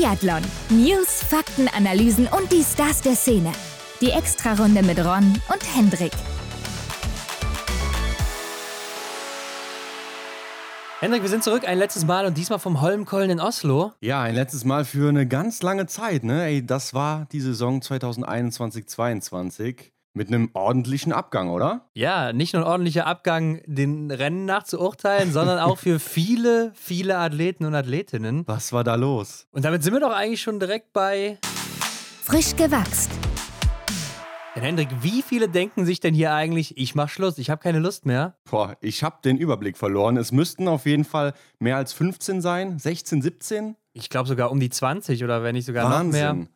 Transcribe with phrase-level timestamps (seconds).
[0.00, 0.40] Biathlon.
[0.70, 3.52] News, Fakten, Analysen und die Stars der Szene.
[4.00, 6.12] Die Extrarunde mit Ron und Hendrik.
[11.00, 13.92] Hendrik, wir sind zurück ein letztes Mal und diesmal vom Holmkollen in Oslo.
[14.00, 16.46] Ja, ein letztes Mal für eine ganz lange Zeit, ne?
[16.46, 21.88] Ey, das war die Saison 2021-22 mit einem ordentlichen Abgang, oder?
[21.94, 26.72] Ja, nicht nur ein ordentlicher Abgang, den Rennen nach zu urteilen, sondern auch für viele,
[26.74, 28.44] viele Athleten und Athletinnen.
[28.46, 29.46] Was war da los?
[29.52, 31.38] Und damit sind wir doch eigentlich schon direkt bei
[32.22, 33.10] Frisch gewachst.
[34.56, 37.78] Denn Hendrik, wie viele denken sich denn hier eigentlich, ich mach Schluss, ich habe keine
[37.78, 38.34] Lust mehr?
[38.50, 40.16] Boah, ich habe den Überblick verloren.
[40.16, 43.76] Es müssten auf jeden Fall mehr als 15 sein, 16, 17.
[43.92, 46.26] Ich glaube sogar um die 20 oder wenn nicht sogar Wahnsinn.
[46.26, 46.46] noch mehr.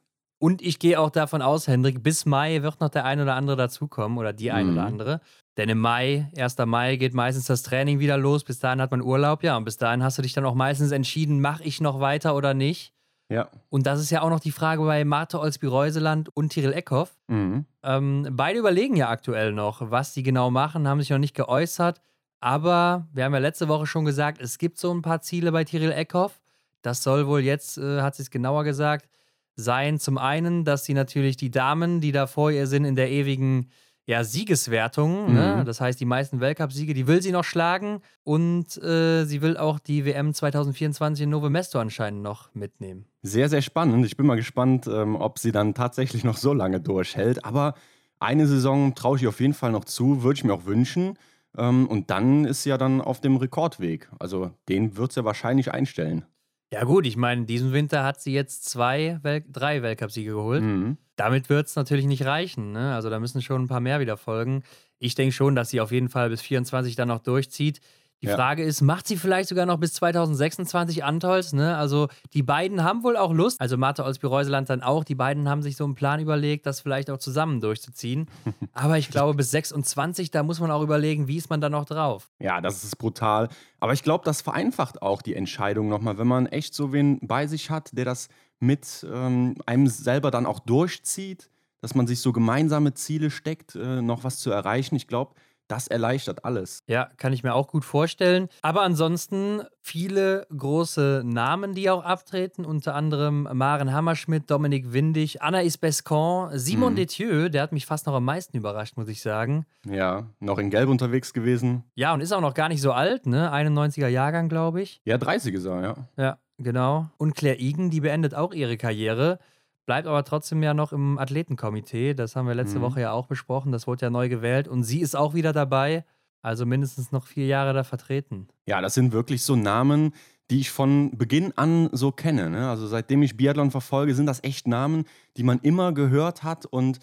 [0.45, 3.57] Und ich gehe auch davon aus, Hendrik, bis Mai wird noch der ein oder andere
[3.57, 4.73] dazukommen oder die ein Mhm.
[4.75, 5.21] oder andere.
[5.57, 6.67] Denn im Mai, 1.
[6.67, 8.45] Mai, geht meistens das Training wieder los.
[8.45, 9.57] Bis dahin hat man Urlaub, ja.
[9.57, 12.53] Und bis dahin hast du dich dann auch meistens entschieden, mache ich noch weiter oder
[12.53, 12.93] nicht.
[13.31, 13.49] Ja.
[13.71, 17.17] Und das ist ja auch noch die Frage bei Marte Olsby-Reuseland und Tyrell Eckhoff.
[17.29, 17.65] Mhm.
[17.83, 22.03] Ähm, beide überlegen ja aktuell noch, was sie genau machen, haben sich noch nicht geäußert.
[22.41, 25.65] Aber wir haben ja letzte Woche schon gesagt, es gibt so ein paar Ziele bei
[25.65, 26.39] Tyrell Eckhoff.
[26.83, 29.09] Das soll wohl jetzt, äh, hat sie es genauer gesagt,
[29.57, 29.99] sein.
[29.99, 33.71] Zum einen, dass sie natürlich die Damen, die da vor ihr sind, in der ewigen
[34.07, 35.57] ja, Siegeswertung, ne?
[35.59, 35.65] Mhm.
[35.65, 38.01] das heißt die meisten Weltcup-Siege, die will sie noch schlagen.
[38.23, 43.07] Und äh, sie will auch die WM 2024 in Novo Mesto anscheinend noch mitnehmen.
[43.23, 44.05] Sehr, sehr spannend.
[44.05, 47.45] Ich bin mal gespannt, ähm, ob sie dann tatsächlich noch so lange durchhält.
[47.47, 47.75] Aber
[48.21, 51.19] eine Saison traue ich auf jeden Fall noch zu, würde ich mir auch wünschen.
[51.57, 54.11] Ähm, und dann ist sie ja dann auf dem Rekordweg.
[54.19, 56.27] Also den wird sie ja wahrscheinlich einstellen.
[56.75, 60.65] Ja, gut, ich meine, diesen Winter hat sie jetzt zwei, Wel drei Weltcupsiege geholt.
[60.65, 60.97] Mhm.
[61.15, 62.73] Damit wird es natürlich nicht reichen.
[62.73, 62.93] Ne?
[62.97, 64.65] Also da müssen schon ein paar mehr wieder folgen.
[64.99, 67.81] Ich denke schon, dass sie auf jeden Fall bis 24 dann noch durchzieht.
[68.23, 68.37] Die Ja.
[68.37, 71.53] Frage ist, macht sie vielleicht sogar noch bis 2026 Antols?
[71.53, 71.77] Ne?
[71.77, 75.63] Also die beiden haben wohl auch Lust, also Martha Olsby-Reuseland dann auch, die beiden haben
[75.63, 78.27] sich so einen Plan überlegt, das vielleicht auch zusammen durchzuziehen.
[78.73, 81.85] Aber ich glaube, bis 26, da muss man auch überlegen, wie ist man da noch
[81.85, 82.31] drauf?
[82.39, 83.49] Ja, das ist brutal.
[83.81, 87.47] Aber ich glaube, das vereinfacht auch die Entscheidung nochmal, wenn man echt so wen bei
[87.47, 88.29] sich hat, der das
[88.61, 91.51] mit ähm, einem selber dann auch durchzieht,
[91.83, 94.95] dass man sich so gemeinsame Ziele steckt, äh, noch was zu erreichen.
[94.97, 95.35] Ich glaube,
[95.69, 96.81] das erleichtert alles.
[96.87, 98.49] Ja, kann ich mir auch gut vorstellen.
[98.63, 105.79] Aber ansonsten viele große Namen, die auch abtreten, unter anderem Maren Hammerschmidt, Dominik Windig, Anaïs
[105.79, 106.97] Bescon, Simon Mhm.
[106.97, 109.65] Detieux, der hat mich fast noch am meisten überrascht, muss ich sagen.
[109.87, 111.85] Ja, noch in Gelb unterwegs gewesen.
[111.95, 113.51] Ja, und ist auch noch gar nicht so alt, ne?
[113.53, 115.01] 91er Jahrgang, glaube ich.
[115.05, 115.95] Ja, 30 ist er, ja.
[116.17, 117.09] Ja, genau.
[117.17, 119.39] Und Claire Igen, die beendet auch ihre Karriere,
[119.87, 122.15] bleibt aber trotzdem ja noch im Athletenkomitee.
[122.15, 122.83] Das haben wir letzte Mhm.
[122.83, 123.73] Woche ja auch besprochen.
[123.73, 126.05] Das wurde ja neu gewählt und sie ist auch wieder dabei.
[126.43, 128.49] Also mindestens noch vier Jahre da vertreten.
[128.67, 130.13] Ja, das sind wirklich so Namen,
[130.51, 132.51] die ich von Beginn an so kenne.
[132.51, 132.69] Ne?
[132.69, 135.05] Also seitdem ich Biathlon verfolge, sind das echt Namen,
[135.39, 136.99] die man immer gehört hat und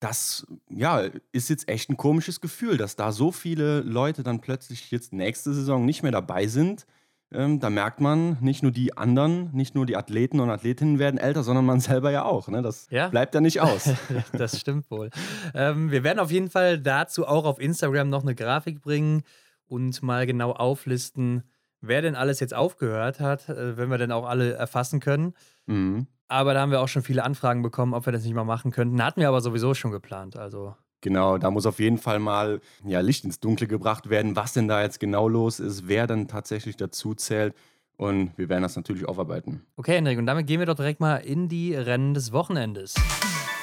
[0.00, 1.02] das ja,
[1.32, 5.52] ist jetzt echt ein komisches Gefühl, dass da so viele Leute dann plötzlich jetzt nächste
[5.52, 6.86] Saison nicht mehr dabei sind.
[7.30, 11.18] Ähm, da merkt man, nicht nur die anderen, nicht nur die Athleten und Athletinnen werden
[11.18, 12.48] älter, sondern man selber ja auch.
[12.48, 12.62] Ne?
[12.62, 13.08] Das Ja.
[13.08, 13.90] bleibt ja nicht aus.
[14.32, 15.10] das stimmt wohl.
[15.54, 19.22] Ähm, wir werden auf jeden Fall dazu auch auf Instagram noch eine Grafik bringen
[19.66, 21.42] und mal genau auflisten,
[21.82, 25.34] wer denn alles jetzt aufgehört hat, äh, wenn wir denn auch alle erfassen können.
[25.66, 26.06] mhm.
[26.30, 28.70] Aber da haben wir auch schon viele Anfragen bekommen, ob wir das nicht mal machen
[28.70, 29.02] könnten.
[29.02, 30.36] Hatten wir aber sowieso schon geplant.
[30.36, 34.52] Also Genau, da muss auf jeden Fall mal ja, Licht ins Dunkle gebracht werden, was
[34.52, 37.54] denn da jetzt genau los ist, wer dann tatsächlich dazu zählt.
[37.96, 39.64] Und wir werden das natürlich aufarbeiten.
[39.76, 42.94] Okay, Hendrik, und damit gehen wir doch direkt mal in die Rennen des Wochenendes.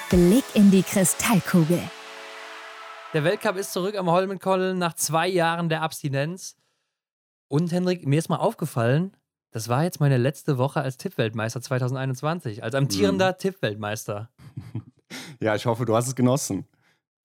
[0.09, 1.79] Blick in die Kristallkugel.
[3.13, 6.57] Der Weltcup ist zurück am Holmenkollen nach zwei Jahren der Abstinenz.
[7.47, 9.15] Und Hendrik, mir ist mal aufgefallen,
[9.51, 14.29] das war jetzt meine letzte Woche als Tippweltmeister 2021, als amtierender Tippweltmeister.
[15.39, 16.65] Ja, ich hoffe, du hast es genossen.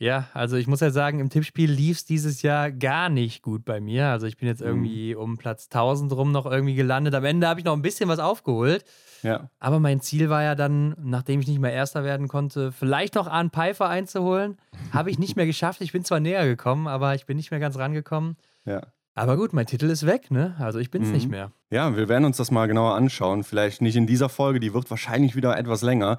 [0.00, 3.66] Ja, also ich muss ja sagen, im Tippspiel lief es dieses Jahr gar nicht gut
[3.66, 4.06] bei mir.
[4.08, 4.66] Also ich bin jetzt Mhm.
[4.66, 7.14] irgendwie um Platz 1000 rum noch irgendwie gelandet.
[7.14, 8.82] Am Ende habe ich noch ein bisschen was aufgeholt.
[9.22, 9.50] Ja.
[9.58, 13.26] Aber mein Ziel war ja dann, nachdem ich nicht mehr Erster werden konnte, vielleicht noch
[13.26, 14.56] Arne Pfeiffer einzuholen.
[14.90, 15.82] Habe ich nicht mehr geschafft.
[15.82, 18.36] Ich bin zwar näher gekommen, aber ich bin nicht mehr ganz rangekommen.
[18.64, 18.80] Ja.
[19.14, 20.56] Aber gut, mein Titel ist weg, ne?
[20.58, 21.14] Also ich bin es Mhm.
[21.14, 21.52] nicht mehr.
[21.68, 23.44] Ja, wir werden uns das mal genauer anschauen.
[23.44, 26.16] Vielleicht nicht in dieser Folge, die wird wahrscheinlich wieder etwas länger.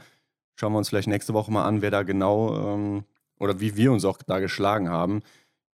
[0.56, 3.06] Schauen wir uns vielleicht nächste Woche mal an, wer da genau ähm,
[3.42, 5.22] oder wie wir uns auch da geschlagen haben.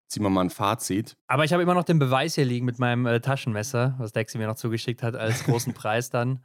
[0.07, 1.17] Ziehen wir mal ein Fazit.
[1.27, 4.37] Aber ich habe immer noch den Beweis hier liegen mit meinem äh, Taschenmesser, was Dexy
[4.37, 6.39] mir noch zugeschickt hat als großen Preis dann.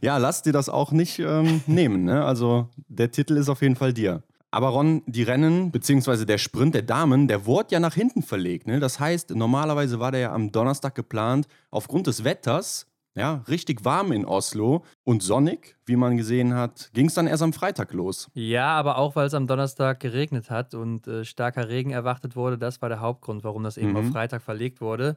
[0.00, 2.04] Ja, lass dir das auch nicht ähm, nehmen.
[2.04, 2.24] Ne?
[2.24, 4.22] Also der Titel ist auf jeden Fall dir.
[4.50, 8.66] Aber Ron, die Rennen, beziehungsweise der Sprint der Damen, der wurde ja nach hinten verlegt.
[8.66, 8.80] Ne?
[8.80, 11.48] Das heißt, normalerweise war der ja am Donnerstag geplant.
[11.70, 17.06] Aufgrund des Wetters ja, richtig warm in Oslo und sonnig, wie man gesehen hat, ging
[17.06, 18.30] es dann erst am Freitag los.
[18.34, 22.56] Ja, aber auch, weil es am Donnerstag geregnet hat und äh, starker Regen erwartet wurde,
[22.58, 23.96] das war der Hauptgrund, warum das eben Mhm.
[23.96, 25.16] auf Freitag verlegt wurde.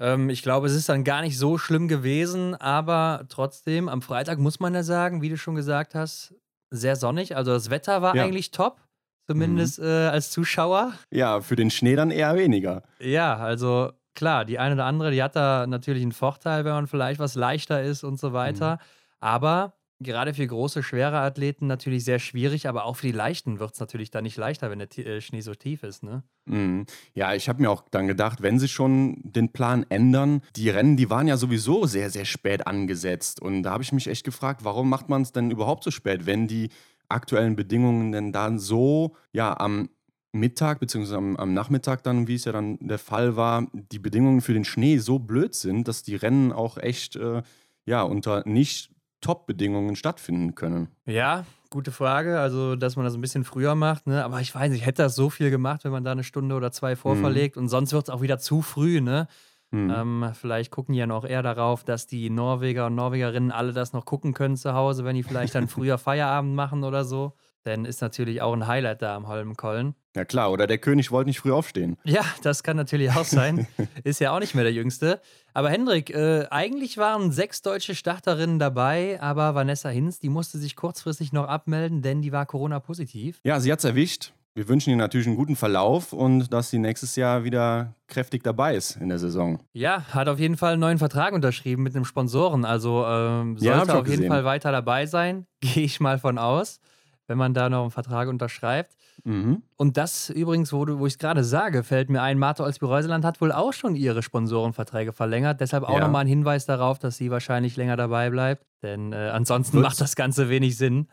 [0.00, 4.38] Ähm, ich glaube, es ist dann gar nicht so schlimm gewesen, aber trotzdem, am Freitag
[4.38, 6.34] muss man ja sagen, wie du schon gesagt hast,
[6.70, 7.36] sehr sonnig.
[7.36, 8.24] Also das Wetter war Ja.
[8.24, 8.80] eigentlich top,
[9.28, 10.92] zumindest äh, als Zuschauer.
[11.12, 12.82] Ja, für den Schnee dann eher weniger.
[12.98, 16.86] Ja, also klar, die eine oder andere, die hat da natürlich einen Vorteil, wenn man
[16.86, 18.78] vielleicht was leichter ist und so weiter.
[19.20, 23.74] Aber gerade für große, schwere Athleten natürlich sehr schwierig, aber auch für die Leichten wird
[23.74, 26.22] es natürlich dann nicht leichter, wenn der Ti- äh, Schnee so tief ist, ne?
[26.46, 26.84] Mhm.
[27.14, 30.96] Ja, ich habe mir auch dann gedacht, wenn sie schon den Plan ändern, die Rennen,
[30.96, 33.40] die waren ja sowieso sehr, sehr spät angesetzt.
[33.40, 36.26] Und da habe ich mich echt gefragt, warum macht man es denn überhaupt so spät,
[36.26, 36.68] wenn die
[37.08, 39.88] aktuellen Bedingungen denn dann so, ja, am
[40.34, 44.40] Mittag beziehungsweise am, am Nachmittag dann, wie es ja dann der Fall war, die Bedingungen
[44.40, 47.42] für den Schnee so blöd sind, dass die Rennen auch echt, äh,
[47.86, 48.90] ja, unter nicht
[49.20, 50.88] Top-Bedingungen stattfinden können.
[51.06, 52.38] Ja, gute Frage.
[52.38, 54.24] Also, dass man das ein bisschen früher macht, ne?
[54.24, 56.72] Aber ich weiß nicht, hätte das so viel gemacht, wenn man da eine Stunde oder
[56.72, 59.28] zwei vorverlegt und sonst wird es auch wieder zu früh, ne?
[59.70, 59.90] Mhm.
[59.90, 63.92] Ähm, vielleicht gucken die ja noch eher darauf, dass die Norweger und Norwegerinnen alle das
[63.92, 67.32] noch gucken können zu Hause, wenn die vielleicht dann früher Feierabend machen oder so.
[67.64, 69.94] Denn ist natürlich auch ein Highlight da am Holmenkollen.
[70.16, 71.96] Ja klar, oder der König wollte nicht früh aufstehen.
[72.04, 73.66] Ja, das kann natürlich auch sein.
[74.04, 75.20] Ist ja auch nicht mehr der Jüngste.
[75.54, 80.76] Aber Hendrik, äh, eigentlich waren sechs deutsche Starterinnen dabei, aber Vanessa Hinz, die musste sich
[80.76, 83.40] kurzfristig noch abmelden, denn die war Corona-positiv.
[83.44, 84.32] Ja, sie hat es erwischt.
[84.56, 88.76] Wir wünschen ihr natürlich einen guten Verlauf und dass sie nächstes Jahr wieder kräftig dabei
[88.76, 89.58] ist in der Saison.
[89.72, 92.64] Ja, hat auf jeden Fall einen neuen Vertrag unterschrieben mit einem Sponsoren.
[92.64, 94.30] Also ähm, Ja, sollte auch auf jeden gesehen.
[94.30, 95.46] Fall weiter dabei sein.
[95.60, 96.78] Gehe ich mal von aus,
[97.26, 98.92] wenn man da noch einen Vertrag unterschreibt.
[99.24, 99.62] Mhm.
[99.76, 103.24] Und das übrigens, wo, du- wo ich es gerade sage, fällt mir ein, Martha Olsby-Reuseland
[103.24, 105.60] hat wohl auch schon ihre Sponsorenverträge verlängert.
[105.60, 106.00] Deshalb auch Ja.
[106.00, 108.66] nochmal ein Hinweis darauf, dass sie wahrscheinlich länger dabei bleibt.
[108.82, 111.08] Denn äh, ansonsten Wird's- macht das Ganze wenig Sinn.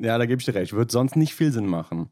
[0.00, 0.72] Ja, da gebe ich dir recht.
[0.72, 2.08] Wird sonst nicht viel Sinn machen.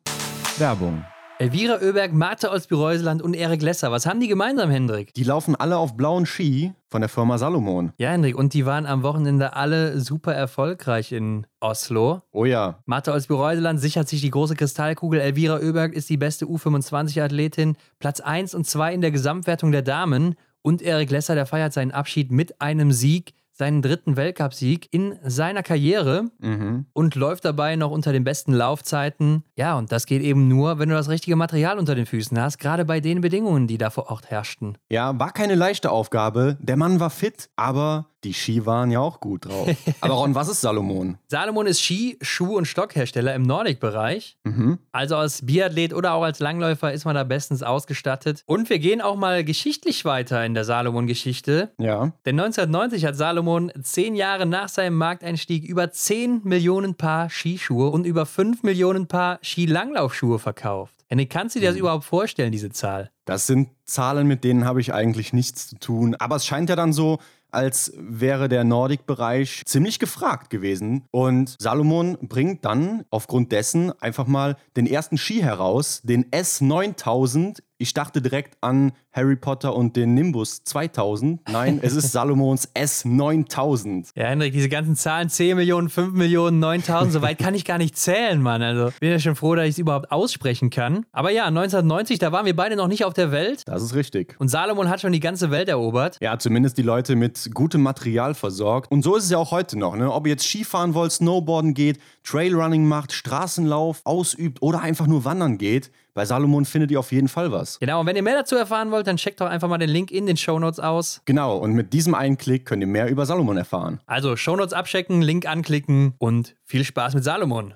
[0.59, 1.05] Werbung.
[1.41, 3.93] Elvira Oeberg, Martha Olsby-Reuseland und Erik Lesser.
[3.93, 5.15] Was haben die gemeinsam, Hendrik?
[5.15, 7.93] Die laufen alle auf blauen Ski von der Firma Salomon.
[7.97, 12.23] Ja, Hendrik, und die waren am Wochenende alle super erfolgreich in Oslo.
[12.33, 12.81] Oh ja.
[12.87, 15.21] Martha Olsby-Reuseland sichert sich die große Kristallkugel.
[15.21, 17.77] Elvira Oeberg ist die beste U25-Athletin.
[18.01, 20.35] Platz 1 und 2 in der Gesamtwertung der Damen.
[20.63, 25.63] Und Erik Lesser, der feiert seinen Abschied mit einem Sieg, seinen dritten Weltcupsieg in seiner
[25.65, 26.87] Karriere Mhm.
[26.93, 29.43] und läuft dabei noch unter den besten Laufzeiten.
[29.57, 32.59] Ja, und das geht eben nur, wenn du das richtige Material unter den Füßen hast,
[32.59, 34.79] gerade bei den Bedingungen, die da vor Ort herrschten.
[34.91, 36.57] Ja, war keine leichte Aufgabe.
[36.61, 39.69] Der Mann war fit, aber die Ski waren ja auch gut drauf.
[40.01, 41.19] aber Ron, was ist Salomon?
[41.29, 44.37] Salomon ist Ski-, Schuh- und Stockhersteller im Nordic-Bereich.
[44.45, 44.79] Mhm.
[44.93, 48.43] Also als Biathlet oder auch als Langläufer ist man da bestens ausgestattet.
[48.47, 51.73] Und wir gehen auch mal geschichtlich weiter in der Salomon-Geschichte.
[51.79, 52.13] Ja.
[52.27, 58.05] Denn 1990 hat Salomon zehn Jahre nach seinem Markteinstieg über 10 Millionen Paar Skischuhe und
[58.05, 60.99] über 5 Millionen Paar Skilanglaufschuhe verkauft.
[61.11, 63.11] Henrik, kannst du dir das überhaupt vorstellen, diese Zahl?
[63.25, 66.15] Das sind Zahlen, mit denen habe ich eigentlich nichts zu tun.
[66.19, 67.19] Aber es scheint ja dann so,
[67.51, 71.05] als wäre der Nordic-Bereich ziemlich gefragt gewesen.
[71.11, 77.61] Und Salomon bringt dann aufgrund dessen einfach mal den ersten Ski heraus, den S9000.
[77.81, 81.49] Ich dachte direkt an Harry Potter und den Nimbus 2000.
[81.49, 84.11] Nein, es ist Salomons S9000.
[84.17, 87.79] Ja, Hendrik, diese ganzen Zahlen, 10 Millionen, 5 Millionen, 9000, so weit kann ich gar
[87.79, 88.63] nicht zählen, Mann.
[88.63, 91.07] Also bin ja schon froh, dass ich es überhaupt aussprechen kann.
[91.13, 93.63] Aber ja, 1990, da waren wir beide noch nicht auf der Welt.
[93.67, 94.35] Das ist richtig.
[94.41, 96.19] Und Salomon hat schon die ganze Welt erobert.
[96.21, 98.91] Ja, zumindest die Leute mit gutem Material versorgt.
[98.91, 99.95] Und so ist es ja auch heute noch.
[99.95, 100.13] Ne?
[100.13, 105.59] Ob ihr jetzt Skifahren wollt, Snowboarden geht, Trailrunning macht, Straßenlauf ausübt oder einfach nur wandern
[105.59, 107.79] geht, bei Salomon findet ihr auf jeden Fall was.
[107.79, 110.11] Genau, und wenn ihr mehr dazu erfahren wollt, dann checkt doch einfach mal den Link
[110.11, 111.23] in den Shownotes aus.
[111.27, 114.01] Genau, und mit diesem einen Klick könnt ihr mehr über Salomon erfahren.
[114.07, 117.73] Also Shownotes abchecken, Link anklicken und viel Spaß mit Salomon.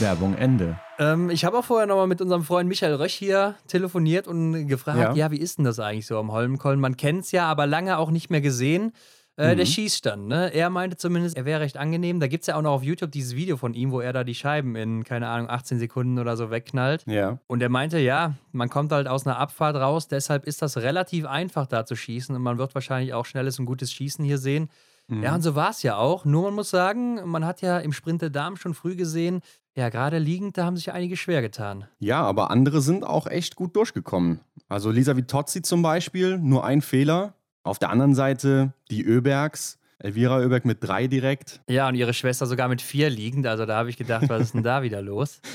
[0.00, 0.78] Werbung Ende.
[0.98, 4.98] Ähm, ich habe auch vorher nochmal mit unserem Freund Michael Rösch hier telefoniert und gefragt,
[4.98, 5.14] ja.
[5.14, 5.30] Ja.
[5.30, 6.80] wie ist denn das eigentlich so am Holmenkollen?
[6.80, 8.92] Man kennt es ja, aber lange auch nicht mehr gesehen.
[9.38, 10.52] Äh, Der Schießstand, ne?
[10.52, 12.18] Er meinte zumindest, er wäre recht angenehm.
[12.18, 14.24] Da gibt es ja auch noch auf YouTube dieses Video von ihm, wo er da
[14.24, 17.04] die Scheiben in, keine Ahnung, 18 Sekunden oder so wegknallt.
[17.06, 17.38] Ja.
[17.46, 21.24] Und er meinte, ja, man kommt halt aus einer Abfahrt raus, deshalb ist das relativ
[21.24, 24.68] einfach da zu schießen und man wird wahrscheinlich auch schnelles und gutes Schießen hier sehen.
[25.10, 26.26] Ja, und so war es ja auch.
[26.26, 29.40] Nur man muss sagen, man hat ja im Sprint der Damen schon früh gesehen,
[29.74, 31.86] ja, gerade liegend, da haben sich einige schwer getan.
[31.98, 34.40] Ja, aber andere sind auch echt gut durchgekommen.
[34.68, 37.32] Also Lisa Vitozzi zum Beispiel, nur ein Fehler.
[37.68, 39.78] Auf der anderen Seite die Öbergs.
[39.98, 41.60] Elvira Öberg mit drei direkt.
[41.68, 43.46] Ja, und ihre Schwester sogar mit vier liegend.
[43.46, 45.40] Also da habe ich gedacht, was ist denn da wieder los?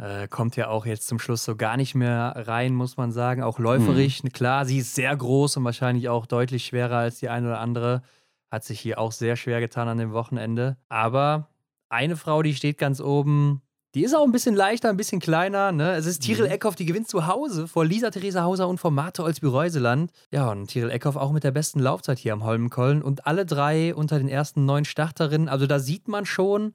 [0.00, 3.42] Äh, kommt ja auch jetzt zum Schluss so gar nicht mehr rein, muss man sagen.
[3.42, 7.48] Auch läuferisch, klar, sie ist sehr groß und wahrscheinlich auch deutlich schwerer als die eine
[7.48, 8.02] oder andere.
[8.48, 10.76] Hat sich hier auch sehr schwer getan an dem Wochenende.
[10.88, 11.48] Aber
[11.88, 13.60] eine Frau, die steht ganz oben,
[13.94, 15.72] die ist auch ein bisschen leichter, ein bisschen kleiner.
[15.72, 15.92] Ne?
[15.92, 16.52] Es ist Tiril Mhm.
[16.52, 20.10] Eckhoff, die gewinnt zu Hause vor Lisa Theresa Hauser und vor Marte Olsby-Reuseland.
[20.30, 23.02] Ja, und Tiril Eckhoff auch mit der besten Laufzeit hier am Holmenkollen.
[23.02, 25.48] Und alle drei unter den ersten neun Starterinnen.
[25.48, 26.72] Also da sieht man schon,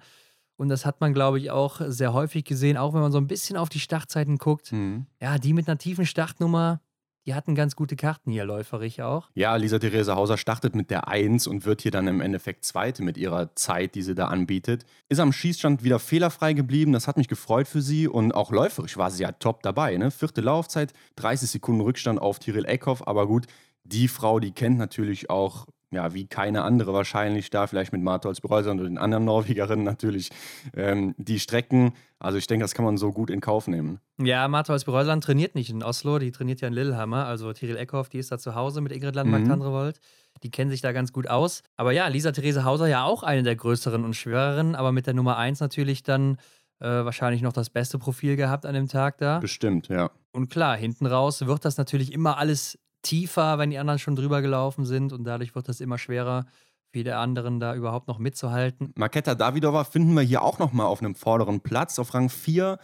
[0.55, 3.27] und das hat man, glaube ich, auch sehr häufig gesehen, auch wenn man so ein
[3.27, 4.72] bisschen auf die Startzeiten guckt.
[4.72, 5.05] Mhm.
[5.22, 6.82] Ja, die mit einer tiefen Startnummer,
[7.25, 9.30] die hatten ganz gute Karten hier, läuferig auch.
[9.34, 13.03] Ja, Lisa Therese Hauser startet mit der 1 und wird hier dann im Endeffekt Zweite
[13.03, 14.86] mit ihrer Zeit, die sie da anbietet.
[15.10, 18.98] Ist am Schießstand wieder fehlerfrei geblieben, das hat mich gefreut für sie und auch läuferisch
[18.98, 19.96] war sie ja top dabei.
[19.98, 20.12] Ne?
[20.12, 23.48] Vierte Laufzeit, 30 Sekunden Rückstand auf Tiril Eckhoff, aber gut,
[23.84, 28.42] die Frau, die kennt natürlich auch, ja, wie keine andere wahrscheinlich da, vielleicht mit Martholz
[28.42, 30.30] Bereuser und den anderen Norwegerinnen natürlich,
[30.76, 31.94] ähm, die Strecken.
[32.20, 34.00] Also ich denke, das kann man so gut in Kauf nehmen.
[34.18, 37.26] Ja, Martha Olsby-Reuseland trainiert nicht in Oslo, die trainiert ja in Lillehammer.
[37.26, 40.00] Also Tiril Eckhoff, die ist da zu Hause mit Ingrid Landmark-Tandrevold.
[40.42, 41.64] Die kennen sich da ganz gut aus.
[41.78, 45.14] Aber ja, Lisa Therese Hauser ja auch eine der größeren und schwereren, aber mit der
[45.14, 46.38] Nummer 1 natürlich dann
[46.80, 49.40] äh, wahrscheinlich noch das beste Profil gehabt an dem Tag da.
[49.40, 50.12] Bestimmt, ja.
[50.32, 54.41] Und klar, hinten raus wird das natürlich immer alles tiefer, wenn die anderen schon drüber
[54.41, 56.45] gelaufen sind und dadurch wird das immer schwerer
[56.91, 58.93] für die anderen da überhaupt noch mitzuhalten.
[58.98, 62.77] Marketa Davidova finden wir hier auch nochmal auf einem vorderen Platz, auf Rang 4,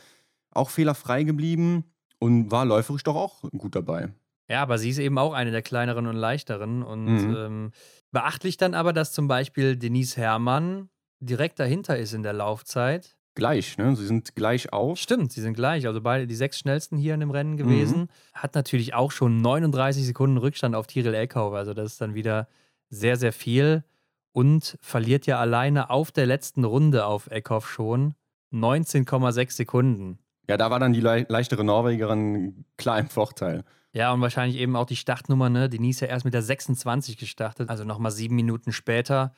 [0.52, 1.86] auch fehlerfrei geblieben
[2.20, 4.14] und war läuferisch doch auch gut dabei.
[4.50, 6.82] Ja, aber sie ist eben auch eine der kleineren und leichteren.
[6.82, 7.36] Und Mhm.
[7.38, 7.72] ähm,
[8.12, 13.16] beachtlich dann aber, dass zum Beispiel Denise Herrmann direkt dahinter ist in der Laufzeit.
[13.40, 13.96] Gleich, ne?
[13.96, 15.00] Sie sind gleich auf.
[15.00, 15.88] Stimmt, sie sind gleich.
[15.88, 18.10] Also beide die sechs schnellsten hier in dem Rennen gewesen.
[18.34, 21.54] Hat natürlich auch schon 39 Sekunden Rückstand auf Tiril Eckhoff.
[21.54, 22.50] Also das ist dann wieder
[22.90, 23.86] sehr, sehr viel.
[24.34, 28.14] Und verliert ja alleine auf der letzten Runde auf Eckhoff schon
[28.54, 30.20] 19,6 Sekunden.
[30.50, 33.64] Ja, da war dann die le leichtere Norwegerin klar im Vorteil.
[33.94, 35.70] Ja, und wahrscheinlich eben auch die Startnummer, ne?
[35.70, 39.34] Denise ja erst mit der 26 gestartet, also nochmal sieben Minuten später.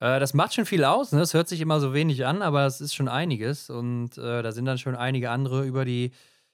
[0.00, 1.20] Äh, das macht schon viel aus, ne?
[1.20, 3.70] Es hört sich immer so wenig an, aber es ist schon einiges.
[3.70, 6.12] Und äh, da sind dann schon einige andere über die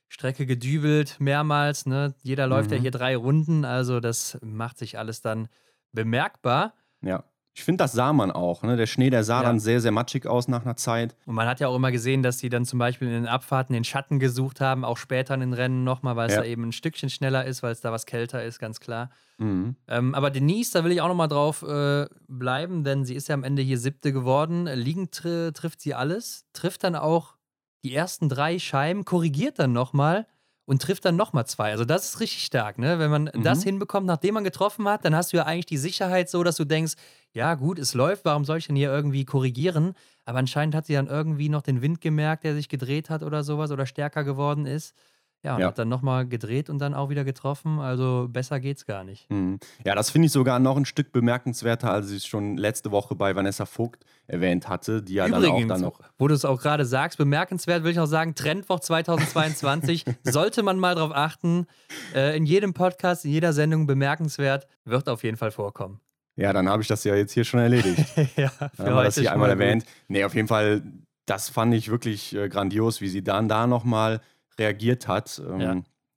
[0.08, 2.14] Strecke gedübelt, mehrmals, ne?
[2.22, 2.82] Jeder läuft ja Mhm.
[2.82, 5.48] hier drei Runden, also das macht sich alles dann
[5.92, 6.74] bemerkbar.
[7.02, 7.24] Ja.
[7.56, 8.64] Ich finde, das sah man auch.
[8.64, 8.76] Ne?
[8.76, 9.42] Der Schnee, der sah Ja.
[9.44, 11.14] dann sehr, sehr matschig aus nach einer Zeit.
[11.24, 13.72] Und man hat ja auch immer gesehen, dass die dann zum Beispiel in den Abfahrten
[13.74, 16.40] den Schatten gesucht haben, auch später in den Rennen nochmal, weil es Ja.
[16.40, 19.10] da eben ein Stückchen schneller ist, weil es da was kälter ist, ganz klar.
[19.38, 19.76] Mhm.
[19.86, 23.34] Ähm, aber Denise, da will ich auch nochmal drauf äh, bleiben, denn sie ist ja
[23.34, 24.66] am Ende hier siebte geworden.
[24.66, 27.34] Liegend tri trifft sie alles, trifft dann auch
[27.84, 30.26] die ersten drei Scheiben, korrigiert dann nochmal
[30.66, 31.70] und trifft dann nochmal zwei.
[31.72, 32.98] Also das ist richtig stark, ne?
[32.98, 33.64] Wenn man das Mhm.
[33.64, 36.64] hinbekommt, nachdem man getroffen hat, dann hast du ja eigentlich die Sicherheit so, dass du
[36.64, 36.94] denkst,
[37.32, 39.94] ja gut, es läuft, warum soll ich denn hier irgendwie korrigieren?
[40.24, 43.44] Aber anscheinend hat sie dann irgendwie noch den Wind gemerkt, der sich gedreht hat oder
[43.44, 44.94] sowas oder stärker geworden ist.
[45.44, 45.66] Ja, und Ja.
[45.68, 47.78] hat dann nochmal gedreht und dann auch wieder getroffen.
[47.78, 49.30] Also besser geht's gar nicht.
[49.30, 49.58] Mhm.
[49.84, 53.14] Ja, das finde ich sogar noch ein Stück bemerkenswerter, als ich es schon letzte Woche
[53.14, 56.00] bei Vanessa Vogt erwähnt hatte, die ja dann auch Übrigens, dann noch.
[56.18, 60.78] wo du es auch gerade sagst, bemerkenswert will ich auch sagen, Trendwoch 2022, sollte man
[60.78, 61.66] mal drauf achten.
[62.14, 66.00] Äh, in jedem Podcast, in jeder Sendung bemerkenswert, wird auf jeden Fall vorkommen.
[66.36, 68.02] Ja, dann habe ich das ja jetzt hier schon erledigt.
[68.36, 69.62] ja, Dann haben wir das hier einmal mal gut.
[69.62, 69.84] erwähnt.
[70.08, 70.82] Nee, auf jeden Fall,
[71.26, 74.20] das fand ich wirklich äh, grandios, wie sie dann da nochmal
[74.58, 75.40] reagiert hat.
[75.46, 75.76] Ähm, Ja.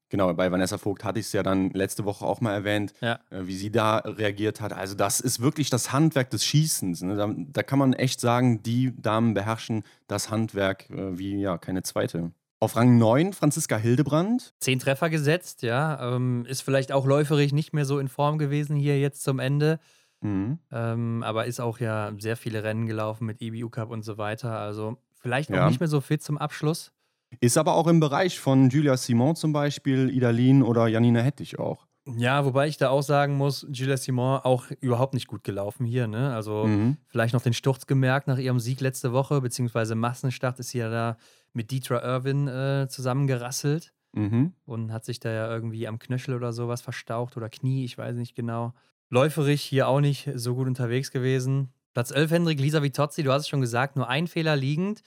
[0.10, 3.20] Genau, bei Vanessa Vogt hatte ich es ja dann letzte Woche auch mal erwähnt, Ja.
[3.30, 4.72] äh, wie sie da reagiert hat.
[4.72, 7.02] Also das ist wirklich das Handwerk des Schießens.
[7.02, 7.16] Ne?
[7.18, 11.84] Da, da kann man echt sagen, die Damen beherrschen das Handwerk äh, wie ja keine
[11.84, 12.32] zweite.
[12.62, 14.54] Auf Rang 9 Franziska Hildebrand.
[14.62, 16.16] Zehn Treffer gesetzt, ja.
[16.16, 19.78] Ähm, ist vielleicht auch läuferig nicht mehr so in Form gewesen hier jetzt zum Ende.
[20.22, 20.58] Mhm.
[20.72, 24.58] Ähm, aber ist auch ja sehr viele Rennen gelaufen mit EBU Cup und so weiter.
[24.58, 25.68] Also vielleicht auch Ja.
[25.68, 26.94] nicht mehr so fit zum Abschluss.
[27.40, 31.86] Ist aber auch im Bereich von Julia Simon zum Beispiel, Idalin oder Janina Hettich auch.
[32.16, 36.08] Ja, wobei ich da auch sagen muss, Julia Simon auch überhaupt nicht gut gelaufen hier.
[36.08, 36.34] Ne?
[36.34, 36.96] Also Mhm.
[37.08, 40.90] vielleicht noch den Sturz gemerkt nach ihrem Sieg letzte Woche, beziehungsweise Massenstart ist sie ja
[40.90, 41.18] da
[41.52, 44.54] mit Dietra Irwin äh, zusammengerasselt Mhm.
[44.66, 48.16] und hat sich da ja irgendwie am Knöchel oder sowas verstaucht oder Knie, ich weiß
[48.16, 48.74] nicht genau.
[49.10, 51.74] Läuferig hier auch nicht so gut unterwegs gewesen.
[51.94, 55.02] Platz 11, Hendrik, Lisa Vitozzi, du hast es schon gesagt, nur ein Fehler liegend.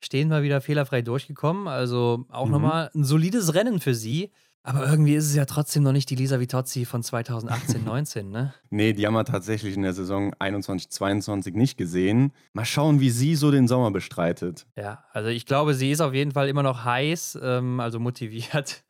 [0.00, 1.68] Stehen mal wieder fehlerfrei durchgekommen.
[1.68, 2.52] Also auch Mhm.
[2.52, 4.30] nochmal ein solides Rennen für sie.
[4.62, 8.52] Aber irgendwie ist es ja trotzdem noch nicht die Lisa Vitozzi von 2018, 19, ne?
[8.68, 12.32] Nee, die haben wir tatsächlich in der Saison 21, 22 nicht gesehen.
[12.52, 14.66] Mal schauen, wie sie so den Sommer bestreitet.
[14.76, 18.82] Ja, also ich glaube, sie ist auf jeden Fall immer noch heiß, ähm, also motiviert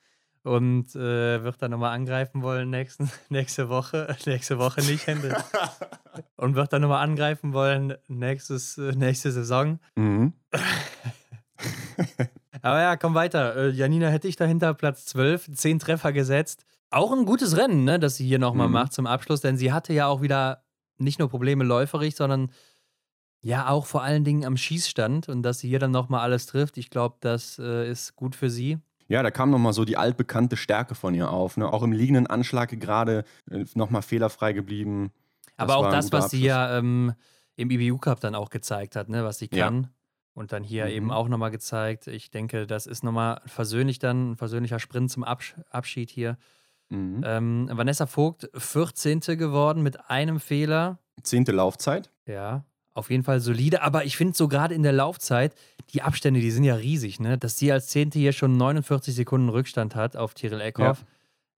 [0.46, 4.16] und äh, wird dann nochmal angreifen wollen nächsten, nächste Woche.
[4.26, 5.36] Nächste Woche nicht, Hände.
[6.36, 9.80] und wird dann nochmal angreifen wollen nächstes, äh, nächste Saison.
[9.96, 10.32] Mhm.
[12.62, 13.56] Aber ja, komm weiter.
[13.56, 16.64] Äh, Janina hätte ich dahinter Platz 12, 10 Treffer gesetzt.
[16.90, 18.72] Auch ein gutes Rennen, ne, das sie hier nochmal Mhm.
[18.74, 20.62] macht zum Abschluss, denn sie hatte ja auch wieder
[20.98, 22.50] nicht nur Probleme läuferig, sondern
[23.40, 26.78] ja auch vor allen Dingen am Schießstand und dass sie hier dann nochmal alles trifft.
[26.78, 28.78] Ich glaube, das äh, ist gut für sie.
[29.08, 31.56] Ja, da kam nochmal so die altbekannte Stärke von ihr auf.
[31.56, 31.72] Ne?
[31.72, 35.12] Auch im liegenden Anschlag gerade äh, nochmal fehlerfrei geblieben.
[35.56, 36.70] Aber Das auch war ein das, was sie Abschluss.
[36.72, 37.14] ja ähm,
[37.56, 39.24] im IBU Cup dann auch gezeigt hat, ne?
[39.24, 39.66] was sie Ja.
[39.66, 39.88] kann.
[40.34, 40.90] Und dann hier Mhm.
[40.90, 42.08] eben auch nochmal gezeigt.
[42.08, 46.36] Ich denke, das ist nochmal versöhnlich dann, ein versöhnlicher Sprint zum Absch Abschied hier.
[46.90, 47.22] Mhm.
[47.24, 49.20] Ähm, Vanessa Vogt, 14.
[49.38, 50.98] geworden mit einem Fehler.
[51.22, 52.10] Zehnte Laufzeit.
[52.26, 52.64] Ja,
[52.96, 53.82] auf jeden Fall solide.
[53.82, 55.54] Aber ich finde so gerade in der Laufzeit,
[55.92, 57.38] die Abstände, die sind ja riesig, ne?
[57.38, 61.04] Dass sie als Zehnte hier schon 49 Sekunden Rückstand hat auf Tyrell Eckhoff.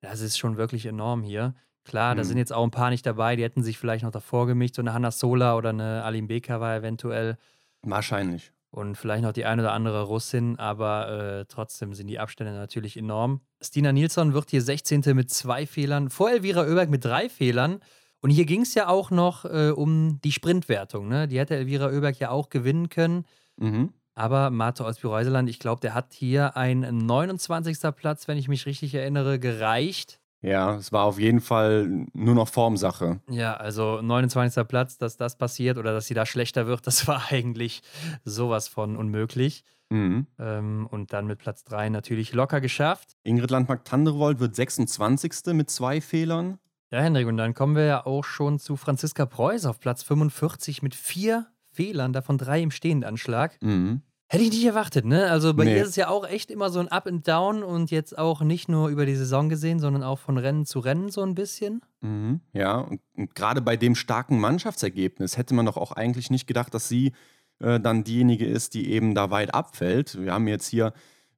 [0.00, 1.54] Das ist schon wirklich enorm hier.
[1.84, 2.26] Klar, da Mhm.
[2.26, 4.74] sind jetzt auch ein paar nicht dabei, die hätten sich vielleicht noch davor gemischt.
[4.74, 7.36] So eine Hanna Sola oder eine Alim Beka war eventuell.
[7.82, 8.52] Wahrscheinlich.
[8.70, 11.08] Und vielleicht noch die ein oder andere Russin, aber
[11.40, 13.40] äh, trotzdem sind die Abstände natürlich enorm.
[13.62, 15.02] Stina Nilsson wird hier 16.
[15.14, 17.80] mit zwei Fehlern, vor Elvira Oeberg mit drei Fehlern.
[18.20, 21.08] Und hier ging es ja auch noch äh, um die Sprintwertung.
[21.08, 21.28] Ne?
[21.28, 23.24] Die hätte Elvira Oeberg ja auch gewinnen können.
[23.56, 23.92] Mhm.
[24.14, 27.78] Aber Marto Olsby-Reuseland, ich glaube, der hat hier ein 29.
[27.94, 30.18] Platz, wenn ich mich richtig erinnere, gereicht.
[30.40, 33.20] Ja, es war auf jeden Fall nur noch Formsache.
[33.28, 34.66] Ja, also 29.
[34.66, 37.82] Platz, dass das passiert oder dass sie da schlechter wird, das war eigentlich
[38.24, 39.64] sowas von unmöglich.
[39.90, 40.26] Mhm.
[40.38, 43.16] Ähm, und dann mit Platz 3 natürlich locker geschafft.
[43.22, 45.54] Ingrid Landmark-Tanderevold wird 26.
[45.54, 46.58] mit zwei Fehlern.
[46.90, 50.82] Ja, Hendrik, und dann kommen wir ja auch schon zu Franziska Preuß auf Platz 45
[50.82, 53.60] mit vier Fehlern, davon drei im Stehendanschlag.
[53.62, 54.02] Mhm.
[54.30, 55.30] Hätte ich nicht erwartet, ne?
[55.30, 55.76] Also bei Nee.
[55.76, 58.42] ihr ist es ja auch echt immer so ein Up and Down und jetzt auch
[58.42, 61.80] nicht nur über die Saison gesehen, sondern auch von Rennen zu Rennen so ein bisschen.
[62.02, 62.40] Mhm.
[62.52, 66.74] Ja, und, und gerade bei dem starken Mannschaftsergebnis hätte man doch auch eigentlich nicht gedacht,
[66.74, 67.12] dass sie
[67.60, 70.20] äh, dann diejenige ist, die eben da weit abfällt.
[70.22, 70.92] Wir haben jetzt hier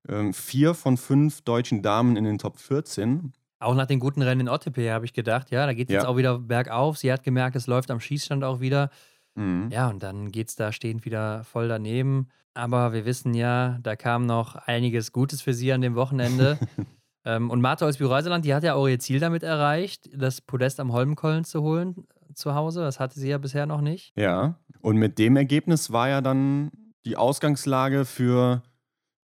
[0.08, 3.32] ähm, vier von fünf deutschen Damen in den Top 14.
[3.60, 6.02] Auch nach den guten Rennen in Ottepe habe ich gedacht, ja, da geht es jetzt
[6.04, 6.08] Ja.
[6.08, 6.96] auch wieder bergauf.
[6.96, 8.90] Sie hat gemerkt, es läuft am Schießstand auch wieder.
[9.34, 9.68] Mhm.
[9.70, 12.28] Ja, und dann geht es da stehend wieder voll daneben.
[12.54, 16.58] Aber wir wissen ja, da kam noch einiges Gutes für sie an dem Wochenende.
[17.24, 20.80] ähm, und Martha aus Reuseland, die hat ja auch ihr Ziel damit erreicht, das Podest
[20.80, 22.80] am Holmenkollen zu holen zu Hause.
[22.80, 24.12] Das hatte sie ja bisher noch nicht.
[24.16, 26.70] Ja, und mit dem Ergebnis war ja dann
[27.04, 28.62] die Ausgangslage für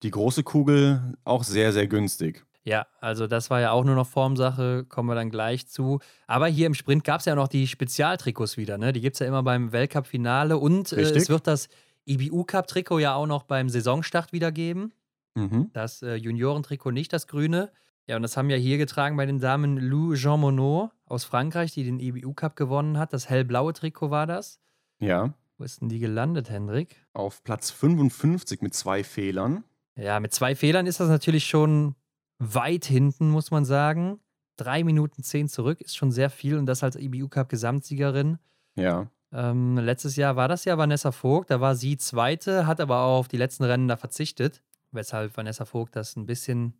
[0.03, 2.45] die große Kugel auch sehr, sehr günstig.
[2.64, 5.98] Ja, also das war ja auch nur noch Formsache, kommen wir dann gleich zu.
[6.29, 8.92] Aber hier im Sprint gab es ja noch die Spezialtrikots wieder, ne?
[8.92, 11.68] Die gibt es ja immer beim Weltcup-Finale und äh, es wird das
[12.07, 14.92] IBU-Cup-Trikot ja auch noch beim Saisonstart wieder geben.
[15.35, 15.70] Mhm.
[15.72, 17.72] Das äh, Juniorentrikot nicht, das grüne.
[18.07, 21.72] Ja, und das haben ja hier getragen bei den Damen Lou Jean Monod aus Frankreich,
[21.72, 23.12] die den IBU Cup gewonnen hat.
[23.12, 24.61] Das hellblaue Trikot war das.
[25.01, 26.96] Ja, Wo ist denn die gelandet, Hendrik?
[27.12, 29.64] auf Platz 55 mit zwei Fehlern.
[29.96, 31.94] Ja, mit zwei Fehlern ist das natürlich schon
[32.42, 34.18] weit hinten, muss man sagen.
[34.57, 38.38] Drei Minuten zehn zurück ist schon sehr viel und das als IBU Cup Gesamtsiegerin.
[38.74, 42.98] Ja, Ähm, letztes Jahr war das ja Vanessa Vogt, da war sie Zweite, hat aber
[42.98, 46.74] auch auf die letzten Rennen da verzichtet, weshalb Vanessa Vogt das ein bisschen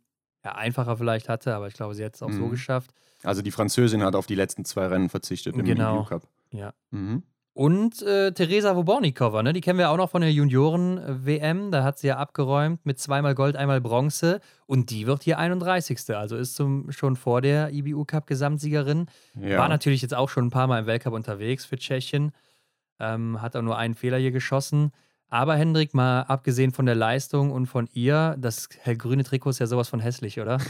[0.45, 2.51] ja, einfacher vielleicht hatte, aber ich glaube, sie hat es auch so Mhm.
[2.51, 2.93] geschafft.
[3.23, 6.01] also die Französin hat auf die letzten zwei Rennen verzichtet im Genau.
[6.01, 6.27] EU Cup.
[6.51, 6.73] Ja.
[6.91, 7.23] Mhm.
[7.55, 9.53] Und äh, Teresa Wobornikova, ne?
[9.53, 11.69] die kennen wir auch noch von der Junioren-WM.
[11.69, 14.41] Da hat sie ja abgeräumt mit zweimal Gold, einmal Bronze.
[14.65, 15.99] Und die wird hier 31.
[16.15, 19.05] Also ist zum, schon vor der IBU-Cup-Gesamtsiegerin.
[19.39, 19.59] Ja.
[19.59, 22.31] War natürlich jetzt auch schon ein paar Mal im Weltcup unterwegs für Tschechien.
[22.99, 24.91] Ähm, hat auch nur einen Fehler hier geschossen.
[25.29, 29.67] Aber Hendrik, mal abgesehen von der Leistung und von ihr, das hellgrüne Trikot ist ja
[29.67, 30.57] sowas von hässlich, oder?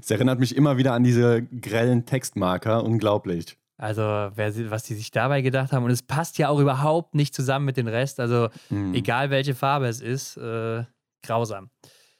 [0.00, 2.82] Es erinnert mich immer wieder an diese grellen Textmarker.
[2.84, 3.58] Unglaublich.
[3.78, 5.84] Also, wer, was die sich dabei gedacht haben.
[5.84, 8.18] Und es passt ja auch überhaupt nicht zusammen mit dem Rest.
[8.20, 8.92] Also, Mhm.
[8.94, 10.84] egal welche Farbe es ist, äh,
[11.24, 11.70] grausam.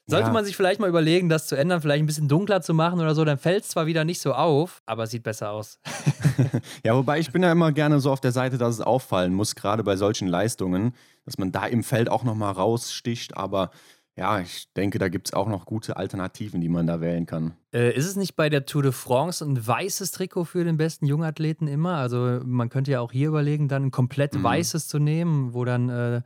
[0.07, 0.33] Sollte Ja.
[0.33, 3.15] man sich vielleicht mal überlegen, das zu ändern, vielleicht ein bisschen dunkler zu machen oder
[3.15, 5.79] so, dann fällt es zwar wieder nicht so auf, aber es sieht besser aus.
[6.85, 9.55] Ja, wobei ich bin ja immer gerne so auf der Seite, dass es auffallen muss,
[9.57, 10.95] gerade bei solchen Leistungen,
[11.25, 13.37] dass man da im Feld auch nochmal raussticht.
[13.37, 13.71] Aber
[14.19, 17.53] ja, ich denke, da gibt es auch noch gute Alternativen, die man da wählen kann.
[17.73, 21.07] Äh, ist es nicht bei der Tour de France ein weißes Trikot für den besten
[21.07, 21.95] Jungathleten immer?
[21.97, 24.43] Also man könnte ja auch hier überlegen, dann ein komplett Mhm.
[24.43, 26.23] weißes zu nehmen, wo dann, äh,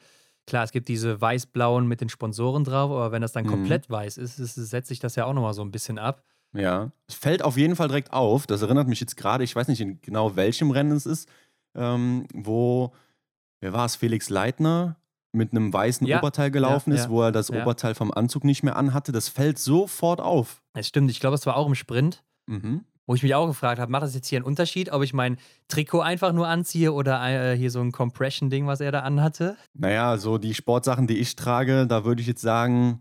[0.46, 3.50] klar, es gibt diese weiß-blauen mit den Sponsoren drauf, aber wenn das dann Mhm.
[3.50, 6.24] komplett weiß ist, ist, setzt sich das ja auch nochmal so ein bisschen ab.
[6.54, 8.46] Ja, es fällt auf jeden Fall direkt auf.
[8.46, 11.28] Das erinnert mich jetzt gerade, ich weiß nicht in genau welchem Rennen es ist,
[11.74, 12.92] ähm, wo,
[13.60, 14.96] wer war es, Felix Leitner
[15.32, 17.50] mit einem weißen Ja, Oberteil gelaufen ja, ist, ja, wo er das.
[17.50, 19.12] Oberteil vom Anzug nicht mehr anhatte.
[19.12, 20.62] Das fällt sofort auf.
[20.74, 22.22] Es stimmt, ich glaube, es war auch im Sprint.
[22.46, 22.84] Mhm.
[23.06, 25.36] Wo ich mich auch gefragt habe, macht das jetzt hier einen Unterschied, ob ich mein
[25.66, 29.56] Trikot einfach nur anziehe oder äh, hier so ein Compression-Ding, was er da anhatte?
[29.74, 33.00] Naja, so die Sportsachen, die ich trage, da würde ich jetzt sagen,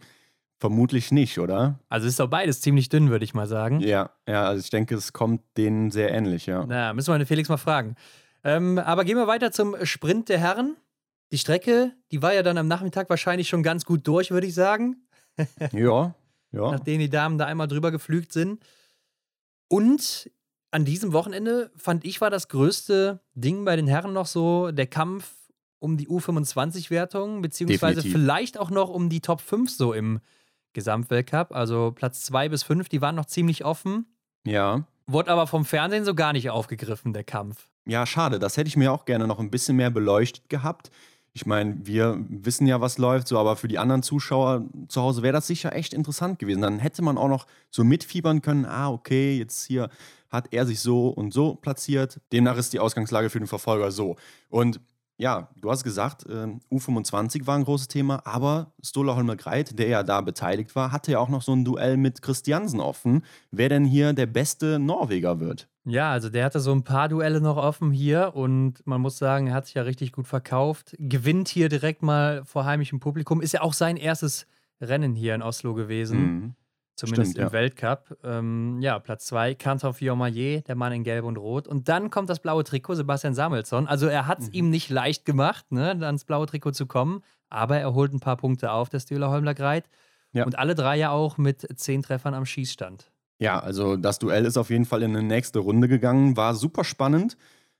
[0.60, 1.80] vermutlich nicht, oder?
[1.90, 3.80] Also ist doch beides ziemlich dünn, würde ich mal sagen.
[3.82, 6.66] Ja, ja, also ich denke, es kommt denen sehr ähnlich, ja.
[6.68, 7.96] Na, müssen wir den Felix mal fragen.
[8.44, 10.78] Ähm, aber gehen wir weiter zum Sprint der Herren.
[11.32, 14.54] Die Strecke, die war ja dann am Nachmittag wahrscheinlich schon ganz gut durch, würde ich
[14.54, 15.08] sagen.
[15.72, 16.14] ja,
[16.52, 16.72] ja.
[16.72, 18.62] Nachdem die Damen da einmal drüber geflügt sind.
[19.70, 20.30] Und
[20.72, 24.88] an diesem Wochenende fand ich war das größte Ding bei den Herren noch so der
[24.88, 25.34] Kampf
[25.80, 28.12] um die U25-Wertung, beziehungsweise Definitiv.
[28.12, 30.20] vielleicht auch noch um die Top 5 so im
[30.74, 31.54] Gesamtweltcup.
[31.54, 34.06] Also Platz 2 bis 5, die waren noch ziemlich offen.
[34.46, 34.86] Ja.
[35.08, 37.68] Wurde aber vom Fernsehen so gar nicht aufgegriffen, der Kampf.
[37.86, 38.40] Ja, schade.
[38.40, 40.92] Das hätte ich mir auch gerne noch ein bisschen mehr beleuchtet gehabt.
[41.34, 45.24] Ich meine, wir wissen ja, was läuft, so, aber für die anderen Zuschauer zu Hause
[45.24, 46.62] wäre das sicher echt interessant gewesen.
[46.62, 49.90] Dann hätte man auch noch so mitfiebern können, ah, okay, jetzt hier
[50.30, 52.20] hat er sich so und so platziert.
[52.32, 54.18] Demnach ist die Ausgangslage für den Verfolger so.
[54.50, 54.82] Und
[55.22, 59.88] ja, du hast gesagt, äh, U25 war ein großes Thema, aber Stola Holmer Greit, der
[59.88, 63.70] ja da beteiligt war, hatte ja auch noch so ein Duell mit Christiansen offen, wer
[63.70, 65.70] denn hier der beste Norweger wird.
[65.86, 69.48] Ja, also der hatte so ein paar Duelle noch offen hier und man muss sagen,
[69.48, 70.96] er hat sich ja richtig gut verkauft.
[70.98, 73.42] Gewinnt hier direkt mal vor heimischem Publikum.
[73.42, 74.48] Ist ja auch sein erstes
[74.82, 76.20] Rennen hier in Oslo gewesen.
[76.20, 76.56] Mhm.
[77.02, 77.52] Zumindest Stimmt, im ja.
[77.52, 78.18] Weltcup.
[78.24, 81.68] Ähm, ja, Platz 2, Kantor Fiormaillet, der Mann in Gelb und Rot.
[81.68, 83.88] Und dann kommt das blaue Trikot, Sebastian Samuelsson.
[83.88, 84.54] Also er hat es Mhm.
[84.54, 87.24] ihm nicht leicht gemacht, ne, ans blaue Trikot zu kommen.
[87.50, 89.90] Aber er holt ein paar Punkte auf, der Stühler Holmler Greit.
[90.32, 90.46] Ja.
[90.46, 93.12] Und alle drei ja auch mit zehn Treffern am Schießstand.
[93.40, 96.38] Ja, also das Duell ist auf jeden Fall in eine nächste Runde gegangen.
[96.38, 97.36] War super spannend.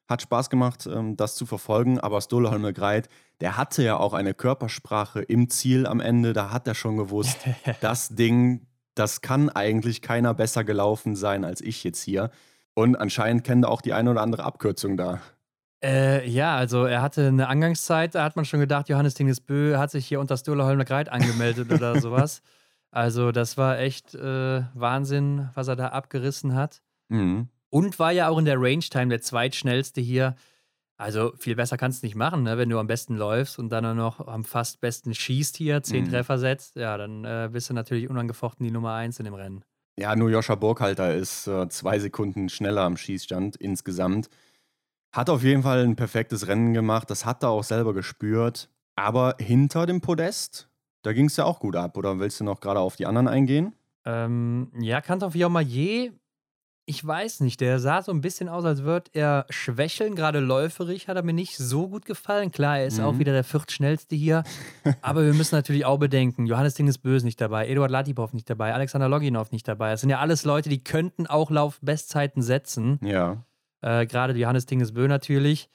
[0.10, 2.00] Hat Spaß gemacht, ähm, das zu verfolgen.
[2.00, 3.08] Aber Stolholme Greit,
[3.40, 6.34] der hatte ja auch eine Körpersprache im Ziel am Ende.
[6.34, 7.38] Da hat er schon gewusst,
[7.82, 12.30] das Ding, das kann eigentlich keiner besser gelaufen sein als ich jetzt hier.
[12.74, 15.22] Und anscheinend kennt er auch die eine oder andere Abkürzung da.
[15.84, 19.92] Äh, ja, also er hatte eine Angangszeit, da hat man schon gedacht, Johannes Dingesbö hat
[19.92, 22.42] sich hier unter Stola Holmler Greit angemeldet oder sowas.
[22.92, 26.82] Also das war echt äh, Wahnsinn, was er da abgerissen hat.
[27.10, 27.48] Mhm.
[27.70, 30.36] Und war ja auch in der Range Time der zweitschnellste hier.
[31.02, 32.60] Also viel besser kannst du nicht machen, ne?
[32.60, 36.10] wenn du am besten läufst und dann noch am fast besten schießt hier, zehn Mhm.
[36.10, 36.76] Treffer setzt.
[36.76, 39.64] Ja, dann äh, bist du natürlich unangefochten die Nummer eins in dem Rennen.
[39.98, 44.30] Ja, nur Joscha Burkhalter ist äh, zwei Sekunden schneller am Schießstand insgesamt.
[45.12, 48.70] Hat auf jeden Fall ein perfektes Rennen gemacht, das hat er auch selber gespürt.
[48.96, 50.70] Aber hinter dem Podest,
[51.02, 51.98] da ging es ja auch gut ab.
[51.98, 53.74] Oder willst du noch gerade auf die anderen eingehen?
[54.06, 56.14] Ähm, ja, Kantor Fiormaillet,
[56.92, 60.14] ich weiß nicht, der sah so ein bisschen aus, als würde er schwächeln.
[60.14, 62.52] Gerade läuferig hat er mir nicht so gut gefallen.
[62.52, 63.06] Klar, er ist Mhm.
[63.06, 64.44] auch wieder der viertschnellste hier.
[65.02, 68.74] aber wir müssen natürlich auch bedenken, Johannes Dingesbö ist nicht dabei, Eduard Latipov nicht dabei,
[68.74, 69.92] Alexander Loginov nicht dabei.
[69.92, 73.00] Das sind ja alles Leute, die könnten auch Laufbestzeiten setzen.
[73.02, 73.46] Ja.
[73.82, 75.70] Äh, Gerade Johannes Dingesbö natürlich,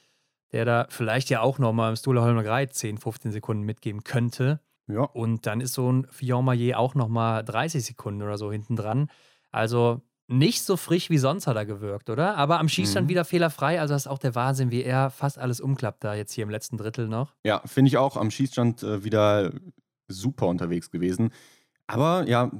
[0.52, 4.60] der da vielleicht ja auch nochmal im Stula Holmer Greit 10, 15 Sekunden mitgeben könnte.
[4.86, 5.00] Ja.
[5.04, 9.08] Und dann ist so ein Fillon-Maillet auch nochmal 30 Sekunden oder so hinten dran.
[9.50, 12.36] Also nicht so frisch wie sonst hat er gewirkt, oder?
[12.36, 13.10] Aber am Schießstand Mhm.
[13.10, 13.80] wieder fehlerfrei.
[13.80, 16.50] Also das ist auch der Wahnsinn, wie er fast alles umklappt da jetzt hier im
[16.50, 17.34] letzten Drittel noch.
[17.44, 19.52] Ja, finde ich auch am Schießstand äh, wieder
[20.08, 21.30] super unterwegs gewesen.
[21.86, 22.50] Aber ja,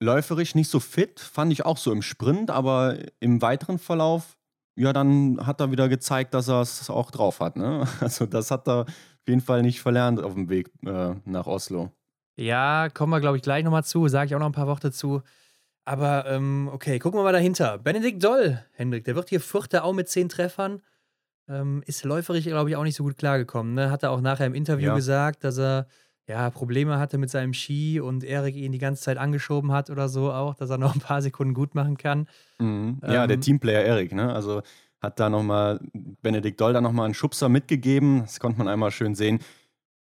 [0.00, 4.36] läuferisch nicht so fit, fand ich auch so im Sprint, aber im weiteren Verlauf,
[4.76, 7.56] ja, dann hat er wieder gezeigt, dass er es auch drauf hat.
[7.56, 7.86] Ne?
[8.00, 11.92] Also das hat er auf jeden Fall nicht verlernt auf dem Weg äh, nach Oslo.
[12.36, 14.08] Ja, kommen wir, glaube ich, gleich nochmal zu.
[14.08, 15.22] Sage ich auch noch ein paar Worte zu.
[15.84, 17.78] Aber ähm, okay, gucken wir mal dahinter.
[17.78, 20.80] Benedikt Doll, Hendrik, der wird hier Vierter auch mit zehn Treffern.
[21.46, 23.74] Ähm, ist läuferisch, glaube ich, auch nicht so gut klargekommen.
[23.74, 23.90] Ne?
[23.90, 24.94] Hat er auch nachher im Interview Ja.
[24.94, 25.86] gesagt, dass er
[26.26, 30.08] ja, Probleme hatte mit seinem Ski und Erik ihn die ganze Zeit angeschoben hat oder
[30.08, 32.28] so auch, dass er noch ein paar Sekunden gut machen kann.
[32.58, 32.98] Mhm.
[33.02, 34.32] Ja, der Ähm, Teamplayer Erik, ne?
[34.32, 34.62] Also
[35.02, 35.80] hat da nochmal
[36.22, 38.20] Benedikt Doll da nochmal einen Schubser mitgegeben.
[38.22, 39.40] Das konnte man einmal schön sehen.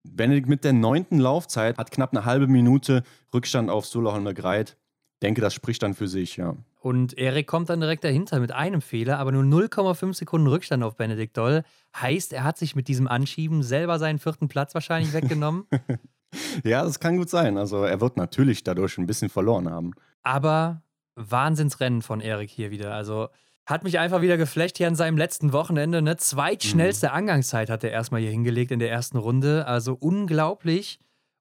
[0.03, 4.77] Benedikt mit der neunten Laufzeit hat knapp eine halbe Minute Rückstand auf Soloholmer Greit.
[5.23, 6.55] Denke, das spricht dann für sich, ja.
[6.81, 10.97] Und Erik kommt dann direkt dahinter mit einem Fehler, aber nur 0,5 Sekunden Rückstand auf
[10.97, 11.65] Benedikt Doll.
[11.97, 15.65] Heißt, er hat sich mit diesem Anschieben selber seinen vierten Platz wahrscheinlich weggenommen.
[16.65, 17.57] Ja, das kann gut sein.
[17.57, 19.93] Also er wird natürlich dadurch ein bisschen verloren haben.
[20.23, 20.83] Aber
[21.15, 22.95] Wahnsinnsrennen von Erik hier wieder.
[22.95, 23.29] Also
[23.67, 26.01] hat mich einfach wieder geflecht hier an seinem letzten Wochenende.
[26.03, 26.17] Ne?
[26.17, 29.67] Zweitschnellste Angangszeit hat er erstmal hier hingelegt in der ersten Runde.
[29.67, 30.99] Also unglaublich.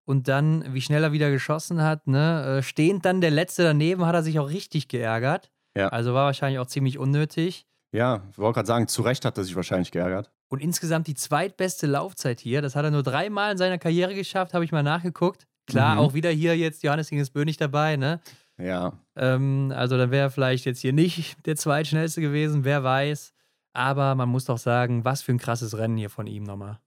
[0.08, 2.60] Und dann, wie schnell er wieder geschossen hat, ne?
[2.60, 5.52] äh, stehend dann der Letzte daneben, hat er sich auch richtig geärgert.
[5.76, 5.90] Ja.
[5.90, 7.66] Also war wahrscheinlich auch ziemlich unnötig.
[7.92, 10.32] Ja, ich wollte gerade sagen, zu Recht hat er sich wahrscheinlich geärgert.
[10.50, 12.62] Und insgesamt die zweitbeste Laufzeit hier.
[12.62, 15.46] Das hat er nur dreimal in seiner Karriere geschafft, habe ich mal nachgeguckt.
[15.68, 16.00] Klar, Mhm.
[16.02, 18.22] auch wieder hier jetzt Johannes Dingesbö nicht dabei, ne?
[18.58, 23.34] Ja, Ähm, also dann wäre er vielleicht jetzt hier nicht der zweitschnellste gewesen, wer weiß.
[23.74, 26.80] Aber man muss doch sagen, was für ein krasses Rennen hier von ihm nochmal.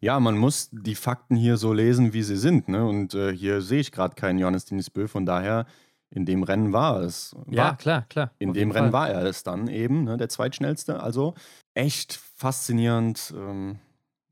[0.00, 2.68] Ja, man muss die Fakten hier so lesen, wie sie sind.
[2.68, 2.84] Ne?
[2.86, 5.08] Und äh, hier sehe ich gerade keinen Johannes Dinisbö.
[5.08, 5.66] Von daher,
[6.10, 7.34] in dem Rennen war es.
[7.34, 8.30] War, Ja, klar, klar.
[8.38, 9.08] In dem Rennen Fall.
[9.08, 10.16] war er es dann eben, ne?
[10.16, 11.00] der zweitschnellste.
[11.02, 11.34] Also
[11.74, 13.32] echt faszinierend.
[13.36, 13.78] Ähm,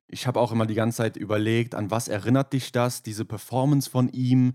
[0.07, 3.88] ich habe auch immer die ganze Zeit überlegt, an was erinnert dich das, diese Performance
[3.90, 4.55] von ihm.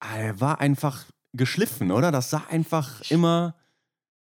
[0.00, 2.10] Ah, er war einfach geschliffen, oder?
[2.10, 3.54] Das sah einfach immer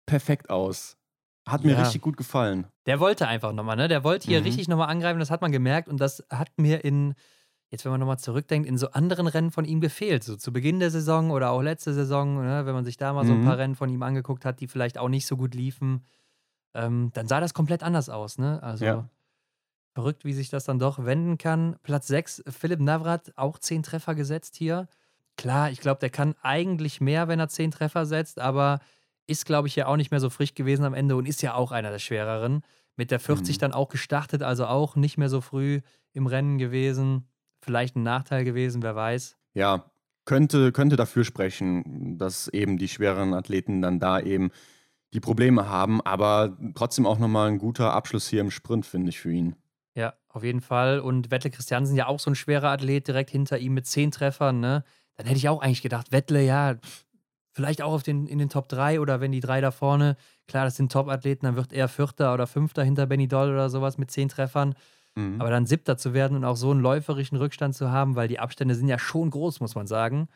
[0.06, 0.96] perfekt aus.
[1.48, 1.82] Hat mir Ja.
[1.82, 2.66] richtig gut gefallen.
[2.88, 3.86] Der wollte einfach nochmal, ne?
[3.86, 4.44] Der wollte hier Mhm.
[4.44, 7.14] richtig nochmal angreifen, das hat man gemerkt und das hat mir in,
[7.70, 10.24] jetzt wenn man nochmal zurückdenkt, in so anderen Rennen von ihm gefehlt.
[10.24, 12.66] So zu Beginn der Saison oder auch letzte Saison, ne?
[12.66, 13.44] wenn man sich da mal so ein Mhm.
[13.44, 16.04] paar Rennen von ihm angeguckt hat, die vielleicht auch nicht so gut liefen,
[16.74, 18.62] ähm, dann sah das komplett anders aus, ne?
[18.62, 19.08] Also Ja.
[19.94, 21.76] verrückt, wie sich das dann doch wenden kann.
[21.82, 24.88] Platz 6, Philipp Navrat, auch 10 Treffer gesetzt hier.
[25.36, 28.80] Klar, ich glaube, der kann eigentlich mehr, wenn er 10 Treffer setzt, aber
[29.28, 31.54] ist, glaube ich, ja auch nicht mehr so frisch gewesen am Ende und ist ja
[31.54, 32.62] auch einer der schwereren.
[32.96, 33.60] Mit der 40 Mhm.
[33.60, 35.80] dann auch gestartet, also auch nicht mehr so früh
[36.12, 37.28] im Rennen gewesen.
[37.60, 39.36] Vielleicht ein Nachteil gewesen, wer weiß.
[39.54, 39.84] Ja,
[40.24, 44.50] könnte, könnte dafür sprechen, dass eben die schwereren Athleten dann da eben
[45.14, 49.20] die Probleme haben, aber trotzdem auch nochmal ein guter Abschluss hier im Sprint, finde ich,
[49.20, 49.56] für ihn.
[49.94, 51.00] Ja, auf jeden Fall.
[51.00, 54.60] Und Wettle Christiansen ja auch so ein schwerer Athlet direkt hinter ihm mit 10 Treffern,
[54.60, 54.84] ne?
[55.16, 57.04] Dann hätte ich auch eigentlich gedacht, Wettle, ja, pff,
[57.58, 60.16] vielleicht auch auf den, in den Top 3 oder wenn die drei da vorne,
[60.46, 63.98] klar, das sind Top-Athleten, dann wird er Vierter oder Fünfter hinter Benny Doll oder sowas
[63.98, 64.76] mit 10 Treffern.
[65.16, 65.40] Mhm.
[65.40, 68.38] Aber dann Siebter zu werden und auch so einen läuferischen Rückstand zu haben, weil die
[68.38, 70.28] Abstände sind ja schon groß, muss man sagen.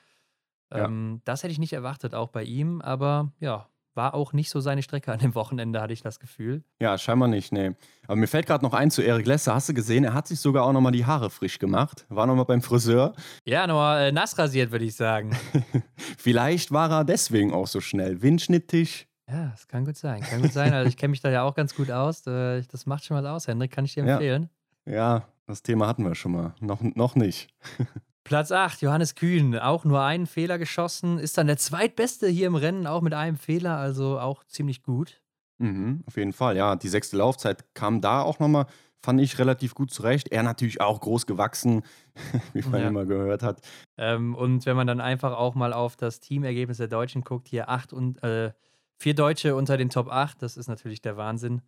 [0.73, 0.87] Ja.
[0.87, 2.81] Ähm, das hätte ich nicht erwartet, auch bei ihm.
[2.81, 6.63] Aber ja, war auch nicht so seine Strecke an dem Wochenende, hatte ich das Gefühl.
[6.81, 7.73] Ja, scheinbar nicht, nee.
[8.07, 9.55] Aber mir fällt gerade noch ein zu Erik Lesser.
[9.55, 12.07] Hast du gesehen, er hat sich sogar auch nochmal die Haare frisch gemacht.
[12.09, 13.15] War nochmal beim Friseur.
[13.45, 15.37] Ja, nochmal äh, nass rasiert, würde ich sagen.
[16.19, 18.23] Vielleicht war er deswegen auch so schnell.
[18.23, 19.09] Windschnittig.
[19.29, 20.21] Ja, das kann gut sein.
[20.23, 20.73] Kann gut sein.
[20.75, 22.27] Also ich kenne mich da ja auch ganz gut aus.
[22.27, 23.71] Äh, Das macht schon was aus, Hendrik.
[23.71, 24.15] Kann ich dir Ja.
[24.15, 24.51] empfehlen.
[24.85, 26.55] Ja, das Thema hatten wir schon mal.
[26.61, 27.49] Noch, noch nicht.
[28.25, 29.59] Platz 8, Johannes Kühn.
[29.59, 31.19] Auch nur einen Fehler geschossen.
[31.19, 33.77] Ist dann der zweitbeste hier im Rennen, auch mit einem Fehler.
[33.77, 35.21] Also auch ziemlich gut.
[35.59, 36.77] Mhm, auf jeden Fall, ja.
[36.77, 38.67] Die sechste Laufzeit kam da auch nochmal,
[39.05, 40.29] fand ich relativ gut zurecht.
[40.31, 41.83] Er natürlich auch groß gewachsen,
[42.53, 42.89] wie man Ja.
[42.89, 43.61] immer gehört hat.
[43.99, 47.69] Ähm, und wenn man dann einfach auch mal auf das Teamergebnis der Deutschen guckt, hier
[47.69, 48.53] acht und äh,
[48.99, 51.63] vier Deutsche unter den Top 8, das ist natürlich der Wahnsinn.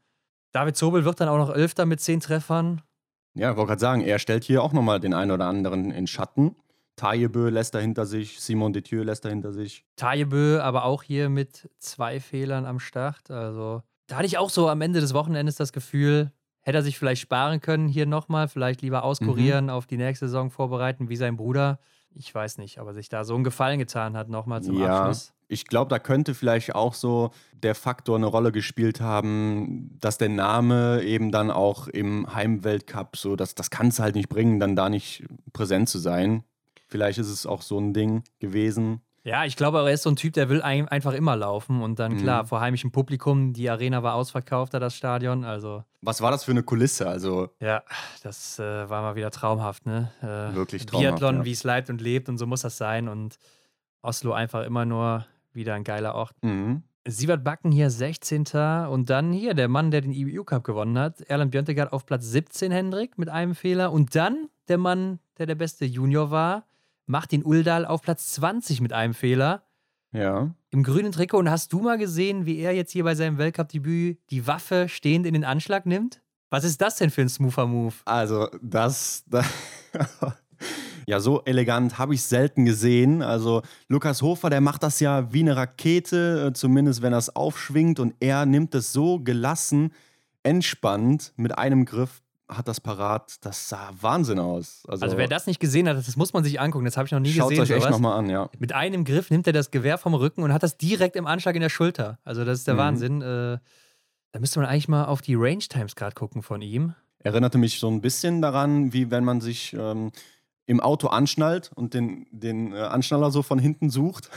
[0.53, 2.81] David Zobel wird dann auch noch Elfter mit zehn Treffern.
[3.35, 6.07] Ja, ich wollte gerade sagen, er stellt hier auch nochmal den einen oder anderen in
[6.07, 6.57] Schatten.
[6.97, 9.85] Tajebö lässt er hinter sich, Simon Detieu lässt er hinter sich.
[9.97, 13.31] Tajebö aber auch hier mit zwei Fehlern am Start.
[13.33, 16.97] Also da hatte ich auch so am Ende des Wochenendes das Gefühl, hätte er sich
[16.99, 21.37] vielleicht sparen können hier nochmal, vielleicht lieber auskurieren, auf die nächste Saison vorbereiten, wie sein
[21.37, 21.81] Bruder.
[22.15, 25.01] Ich weiß nicht, aber sich da so einen Gefallen getan hat nochmal zum Ja.
[25.01, 25.34] Abschluss.
[25.49, 30.29] Ich glaube, da könnte vielleicht auch so der Faktor eine Rolle gespielt haben, dass der
[30.31, 34.75] Name eben dann auch im Heimweltcup so, das, das kann es halt nicht bringen, dann
[34.77, 36.45] da nicht präsent zu sein.
[36.89, 39.01] Vielleicht ist es auch so ein Ding gewesen.
[39.27, 41.99] Ja, ich glaube, er ist so ein Typ, der will ein, einfach immer laufen und
[41.99, 42.47] dann, klar, Mhm.
[42.49, 46.51] vor heimischem Publikum, die Arena war ausverkauft, da das Stadion, also Was war das für
[46.51, 47.09] eine Kulisse?
[47.09, 47.83] Also ja,
[48.23, 50.13] das äh, war mal wieder traumhaft, ne?
[50.21, 51.45] Äh, Wirklich traumhaft, Biathlon, ja.
[51.47, 53.39] wie es leibt und lebt und so muss das sein und
[54.03, 56.35] Oslo einfach immer nur wieder ein geiler Ort.
[56.43, 56.83] mhm.
[57.07, 58.47] Siebert Backen hier 16.
[58.89, 62.25] Und dann hier der Mann, der den IBU Cup gewonnen hat, Erland Björntegard auf Platz
[62.31, 63.93] 17, Hendrik, mit einem Fehler.
[63.93, 66.65] Und dann der Mann, der der beste Junior war,
[67.05, 69.65] Martin Uldal auf Platz 20 mit einem Fehler.
[70.13, 70.55] ja.
[70.71, 71.37] Im grünen Trikot.
[71.41, 75.27] Und hast du mal gesehen, wie er jetzt hier bei seinem Weltcup-Debüt die Waffe stehend
[75.27, 76.23] in den Anschlag nimmt?
[76.49, 77.95] Was ist das denn für ein smoother Move?
[78.07, 79.25] Also, das.
[79.27, 79.45] da-
[81.07, 83.23] ja, so elegant habe ich selten gesehen.
[83.23, 87.35] Also, Lukas Hofer, der macht das ja wie eine Rakete, äh, zumindest wenn er es
[87.35, 88.01] aufschwingt.
[88.01, 89.93] Und er nimmt es so gelassen,
[90.43, 93.37] entspannt mit einem Griff, hat das parat.
[93.41, 94.83] Das sah Wahnsinn aus.
[94.87, 96.85] Also, Also, wer das nicht gesehen hat, das muss man sich angucken.
[96.85, 97.63] Das habe ich noch nie schaut gesehen.
[97.63, 98.51] euch echt nochmal an, ja.
[98.59, 101.55] Mit einem Griff nimmt er das Gewehr vom Rücken und hat das direkt im Anschlag
[101.55, 102.19] in der Schulter.
[102.25, 102.79] Also, das ist der Mhm.
[102.79, 103.23] Wahnsinn.
[103.23, 103.59] Äh,
[104.33, 106.95] da müsste man eigentlich mal auf die Range Times gerade gucken von ihm.
[107.21, 110.13] Erinnerte mich so ein bisschen daran, wie wenn man sich ähm,
[110.67, 114.31] im Auto anschnallt und den, den äh, Anschnaller so von hinten sucht.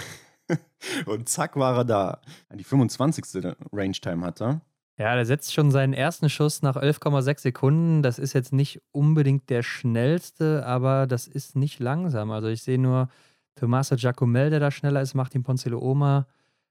[1.06, 2.22] und zack war er da.
[2.54, 3.44] Die 25.
[3.72, 4.62] Range-Time hat er.
[5.00, 8.02] Ja, der setzt schon seinen ersten Schuss nach 11,6 Sekunden.
[8.02, 12.32] Das ist jetzt nicht unbedingt der schnellste, aber das ist nicht langsam.
[12.32, 13.10] Also, ich sehe nur
[13.56, 16.26] Tommaso Giacomel, der da schneller ist, Martin Ponzilo Oma,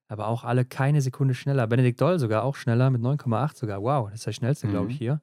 [0.08, 1.66] aber auch alle keine Sekunde schneller.
[1.66, 3.82] Benedikt Doll sogar auch schneller mit 9,8 sogar.
[3.82, 4.98] Wow, das ist der schnellste, glaube ich, Mhm.
[4.98, 5.20] hier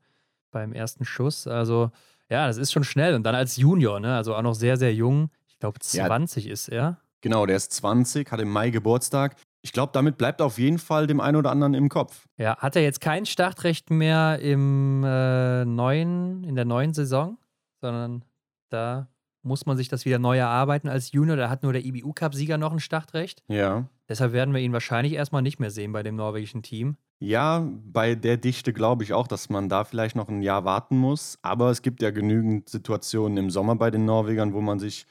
[0.51, 1.45] beim ersten Schuss.
[1.47, 1.91] Also,
[2.33, 3.13] ja, das ist schon schnell.
[3.13, 4.15] Und dann als Junior, ne?
[4.15, 5.29] Also auch noch sehr, sehr jung.
[5.47, 6.07] Ich glaube, Ja.
[6.07, 6.97] 20 ist er.
[7.21, 9.35] Genau, der ist 20, hat im Mai Geburtstag.
[9.61, 12.25] Ich glaube, damit bleibt auf jeden Fall dem einen oder anderen im Kopf.
[12.37, 17.37] Ja, hat er jetzt kein Startrecht mehr im äh, neuen, in der neuen Saison,
[17.79, 18.25] sondern
[18.69, 19.07] da
[19.43, 21.37] muss man sich das wieder neu erarbeiten als Junior.
[21.37, 23.43] Da hat nur der IBU-Cup-Sieger noch ein Startrecht.
[23.47, 23.87] Ja.
[24.09, 26.97] Deshalb werden wir ihn wahrscheinlich erstmal nicht mehr sehen bei dem norwegischen Team.
[27.19, 30.97] Ja, bei der Dichte glaube ich auch, dass man da vielleicht noch ein Jahr warten
[30.97, 31.37] muss.
[31.41, 35.05] Aber es gibt ja genügend Situationen im Sommer bei den Norwegern, wo man sich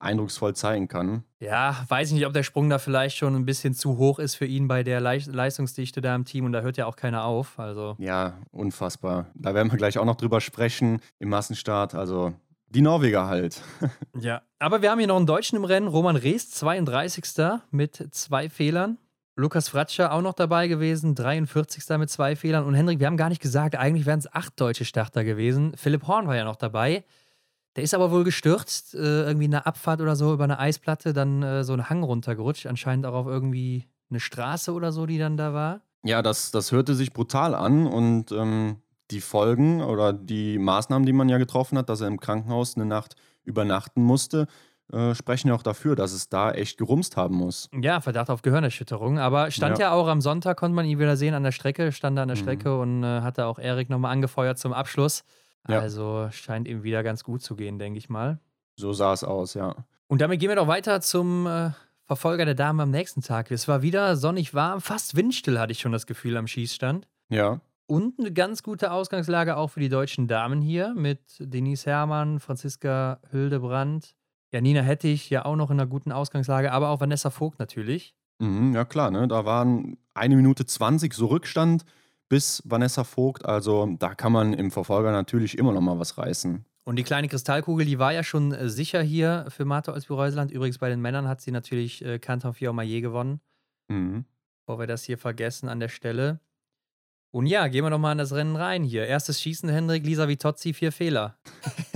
[0.00, 1.22] eindrucksvoll zeigen kann.
[1.38, 4.34] Ja, weiß ich nicht, ob der Sprung da vielleicht schon ein bisschen zu hoch ist
[4.34, 7.56] für ihn bei der Leistungsdichte da im Team und da hört ja auch keiner auf.
[7.60, 7.94] Also.
[7.98, 9.26] Ja, unfassbar.
[9.34, 11.94] Da werden wir gleich auch noch drüber sprechen im Massenstart.
[11.94, 12.34] Also
[12.74, 13.60] die Norweger halt.
[14.18, 17.24] ja, aber wir haben hier noch einen Deutschen im Rennen, Roman Rees, 32.
[17.70, 18.98] mit zwei Fehlern.
[19.34, 21.84] Lukas Fratscher auch noch dabei gewesen, 43.
[21.98, 22.64] mit zwei Fehlern.
[22.64, 25.72] Und Hendrik, wir haben gar nicht gesagt, eigentlich wären es acht deutsche Starter gewesen.
[25.76, 27.04] Philipp Horn war ja noch dabei.
[27.76, 31.14] Der ist aber wohl gestürzt, äh, irgendwie in einer Abfahrt oder so über eine Eisplatte,
[31.14, 35.16] dann äh, so einen Hang runtergerutscht, anscheinend auch auf irgendwie eine Straße oder so, die
[35.16, 35.80] dann da war.
[36.04, 41.12] Ja, das, das hörte sich brutal an und ähm, die Folgen oder die Maßnahmen, die
[41.12, 44.46] man ja getroffen hat, dass er im Krankenhaus eine Nacht übernachten musste,
[44.92, 47.68] äh, sprechen ja auch dafür, dass es da echt gerumst haben muss.
[47.72, 49.18] Ja, Verdacht auf Gehirnerschütterung.
[49.18, 49.86] Aber stand ja.
[49.86, 52.28] ja auch am Sonntag, konnte man ihn wieder sehen an der Strecke, stand da an
[52.28, 52.42] der mhm.
[52.42, 55.24] Strecke und äh, hatte auch Erik nochmal angefeuert zum Abschluss.
[55.68, 55.78] Ja.
[55.78, 58.38] Also scheint ihm wieder ganz gut zu gehen, denke ich mal.
[58.76, 59.76] So sah es aus, ja.
[60.08, 61.70] Und damit gehen wir doch weiter zum äh,
[62.04, 63.50] Verfolger der Dame am nächsten Tag.
[63.50, 67.08] Es war wieder sonnig warm, fast windstill hatte ich schon das Gefühl am Schießstand.
[67.30, 67.60] Ja.
[67.86, 73.20] Und eine ganz gute Ausgangslage auch für die deutschen Damen hier mit Denise Herrmann, Franziska
[73.30, 74.14] Hildebrand,
[74.52, 78.14] ja, Nina Hettich ja auch noch in einer guten Ausgangslage, aber auch Vanessa Vogt natürlich.
[78.38, 79.26] Mhm, ja, klar, ne?
[79.28, 81.84] Da waren eine Minute 20 so Rückstand
[82.28, 83.44] bis Vanessa Vogt.
[83.44, 86.64] Also da kann man im Verfolger natürlich immer noch mal was reißen.
[86.84, 90.50] Und die kleine Kristallkugel, die war ja schon äh, sicher hier für Martha Olsby-Reuseland.
[90.50, 93.40] Übrigens bei den Männern hat sie natürlich äh, Canton Fiormaillet gewonnen.
[93.88, 94.24] Mhm.
[94.60, 96.40] Bevor wir das hier vergessen an der Stelle.
[97.32, 99.06] Und ja, gehen wir noch mal in das Rennen rein hier.
[99.06, 101.38] Erstes Schießen, Hendrik, Lisa Vitozzi, vier Fehler.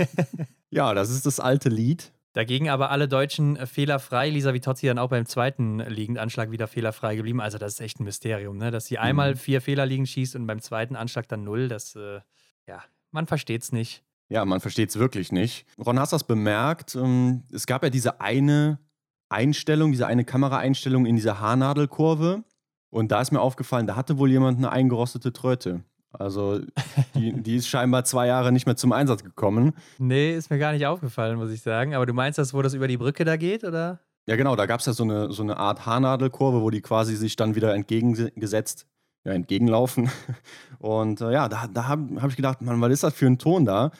[0.71, 2.11] ja, das ist das alte Lied.
[2.33, 4.31] Dagegen aber alle Deutschen äh, fehlerfrei.
[4.31, 7.39] Lisa Vitozzi dann auch beim zweiten Liegendanschlag wieder fehlerfrei geblieben.
[7.39, 8.71] Also, das ist echt ein Mysterium, ne?
[8.71, 9.37] dass sie einmal mhm.
[9.37, 11.67] vier Fehler liegen schießt und beim zweiten Anschlag dann null.
[11.67, 12.19] Das, äh,
[12.67, 14.03] ja, man versteht es nicht.
[14.29, 15.67] Ja, man versteht es wirklich nicht.
[15.77, 16.95] Ron, hast das bemerkt?
[16.95, 18.79] Ähm, es gab ja diese eine
[19.29, 22.43] Einstellung, diese eine Kameraeinstellung in dieser Haarnadelkurve.
[22.89, 25.83] Und da ist mir aufgefallen, da hatte wohl jemand eine eingerostete Tröte.
[26.11, 26.61] Also
[27.15, 29.73] die, die ist scheinbar zwei Jahre nicht mehr zum Einsatz gekommen.
[29.97, 31.93] Nee, ist mir gar nicht aufgefallen, muss ich sagen.
[31.95, 33.99] Aber du meinst das, wo das über die Brücke da geht, oder?
[34.27, 37.15] Ja, genau, da gab es ja so eine, so eine Art Haarnadelkurve, wo die quasi
[37.15, 38.85] sich dann wieder entgegengesetzt,
[39.23, 40.09] ja, entgegenlaufen.
[40.79, 43.37] Und äh, ja, da, da habe hab ich gedacht, Mann, was ist das für ein
[43.37, 43.91] Ton da?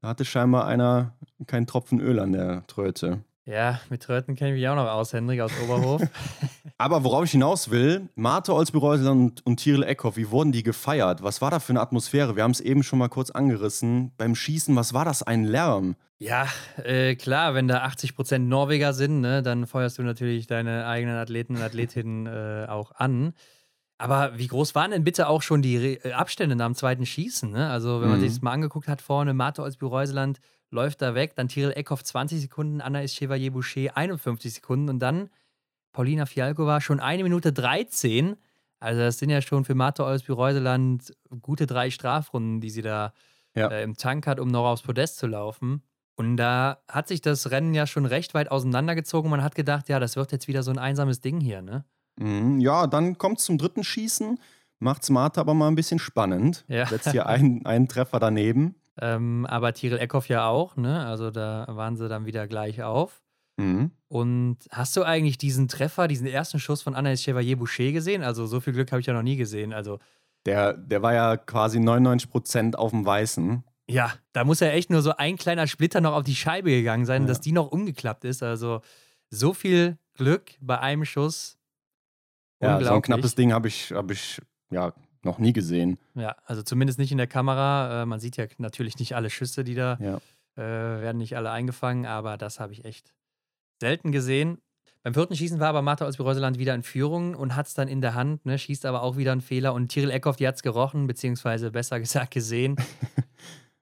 [0.00, 1.14] Da hatte scheinbar einer
[1.46, 3.24] keinen Tropfen Öl an der Tröte.
[3.46, 6.02] Ja, mit Tröten kenne ich mich auch noch aus, Hendrik aus Oberhof.
[6.78, 11.22] Aber worauf ich hinaus will, Marte Olsby-Reusel und, und Tyrell Eckhoff, wie wurden die gefeiert?
[11.22, 12.36] Was war da für eine Atmosphäre?
[12.36, 14.12] Wir haben es eben schon mal kurz angerissen.
[14.16, 15.96] Beim Schießen, was war das ein Lärm?
[16.18, 16.46] Ja,
[16.82, 21.56] äh, klar, wenn da 80% Norweger sind, ne, dann feuerst du natürlich deine eigenen Athleten
[21.56, 23.34] und Athletinnen äh, auch an.
[23.98, 27.50] Aber wie groß waren denn bitte auch schon die Re Abstände nach dem zweiten Schießen?
[27.50, 27.68] Ne?
[27.68, 28.22] Also, wenn man mhm.
[28.22, 30.40] sich das mal angeguckt hat, vorne Marte Olsby-Reuseland
[30.74, 34.98] läuft da weg, dann Tyrell Eckhoff 20 Sekunden, Anna ist Chevalier Boucher 51 Sekunden und
[34.98, 35.30] dann
[35.92, 38.36] Paulina Fialkova schon eine Minute 13.
[38.80, 43.14] Also das sind ja schon für Marta Olsby-Reuseland gute drei Strafrunden, die sie da
[43.54, 43.68] ja.
[43.68, 45.82] äh, im Tank hat, um noch aufs Podest zu laufen.
[46.16, 49.30] Und da hat sich das Rennen ja schon recht weit auseinandergezogen.
[49.30, 51.84] Man hat gedacht, ja, das wird jetzt wieder so ein einsames Ding hier, ne?
[52.16, 54.38] Mhm, ja, dann kommt es zum dritten Schießen,
[54.78, 56.64] macht Marta aber mal ein bisschen spannend.
[56.68, 56.86] Ja.
[56.86, 58.76] Setzt hier einen, einen Treffer daneben.
[59.00, 61.04] Ähm, aber Tyrell Eckhoff ja auch, ne?
[61.06, 63.22] Also da waren sie dann wieder gleich auf.
[63.56, 63.90] Mhm.
[64.08, 68.22] Und hast du eigentlich diesen Treffer, diesen ersten Schuss von Anaïs Chevalier Boucher gesehen?
[68.22, 69.72] Also so viel Glück habe ich ja noch nie gesehen.
[69.72, 69.98] Also
[70.46, 73.64] der, der war ja quasi 99% auf dem Weißen.
[73.88, 77.06] Ja, da muss ja echt nur so ein kleiner Splitter noch auf die Scheibe gegangen
[77.06, 77.28] sein, ja.
[77.28, 78.42] dass die noch umgeklappt ist.
[78.42, 78.80] Also
[79.30, 81.58] so viel Glück bei einem Schuss.
[82.60, 85.98] Ja, so ein knappes Ding habe ich, hab ich ja noch nie gesehen.
[86.14, 88.02] Ja, also zumindest nicht in der Kamera.
[88.02, 90.16] Äh, man sieht ja natürlich nicht alle Schüsse, die da ja.
[90.56, 93.14] äh, werden nicht alle eingefangen, aber das habe ich echt
[93.80, 94.58] selten gesehen.
[95.02, 98.00] Beim vierten Schießen war aber Martha Olsby-Reuseland wieder in Führung und hat es dann in
[98.00, 99.74] der Hand, ne, schießt aber auch wieder einen Fehler.
[99.74, 102.76] Und Tyrell Eckhoff, die hat es gerochen, beziehungsweise besser gesagt gesehen.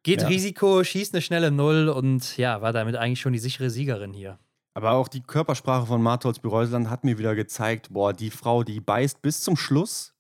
[0.03, 0.29] Geht ja.
[0.29, 4.41] Risiko, schießt eine schnelle Null und ja, war damit eigentlich schon die sichere Siegerin hier.
[4.75, 8.81] Aber auch die Körpersprache von Martha Olsby-Reuseland hat mir wieder gezeigt, boah, die Frau, die
[8.81, 10.12] beißt bis zum Schluss.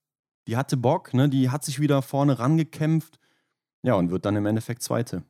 [0.46, 1.28] Die hatte Bock, ne?
[1.28, 3.18] Die hat sich wieder vorne rangekämpft.
[3.82, 5.24] Ja, und wird dann im Endeffekt Zweite.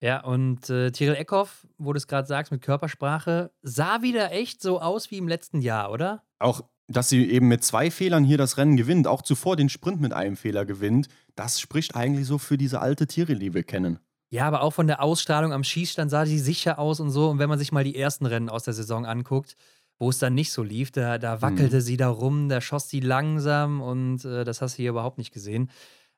[0.00, 4.60] Ja, und äh, Tyrell Eckhoff, wo du es gerade sagst, mit Körpersprache, sah wieder echt
[4.60, 6.22] so aus wie im letzten Jahr, oder?
[6.38, 10.00] Auch, dass sie eben mit zwei Fehlern hier das Rennen gewinnt, auch zuvor den Sprint
[10.00, 13.98] mit einem Fehler gewinnt, das spricht eigentlich so für diese alte Tyrell, die wir kennen.
[14.30, 17.30] Ja, aber auch von der Ausstrahlung am Schießstand sah sie sicher aus und so.
[17.30, 19.56] Und wenn man sich mal die ersten Rennen aus der Saison anguckt,
[19.98, 21.80] wo es dann nicht so lief, da, da wackelte Mhm.
[21.80, 25.32] sie da rum, da schoss sie langsam und äh, das hast du hier überhaupt nicht
[25.32, 25.70] gesehen.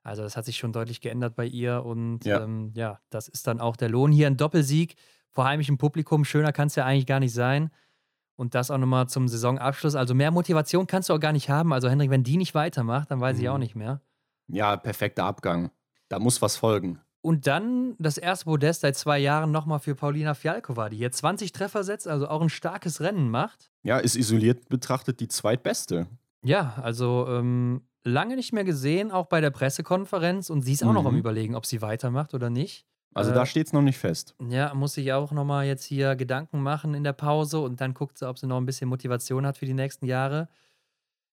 [0.02, 2.42] Also das hat sich schon deutlich geändert bei ihr und Ja.
[2.44, 4.12] ähm, ja, das ist dann auch der Lohn.
[4.12, 4.94] Hier ein Doppelsieg
[5.30, 7.70] vor heimischem Publikum, schöner kann es ja eigentlich gar nicht sein.
[8.36, 9.94] Und das auch nochmal zum Saisonabschluss.
[9.94, 11.72] Also mehr Motivation kannst du auch gar nicht haben.
[11.72, 13.50] Also Hendrik, wenn die nicht weitermacht, dann weiß ich Mhm.
[13.50, 14.00] auch nicht mehr.
[14.48, 15.70] Ja, perfekter Abgang.
[16.08, 17.00] Da muss was folgen.
[17.26, 21.50] Und dann das erste Podest seit zwei Jahren nochmal für Paulina Fialkova, die hier 20
[21.50, 23.68] Treffer setzt, also auch ein starkes Rennen macht.
[23.82, 26.06] Ja, ist isoliert betrachtet die zweitbeste.
[26.44, 30.50] Ja, also ähm, lange nicht mehr gesehen, auch bei der Pressekonferenz.
[30.50, 31.18] Und sie ist auch noch am Mhm.
[31.18, 32.86] Überlegen, ob sie weitermacht oder nicht.
[33.12, 34.36] Also Äh, da steht es noch nicht fest.
[34.48, 38.18] Ja, muss sich auch nochmal jetzt hier Gedanken machen in der Pause und dann guckt
[38.18, 40.48] sie, ob sie noch ein bisschen Motivation hat für die nächsten Jahre.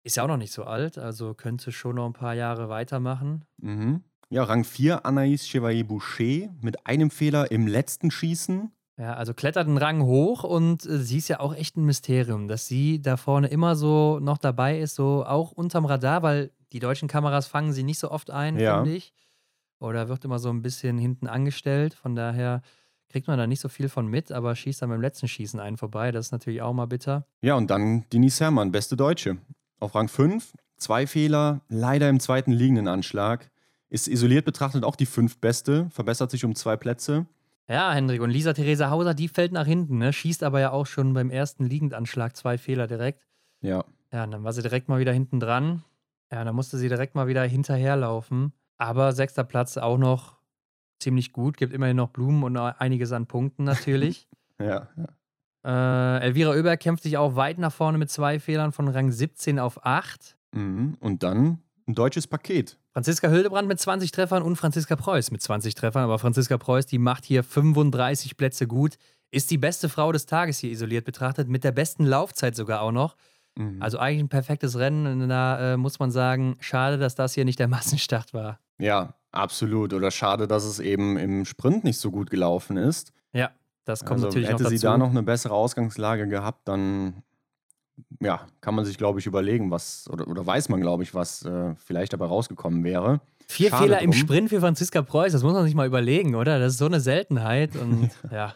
[0.03, 3.45] Ist ja auch noch nicht so alt, also könnte schon noch ein paar Jahre weitermachen.
[3.57, 4.03] Mhm.
[4.31, 8.71] Ja, Rang 4 Anaïs Chevalier-Boucher mit einem Fehler im letzten Schießen.
[8.97, 12.47] Ja, also klettert einen Rang hoch und äh, sie ist ja auch echt ein Mysterium,
[12.47, 16.79] dass sie da vorne immer so noch dabei ist, so auch unterm Radar, weil die
[16.79, 18.75] deutschen Kameras fangen sie nicht so oft ein, Ja.
[18.83, 19.13] finde ich.
[19.79, 21.93] Oder wird immer so ein bisschen hinten angestellt.
[21.95, 22.61] Von daher
[23.07, 25.77] kriegt man da nicht so viel von mit, aber schießt dann beim letzten Schießen einen
[25.77, 26.11] vorbei.
[26.11, 27.25] Das ist natürlich auch mal bitter.
[27.41, 29.37] Ja, und dann Denise Herrmann, beste Deutsche.
[29.79, 33.49] Auf Rang 5, zwei Fehler, leider im zweiten liegenden Anschlag.
[33.89, 37.25] Ist isoliert betrachtet auch die fünftbeste, verbessert sich um zwei Plätze.
[37.67, 38.21] Ja, Hendrik.
[38.21, 40.11] Und Lisa Theresa Hauser, die fällt nach hinten, ne?
[40.11, 43.27] schießt aber ja auch schon beim ersten Liegendanschlag zwei Fehler direkt.
[43.61, 45.83] Ja, Ja, und dann war sie direkt mal wieder hinten dran.
[46.31, 48.53] Ja, dann musste sie direkt mal wieder hinterherlaufen.
[48.77, 50.37] Aber sechster Platz auch noch
[50.99, 51.57] ziemlich gut.
[51.57, 54.27] Gibt immerhin noch Blumen und einiges an Punkten natürlich.
[54.59, 54.87] ja,
[55.63, 56.17] ja.
[56.19, 59.59] äh, Elvira Oeber kämpft sich auch weit nach vorne mit zwei Fehlern von Rang 17
[59.59, 60.37] auf 8.
[60.53, 60.95] Mhm.
[60.99, 61.59] Und dann
[61.89, 62.77] ein deutsches Paket.
[62.93, 66.03] Franziska Hildebrand mit 20 Treffern und Franziska Preuß mit 20 Treffern.
[66.03, 68.97] Aber Franziska Preuß, die macht hier 35 Plätze gut.
[69.31, 72.91] Ist die beste Frau des Tages hier isoliert betrachtet, mit der besten Laufzeit sogar auch
[72.91, 73.15] noch.
[73.55, 73.81] Mhm.
[73.81, 75.27] Also eigentlich ein perfektes Rennen.
[75.27, 78.59] Da äh, muss man sagen, schade, dass das hier nicht der Massenstart war.
[78.79, 79.93] Ja, absolut.
[79.93, 83.11] Oder schade, dass es eben im Sprint nicht so gut gelaufen ist.
[83.33, 83.51] Ja,
[83.85, 84.77] das kommt also natürlich hätte noch dazu.
[84.77, 87.23] sie da noch eine bessere Ausgangslage gehabt, dann
[88.19, 91.43] ja, kann man sich, glaube ich, überlegen, was, oder, oder weiß man, glaube ich, was
[91.45, 93.21] äh, vielleicht dabei rausgekommen wäre.
[93.47, 94.19] Vier Schade Fehler im drum.
[94.19, 96.59] Sprint für Franziska Preuß, das muss man sich mal überlegen, oder?
[96.59, 97.75] Das ist so eine Seltenheit.
[97.75, 98.53] Und ja,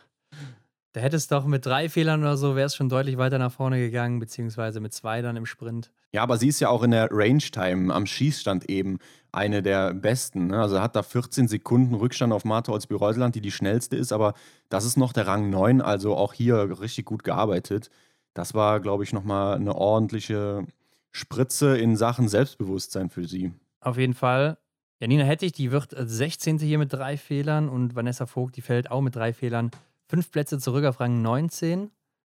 [0.93, 3.51] da hätte es doch mit drei Fehlern oder so, wäre es schon deutlich weiter nach
[3.51, 5.91] vorne gegangen, beziehungsweise mit zwei dann im Sprint.
[6.11, 8.99] Ja, aber sie ist ja auch in der Range-Time am Schießstand eben
[9.31, 10.47] eine der besten.
[10.47, 10.61] Ne?
[10.61, 14.35] Also hat da 14 Sekunden Rückstand auf Martha Olsby-Reuseland, die die schnellste ist, aber
[14.69, 17.89] das ist noch der Rang 9, also auch hier richtig gut gearbeitet.
[18.33, 20.65] Das war, glaube ich, nochmal eine ordentliche
[21.11, 23.53] Spritze in Sachen Selbstbewusstsein für sie.
[23.79, 24.57] Auf jeden Fall.
[24.99, 26.59] Janina Hettich, die wird äh, 16.
[26.59, 29.71] hier mit drei Fehlern und Vanessa Vogt, die fällt auch mit drei Fehlern.
[30.07, 31.91] Fünf Plätze zurück auf Rang 19.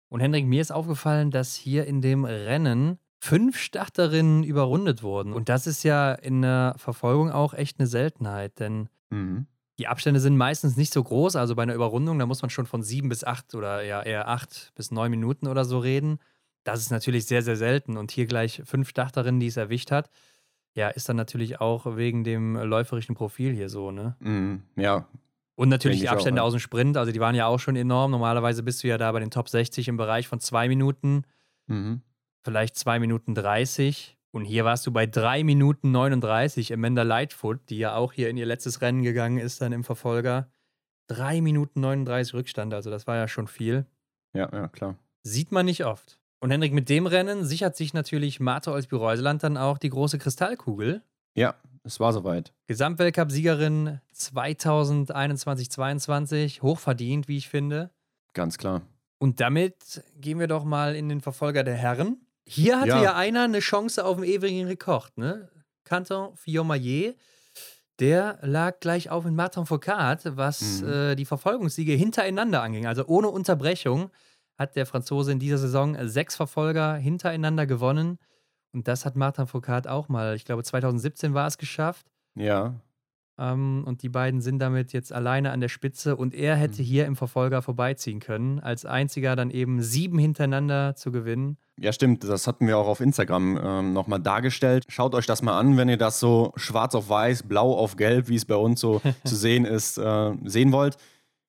[0.09, 5.33] Und Hendrik, mir ist aufgefallen, dass hier in dem Rennen fünf Starterinnen überrundet wurden.
[5.33, 9.47] Und das ist ja in der Verfolgung auch echt eine Seltenheit, denn Mhm.
[9.77, 11.35] Die Abstände sind meistens nicht so groß.
[11.35, 14.27] Also bei einer Überrundung, da muss man schon von sieben bis acht oder ja eher
[14.27, 16.19] acht bis neun Minuten oder so reden.
[16.63, 17.97] Das ist natürlich sehr, sehr selten.
[17.97, 20.09] Und hier gleich fünf Starterinnen, die es erwischt hat.
[20.73, 24.15] Ja, ist dann natürlich auch wegen dem läuferischen Profil hier so, ne?
[24.19, 24.63] Mhm.
[24.75, 25.07] Ja,
[25.55, 26.43] Und natürlich die auch, Abstände ja.
[26.43, 28.11] aus dem Sprint, also die waren ja auch schon enorm.
[28.11, 31.23] Normalerweise bist du ja da bei den Top 60 im Bereich von zwei Minuten,
[31.67, 32.01] mhm.
[32.43, 34.17] vielleicht zwei Minuten 30.
[34.35, 36.73] Und hier warst du bei drei Minuten 39.
[36.73, 40.49] Amanda Lightfoot, die ja auch hier in ihr letztes Rennen gegangen ist, dann im Verfolger.
[41.07, 43.85] Drei Minuten 39 Rückstand, also das war ja schon viel.
[44.33, 44.97] ja, ja, klar.
[45.23, 46.19] Sieht man nicht oft.
[46.41, 51.01] Und Hendrik, mit dem Rennen sichert sich natürlich Martha Olsby-Reuseland dann auch die große Kristallkugel.
[51.33, 51.55] Ja,
[51.85, 52.51] es war soweit.
[52.67, 57.89] Gesamtweltcup-Siegerin 2021-22, hochverdient, wie ich finde.
[58.33, 58.81] Ganz klar.
[59.17, 62.17] Und damit gehen wir doch mal in den Verfolger der Herren.
[62.47, 63.15] Hier hatte ja, Ja.
[63.15, 65.49] einer eine Chance auf den ewigen Rekord, ne?
[65.83, 67.15] Canton Fillon-Maillet.
[67.99, 70.89] Der lag gleich auf mit Martin Foucault, was Mhm.
[70.89, 72.85] äh, die Verfolgungssiege hintereinander anging.
[72.87, 74.11] Also ohne Unterbrechung
[74.57, 78.17] hat der Franzose in dieser Saison sechs Verfolger hintereinander gewonnen.
[78.73, 82.05] Und das hat Martin Foucault auch mal, ich glaube 2017 war es geschafft.
[82.35, 82.75] Ja,
[83.37, 86.85] Ähm, und die beiden sind damit jetzt alleine an der Spitze und er hätte Mhm.
[86.85, 91.57] hier im Verfolger vorbeiziehen können, als einziger dann eben sieben hintereinander zu gewinnen.
[91.77, 92.23] Ja, stimmt.
[92.23, 94.85] Das hatten wir auch auf Instagram ähm, nochmal dargestellt.
[94.87, 98.29] Schaut euch das mal an, wenn ihr das so schwarz auf weiß, blau auf gelb,
[98.29, 100.95] wie es bei uns so zu sehen ist, äh, sehen wollt.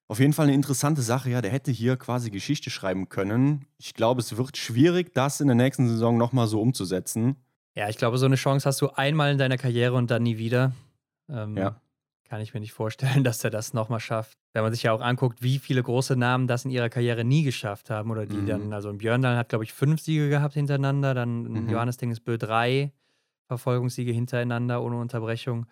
[0.09, 1.31] Auf jeden Fall eine interessante Sache.
[1.31, 3.67] Ja, der hätte hier quasi Geschichte schreiben können.
[3.79, 7.37] Ich glaube, es wird schwierig, das in der nächsten Saison nochmal so umzusetzen.
[7.77, 10.39] Ja, ich glaube, so eine Chance hast du einmal in deiner Karriere und dann nie
[10.39, 10.73] wieder.
[11.29, 11.81] Ähm, Ja.
[12.29, 14.37] kann ich mir nicht vorstellen, dass er das nochmal schafft.
[14.53, 17.43] Wenn man sich ja auch anguckt, wie viele große Namen das in ihrer Karriere nie
[17.45, 18.47] geschafft haben oder die Mhm.
[18.47, 21.69] dann, also Björndal hat, glaube ich, fünf Siege gehabt hintereinander, dann Mhm.
[21.69, 22.93] Johannes Dingesbö drei
[23.49, 25.67] Verfolgungssiege hintereinander ohne Unterbrechung.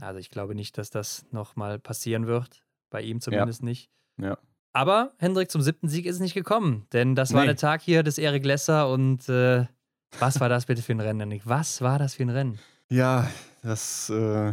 [0.00, 2.62] Also ich glaube nicht, dass das nochmal passieren wird.
[2.90, 3.90] Bei ihm zumindest nicht.
[4.18, 4.36] Ja.
[4.72, 7.46] Aber Hendrik zum siebten Sieg ist es nicht gekommen, denn das war Nee.
[7.48, 9.66] der Tag hier des Erik Lesser und äh,
[10.18, 11.42] was war das bitte für ein Rennen, Hendrik?
[11.44, 12.58] Was war das für ein Rennen?
[12.88, 13.28] Ja,
[13.62, 14.52] das, äh,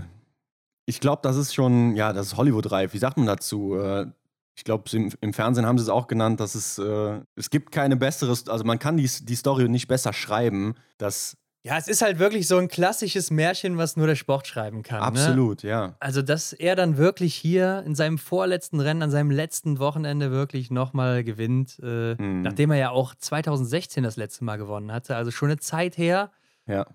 [0.87, 2.93] ich glaube, das ist schon, ja, das ist Hollywood-reif.
[2.93, 3.75] Wie sagt man dazu?
[3.75, 4.07] Äh,
[4.55, 4.85] ich glaube,
[5.19, 8.63] im, Fernsehen haben sie es auch genannt, dass es, äh, es gibt keine besseres, also
[8.63, 10.75] man kann die, die Story nicht besser schreiben.
[10.97, 14.81] Das Ja, es ist halt wirklich so ein klassisches Märchen, was nur der Sport schreiben
[14.81, 14.99] kann.
[14.99, 15.05] Ne?
[15.05, 15.97] absolut, ja.
[15.99, 20.71] Also, dass er dann wirklich hier in seinem vorletzten Rennen, an seinem letzten Wochenende wirklich
[20.71, 22.41] nochmal gewinnt, äh, Mhm.
[22.43, 25.17] nachdem er ja auch 2016 das letzte Mal gewonnen hatte.
[25.17, 26.31] Also schon eine Zeit her.
[26.65, 26.87] Ja.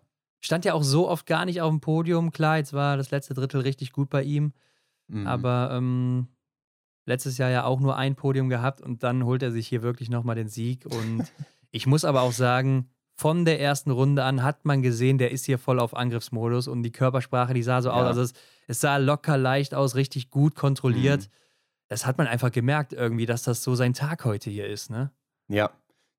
[0.45, 2.32] Stand ja auch so oft gar nicht auf dem Podium.
[2.32, 4.53] Klar, jetzt war das letzte Drittel richtig gut bei ihm.
[5.07, 5.26] Mhm.
[5.26, 6.26] Aber ähm,
[7.07, 10.11] letztes Jahr ja auch nur ein Podium gehabt und dann holt er sich hier wirklich
[10.11, 10.84] nochmal den Sieg.
[10.86, 11.24] Und
[11.70, 15.47] ich muss aber auch sagen, von der ersten Runde an hat man gesehen, der ist
[15.47, 18.03] hier voll auf Angriffsmodus und die Körpersprache, die sah so aus.
[18.03, 18.09] Ja.
[18.09, 18.32] Also es,
[18.66, 21.22] es sah locker leicht aus, richtig gut kontrolliert.
[21.22, 21.32] Mhm.
[21.88, 25.12] Das hat man einfach gemerkt irgendwie, dass das so sein Tag heute hier ist, ne?
[25.49, 25.70] Ja,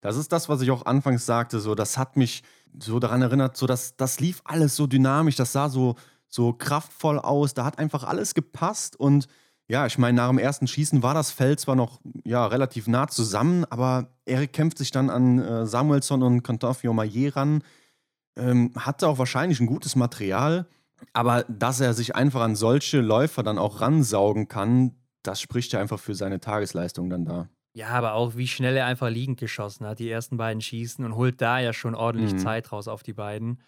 [0.03, 1.61] das ist das, was ich auch anfangs sagte.
[1.61, 2.43] So, das hat mich
[2.77, 5.95] so daran erinnert, so dass das lief alles so dynamisch, das sah so,
[6.27, 7.53] so kraftvoll aus.
[7.53, 8.99] Da hat einfach alles gepasst.
[8.99, 9.27] Und
[9.69, 13.07] ja, ich meine, nach dem ersten Schießen war das Feld zwar noch ja, relativ nah
[13.07, 17.63] zusammen, aber Erik kämpft sich dann an äh, Samuelsson und Contafio Maillet ran.
[18.35, 20.67] Ähm, hatte auch wahrscheinlich ein gutes Material,
[21.13, 25.79] aber dass er sich einfach an solche Läufer dann auch ransaugen kann, das spricht ja
[25.79, 27.47] einfach für seine Tagesleistung dann da.
[27.75, 31.15] Ja, aber auch wie schnell er einfach liegend geschossen hat, die ersten beiden Schießen und
[31.15, 32.37] holt da ja schon ordentlich Mhm.
[32.37, 33.59] Zeit raus auf die beiden.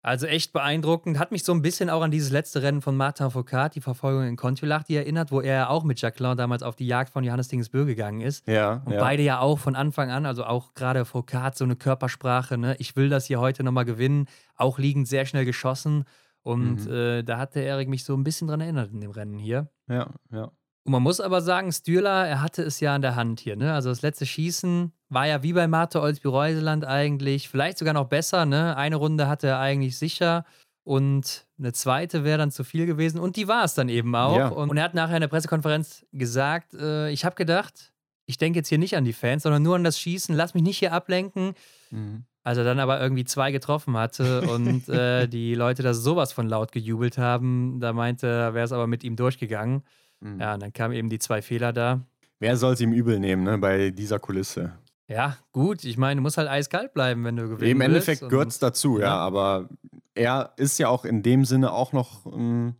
[0.00, 1.18] Also echt beeindruckend.
[1.18, 4.22] Hat mich so ein bisschen auch an dieses letzte Rennen von Martin Foucault, die Verfolgung
[4.28, 7.48] in Kontiolahti erinnert, wo er ja auch mit Jacqueline damals auf die Jagd von Johannes
[7.48, 8.46] Dingesbö gegangen ist.
[8.46, 9.00] Ja, Und ja.
[9.00, 12.76] beide ja auch von Anfang an, also auch gerade Foucault, so eine Körpersprache, ne?
[12.78, 14.26] Ich will das hier heute nochmal gewinnen.
[14.54, 16.04] Auch liegend sehr schnell geschossen.
[16.42, 16.92] Und Mhm.
[16.92, 19.68] äh, da hat der Erik mich so ein bisschen dran erinnert in dem Rennen hier.
[19.88, 20.52] Ja, ja.
[20.88, 23.56] Und man muss aber sagen, Stühler, er hatte es ja in der Hand hier.
[23.56, 23.74] Ne?
[23.74, 28.46] Also das letzte Schießen war ja wie bei Marte Olsby-Reuseland eigentlich, vielleicht sogar noch besser.
[28.46, 28.74] Ne?
[28.74, 30.46] Eine Runde hatte er eigentlich sicher
[30.84, 33.20] und eine zweite wäre dann zu viel gewesen.
[33.20, 34.38] Und die war es dann eben auch.
[34.38, 34.48] Ja.
[34.48, 37.92] Und, und er hat nachher in der Pressekonferenz gesagt, äh, ich habe gedacht,
[38.24, 40.34] ich denke jetzt hier nicht an die Fans, sondern nur an das Schießen.
[40.34, 41.52] Lass mich nicht hier ablenken.
[41.90, 42.24] Mhm.
[42.44, 46.48] Als er dann aber irgendwie zwei getroffen hatte und äh, die Leute da sowas von
[46.48, 49.82] laut gejubelt haben, da meinte er, wäre es aber mit ihm durchgegangen.
[50.20, 50.40] Mhm.
[50.40, 52.00] Ja, und dann kamen eben die zwei Fehler da.
[52.40, 54.72] Wer soll es ihm übel nehmen, ne, bei dieser Kulisse?
[55.08, 57.70] Ja, gut, ich meine, du musst halt eiskalt bleiben, wenn du gewinnst.
[57.70, 59.06] Im Endeffekt gehört es dazu, ja.
[59.06, 59.16] Ja.
[59.16, 59.68] aber
[60.14, 62.74] er ist ja auch in dem Sinne auch noch ähm,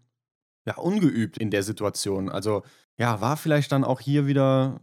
[0.66, 2.28] ja, ungeübt in der Situation.
[2.28, 2.62] Also,
[2.98, 4.80] ja, war vielleicht dann auch hier wieder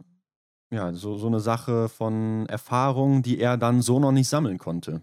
[0.70, 5.02] ja, so, so eine Sache von Erfahrung, die er dann so noch nicht sammeln konnte.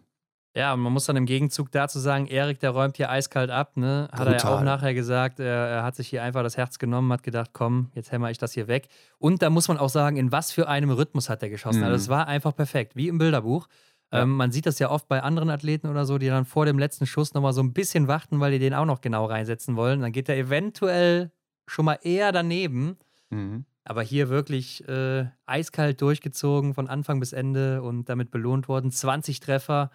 [0.55, 3.75] Ja, und man muss dann im Gegenzug dazu sagen, Erik, der räumt hier eiskalt ab,
[3.75, 4.07] ne?
[4.11, 4.53] Hat er ja Brutal.
[4.53, 7.89] auch nachher gesagt, er, er hat sich hier einfach das Herz genommen, hat gedacht, komm,
[7.95, 8.87] jetzt hämmer ich das hier weg.
[9.17, 11.79] Und da muss man auch sagen, in was für einem Rhythmus hat er geschossen.
[11.79, 11.85] Mhm.
[11.85, 13.67] Also es war einfach perfekt, wie im Bilderbuch.
[14.11, 14.21] Ja.
[14.21, 16.77] Ähm, man sieht das ja oft bei anderen Athleten oder so, die dann vor dem
[16.77, 20.01] letzten Schuss nochmal so ein bisschen warten, weil die den auch noch genau reinsetzen wollen.
[20.01, 21.31] Dann geht er eventuell
[21.65, 22.97] schon mal eher daneben.
[23.31, 23.65] Mhm.
[23.85, 28.91] Aber hier wirklich äh, eiskalt durchgezogen von Anfang bis Ende und damit belohnt worden.
[28.91, 29.89] 20 Treffer.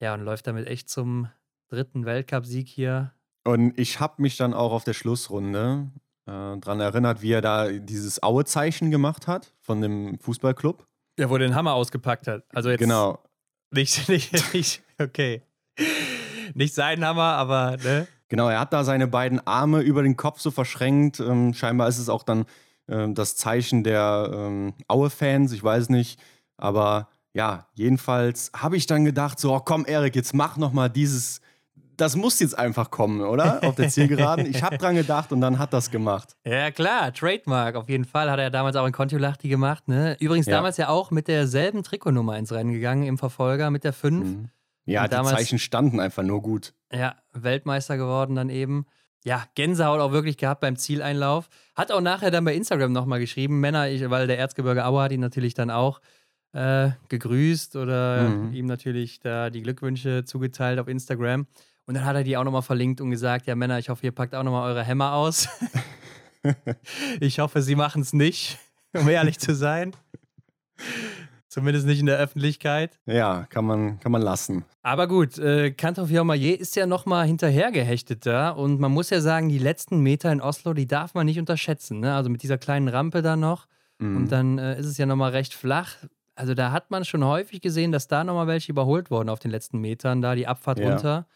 [0.00, 1.28] Ja, und läuft damit echt zum
[1.68, 3.12] dritten Weltcupsieg hier.
[3.44, 5.90] Und ich habe mich dann auch auf der Schlussrunde
[6.26, 10.86] äh, daran erinnert, wie er da dieses Aue-Zeichen gemacht hat von dem Fußballclub.
[11.18, 12.44] Ja, wo den Hammer ausgepackt hat.
[12.54, 13.18] Also jetzt Genau.
[13.70, 15.42] nicht, nicht, nicht, okay.
[16.54, 18.06] Nicht sein Hammer, aber, ne?
[18.28, 21.20] Genau, er hat da seine beiden Arme über den Kopf so verschränkt.
[21.20, 22.44] Ähm, scheinbar ist es auch dann
[22.88, 26.20] ähm, das Zeichen der ähm, Aue-Fans, ich weiß nicht.
[26.56, 30.88] Aber ja, jedenfalls habe ich dann gedacht, so, oh, komm, Erik, jetzt mach noch mal
[30.88, 31.40] dieses,
[31.98, 33.62] das muss jetzt einfach kommen, oder?
[33.62, 34.46] Auf der Zielgeraden.
[34.46, 36.34] Ich habe dran gedacht und dann hat das gemacht.
[36.44, 37.74] Ja, klar, Trademark.
[37.76, 40.16] Auf jeden Fall hat er damals auch in Kontiolahti gemacht, ne?
[40.20, 40.56] Übrigens Ja.
[40.56, 44.26] damals ja auch mit derselben Trikotnummer ins Rennen gegangen im Verfolger mit der 5.
[44.26, 44.48] Mhm.
[44.86, 46.72] Ja, Und die damals- Zeichen standen einfach nur gut.
[46.92, 48.86] Ja, Weltmeister geworden dann eben.
[49.24, 51.48] Ja, Gänsehaut auch wirklich gehabt beim Zieleinlauf.
[51.74, 55.12] Hat auch nachher dann bei Instagram nochmal geschrieben, Männer, ich, weil der Erzgebirge Aue hat
[55.12, 56.00] ihn natürlich dann auch
[56.56, 58.52] äh, gegrüßt oder Mhm.
[58.54, 61.46] ihm natürlich da die Glückwünsche zugeteilt auf Instagram.
[61.86, 64.12] Und dann hat er die auch nochmal verlinkt und gesagt, ja Männer, ich hoffe, ihr
[64.12, 65.48] packt auch nochmal eure Hämmer aus.
[67.20, 68.58] ich hoffe, sie machen es nicht,
[68.94, 69.92] um ehrlich zu sein.
[71.48, 72.98] Zumindest nicht in der Öffentlichkeit.
[73.06, 74.64] Ja, kann man, kann man lassen.
[74.82, 78.50] Aber gut, äh, Kantor Fiormaillet ist ja nochmal hinterhergehechtet da.
[78.50, 82.00] Und man muss ja sagen, die letzten Meter in Oslo, die darf man nicht unterschätzen.
[82.00, 82.14] Ne?
[82.14, 83.66] Also mit dieser kleinen Rampe da noch.
[83.98, 84.16] Mhm.
[84.16, 85.94] Und dann äh, ist es ja nochmal recht flach.
[86.36, 89.50] Also da hat man schon häufig gesehen, dass da nochmal welche überholt wurden auf den
[89.50, 90.88] letzten Metern, da die Abfahrt Ja.
[90.90, 91.26] runter.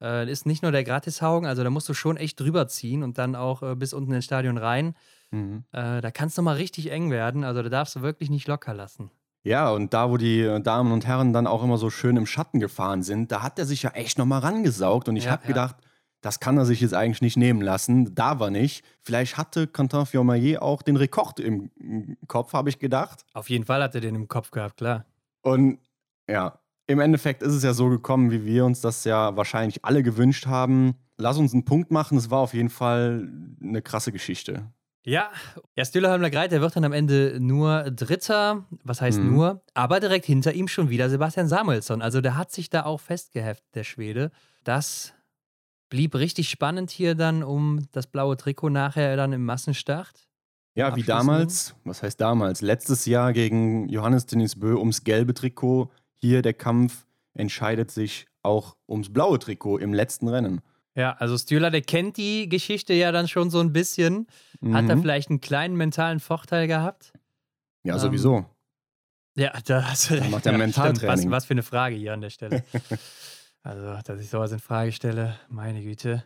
[0.00, 3.16] Äh, ist nicht nur der Gratishaugen, also da musst du schon echt drüber ziehen und
[3.18, 4.94] dann auch äh, bis unten ins Stadion rein.
[5.30, 5.64] Mhm.
[5.72, 7.44] Äh, da kann es nochmal richtig eng werden.
[7.44, 9.10] Also da darfst du wirklich nicht locker lassen.
[9.44, 12.26] Ja, und da, wo die äh, Damen und Herren dann auch immer so schön im
[12.26, 15.08] Schatten gefahren sind, da hat er sich ja echt nochmal rangesaugt.
[15.08, 15.48] Und ich Ja, habe ja.
[15.48, 15.76] gedacht,
[16.24, 18.14] das kann er sich jetzt eigentlich nicht nehmen lassen.
[18.14, 18.82] Da war nicht.
[19.02, 21.70] Vielleicht hatte Quentin Fiormaillet auch den Rekord im
[22.28, 23.26] Kopf, habe ich gedacht.
[23.34, 25.04] Auf jeden Fall hat er den im Kopf gehabt, klar.
[25.42, 25.80] Und
[26.26, 30.02] ja, im Endeffekt ist es ja so gekommen, wie wir uns das ja wahrscheinlich alle
[30.02, 30.94] gewünscht haben.
[31.18, 32.16] Lass uns einen Punkt machen.
[32.16, 33.28] Es war auf jeden Fall
[33.62, 34.72] eine krasse Geschichte.
[35.04, 35.30] Ja,
[35.76, 38.64] ja Stühlerholmler Greit, der wird dann am Ende nur Dritter.
[38.82, 39.34] Was heißt Mhm.
[39.34, 39.62] nur?
[39.74, 42.00] Aber direkt hinter ihm schon wieder Sebastian Samuelsson.
[42.00, 44.30] Also der hat sich da auch festgeheftet, der Schwede.
[44.64, 45.12] Das
[45.88, 50.28] blieb richtig spannend hier dann um das blaue Trikot nachher dann im Massenstart.
[50.76, 52.60] Ja, wie damals, was heißt damals?
[52.60, 55.90] Letztes Jahr gegen Johannes Denis Bö ums gelbe Trikot.
[56.14, 60.60] Hier der Kampf entscheidet sich auch ums blaue Trikot im letzten Rennen.
[60.96, 64.26] Ja, also Stühler, der kennt die Geschichte ja dann schon so ein bisschen.
[64.72, 65.02] Hat er Mhm.
[65.02, 67.12] vielleicht einen kleinen mentalen Vorteil gehabt?
[67.84, 68.44] Ja, ähm, sowieso.
[69.36, 70.30] Ja, da hast du recht.
[70.30, 71.26] macht er Ja, Mentaltraining.
[71.26, 72.64] Was, was für eine Frage hier an der Stelle.
[73.64, 76.24] also, dass ich sowas in Frage stelle, meine Güte.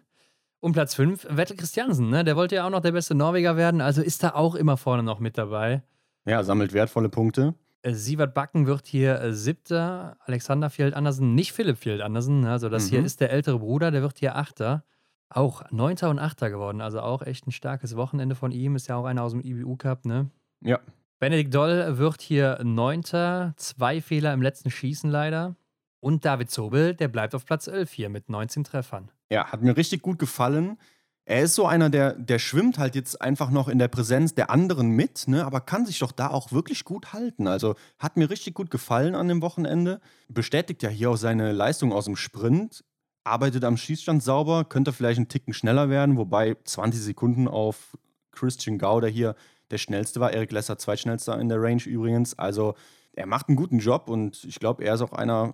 [0.60, 2.24] Um Platz 5, Vettel Christiansen, ne?
[2.24, 5.02] Der wollte ja auch noch der beste Norweger werden, also ist da auch immer vorne
[5.04, 5.82] noch mit dabei.
[6.26, 7.54] Ja, sammelt wertvolle Punkte.
[7.82, 12.50] Äh, Sievert Backen wird hier äh, siebter, Alexander Fjeld Andersen, nicht Philipp Fjeld Andersen, ne?
[12.50, 13.06] also das hier Mhm.
[13.06, 14.84] ist der ältere Bruder, der wird hier Achter.
[15.30, 18.96] Auch Neunter und Achter geworden, also auch echt ein starkes Wochenende von ihm, ist ja
[18.96, 20.28] auch einer aus dem IBU Cup, ne?
[20.60, 20.80] Ja.
[21.20, 25.54] Benedikt Doll wird hier Neunter, zwei Fehler im letzten Schießen leider.
[26.00, 29.10] Und David Zobel, der bleibt auf Platz 11 hier mit 19 Treffern.
[29.30, 30.78] Ja, hat mir richtig gut gefallen.
[31.24, 34.48] Er ist so einer, der, der schwimmt halt jetzt einfach noch in der Präsenz der
[34.48, 37.46] anderen mit, ne, aber kann sich doch da auch wirklich gut halten.
[37.46, 40.00] Also hat mir richtig gut gefallen an dem Wochenende.
[40.28, 42.82] Bestätigt ja hier auch seine Leistung aus dem Sprint.
[43.24, 47.98] Arbeitet am Schießstand sauber, könnte vielleicht einen Ticken schneller werden, wobei 20 Sekunden auf
[48.32, 49.34] Christian Gau, der hier
[49.70, 50.32] der schnellste war.
[50.32, 52.38] Erik Lesser, zweitschnellster in der Range übrigens.
[52.38, 52.74] Also
[53.12, 55.52] er macht einen guten Job und ich glaube, er ist auch einer,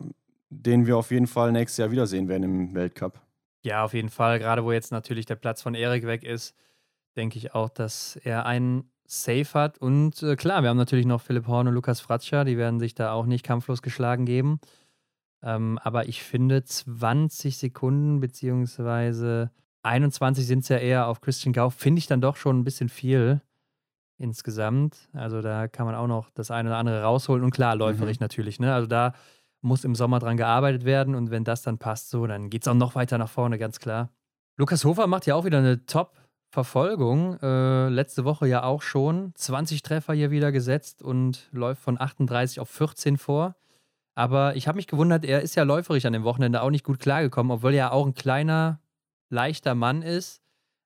[0.51, 3.21] den wir auf jeden Fall nächstes Jahr wiedersehen werden im Weltcup.
[3.63, 4.39] Ja, auf jeden Fall.
[4.39, 6.55] Gerade wo jetzt natürlich der Platz von Erik weg ist,
[7.17, 9.79] denke ich auch, dass er einen Safe hat.
[9.79, 12.95] Und äh, klar, wir haben natürlich noch Philipp Horn und Lukas Fratscher, die werden sich
[12.95, 14.61] da auch nicht kampflos geschlagen geben.
[15.43, 19.51] Ähm, aber ich finde 20 Sekunden beziehungsweise
[19.83, 22.89] 21 sind es ja eher auf Christian Gau, finde ich dann doch schon ein bisschen
[22.89, 23.43] viel
[24.17, 25.09] insgesamt.
[25.13, 27.45] Also da kann man auch noch das eine oder andere rausholen.
[27.45, 28.59] Und klar, läuferig natürlich.
[28.59, 28.73] Ne?
[28.73, 29.13] Also da
[29.65, 32.69] muss im Sommer dran gearbeitet werden und wenn das dann passt, so, dann geht es
[32.69, 34.11] auch noch weiter nach vorne, ganz klar.
[34.57, 37.39] Lukas Hofer macht ja auch wieder eine Top-Verfolgung.
[37.41, 39.33] Äh, letzte Woche ja auch schon.
[39.35, 43.57] 20 Treffer hier wieder gesetzt und läuft von 38 auf 14 vor.
[44.15, 47.01] Aber ich habe mich gewundert, er ist ja läuferig an dem Wochenende auch nicht gut
[47.01, 48.81] klargekommen, obwohl er ja auch ein kleiner,
[49.29, 50.41] leichter Mann ist.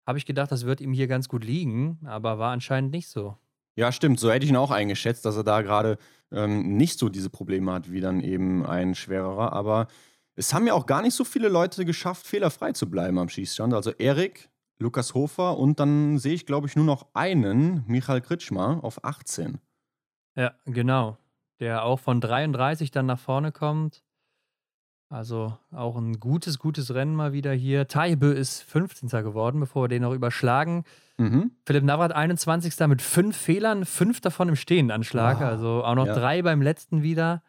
[0.07, 3.37] Habe ich gedacht, das wird ihm hier ganz gut liegen, aber war anscheinend nicht so.
[3.77, 4.19] Ja, stimmt.
[4.19, 5.99] So hätte ich ihn auch eingeschätzt, dass er da gerade
[6.33, 9.53] ähm, nicht so diese Probleme hat wie dann eben ein schwererer.
[9.53, 9.89] Aber
[10.35, 13.75] es haben ja auch gar nicht so viele Leute geschafft, fehlerfrei zu bleiben am Schießstand.
[13.75, 14.49] Also Erik,
[14.79, 19.59] Lukas Hofer und dann sehe ich, glaube ich, nur noch einen, Michael Kritschmer, auf 18.
[20.37, 21.19] Ja, genau.
[21.61, 24.05] Der auch von 33 dann nach vorne kommt.
[25.11, 27.89] Also auch ein gutes, gutes Rennen mal wieder hier.
[27.89, 29.09] Taibö ist 15.
[29.09, 30.85] geworden, bevor wir den noch überschlagen.
[31.17, 31.53] Mhm.
[31.65, 32.79] Philipp Navrat 21.
[32.89, 35.41] mit fünf Fehlern, fünf davon im Stehendanschlag.
[35.41, 35.47] Wow.
[35.47, 36.15] Also auch noch Ja.
[36.15, 37.43] drei beim letzten wieder.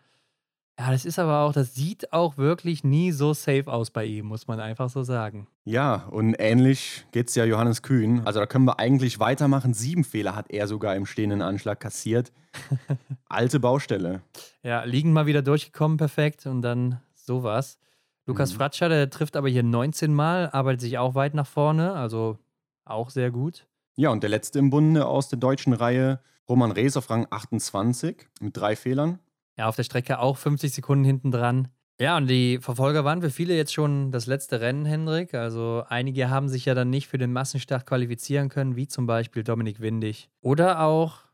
[0.80, 4.28] Ja, das ist aber auch, das sieht auch wirklich nie so safe aus bei ihm,
[4.28, 5.46] muss man einfach so sagen.
[5.66, 8.22] Ja, und ähnlich geht es ja Johannes Kühn.
[8.24, 9.74] Also da können wir eigentlich weitermachen.
[9.74, 12.32] Sieben Fehler hat er sogar im stehenden Anschlag kassiert.
[13.28, 14.22] Alte Baustelle.
[14.64, 16.46] Ja, liegen mal wieder durchgekommen, perfekt.
[16.46, 17.78] Und dann sowas.
[18.26, 18.58] Lukas Mhm.
[18.58, 22.40] Fratscher, der trifft aber hier 19 Mal, arbeitet sich auch weit nach vorne, also
[22.86, 23.68] auch sehr gut.
[23.96, 28.28] Ja, und der letzte im Bunde aus der deutschen Reihe, Roman Rees auf Rang 28
[28.42, 29.20] mit drei Fehlern.
[29.58, 31.68] Ja, auf der Strecke auch 50 Sekunden hinten dran.
[32.00, 35.34] Ja, und die Verfolger waren für viele jetzt schon das letzte Rennen, Hendrik.
[35.34, 39.44] Also einige haben sich ja dann nicht für den Massenstart qualifizieren können, wie zum Beispiel
[39.44, 40.30] Dominik Windig.
[40.42, 41.26] Oder auch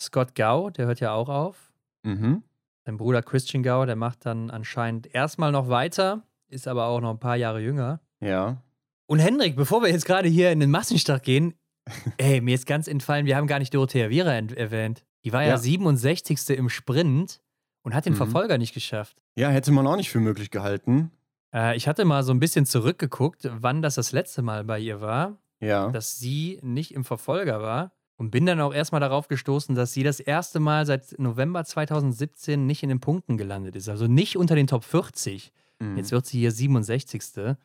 [0.00, 1.72] Scott Gau, der hört ja auch auf.
[2.04, 2.44] Mhm.
[2.84, 7.10] Sein Bruder Christian Gau, der macht dann anscheinend erstmal noch weiter, ist aber auch noch
[7.10, 8.00] ein paar Jahre jünger.
[8.20, 8.62] Ja.
[9.06, 11.54] Und Hendrik, bevor wir jetzt gerade hier in den Massenstart gehen,
[12.18, 15.04] ey, mir ist ganz entfallen, wir haben gar nicht Dorothea Viera erwähnt.
[15.24, 15.58] Die war ja, Ja.
[15.58, 16.50] 67.
[16.50, 17.40] im Sprint.
[17.86, 18.16] und hat den Mhm.
[18.16, 19.18] Verfolger nicht geschafft.
[19.36, 21.10] Ja, hätte man auch nicht für möglich gehalten.
[21.54, 25.02] Äh, ich hatte mal so ein bisschen zurückgeguckt, wann das das letzte Mal bei ihr
[25.02, 25.90] war, Ja.
[25.90, 27.92] dass sie nicht im Verfolger war.
[28.16, 32.64] Und bin dann auch erstmal darauf gestoßen, dass sie das erste Mal seit November 2017
[32.64, 33.88] nicht in den Punkten gelandet ist.
[33.88, 35.52] Also nicht unter den Top 40.
[35.80, 35.96] Mhm.
[35.96, 37.56] Jetzt wird sie hier 67.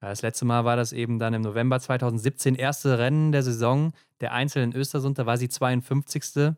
[0.00, 3.92] Das letzte Mal war das eben dann im November 2017, erste Rennen der Saison.
[4.20, 6.54] Der Einzel in Östersund, da war sie 52.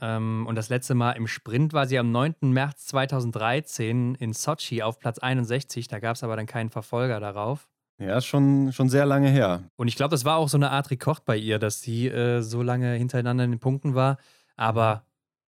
[0.00, 2.34] Ähm, und das letzte Mal im Sprint war sie am 9.
[2.42, 5.88] März 2013 in Sochi auf Platz 61.
[5.88, 7.68] Da gab es aber dann keinen Verfolger darauf.
[8.02, 9.62] Ja, schon, schon sehr lange her.
[9.76, 12.42] Und ich glaube, das war auch so eine Art Rekord bei ihr, dass sie äh,
[12.42, 14.18] so lange hintereinander in den Punkten war.
[14.56, 15.04] Aber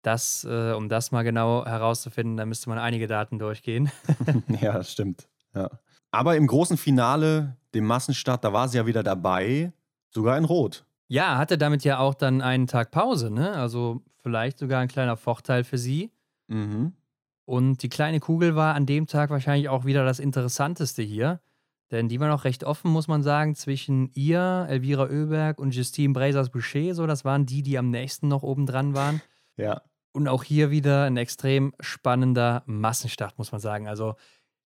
[0.01, 3.91] das, äh, um das mal genau herauszufinden, da müsste man einige Daten durchgehen.
[4.61, 5.27] ja, das stimmt.
[5.53, 5.69] Ja.
[6.11, 9.73] Aber im großen Finale, dem Massenstart, da war sie ja wieder dabei,
[10.09, 10.85] sogar in Rot.
[11.07, 13.51] Ja, hatte damit ja auch dann einen Tag Pause, ne?
[13.51, 16.11] Also vielleicht sogar ein kleiner Vorteil für sie.
[16.47, 16.93] Mhm.
[17.45, 21.39] Und die kleine Kugel war an dem Tag wahrscheinlich auch wieder das Interessanteste hier.
[21.91, 26.13] Denn die war noch recht offen, muss man sagen, zwischen ihr, Elvira Oeberg und Justine
[26.13, 26.95] Brazers-Boucher.
[26.95, 29.21] So, das waren die, die am nächsten noch oben dran waren.
[29.55, 29.81] Ja.
[30.11, 33.87] Und auch hier wieder ein extrem spannender Massenstart, muss man sagen.
[33.87, 34.15] Also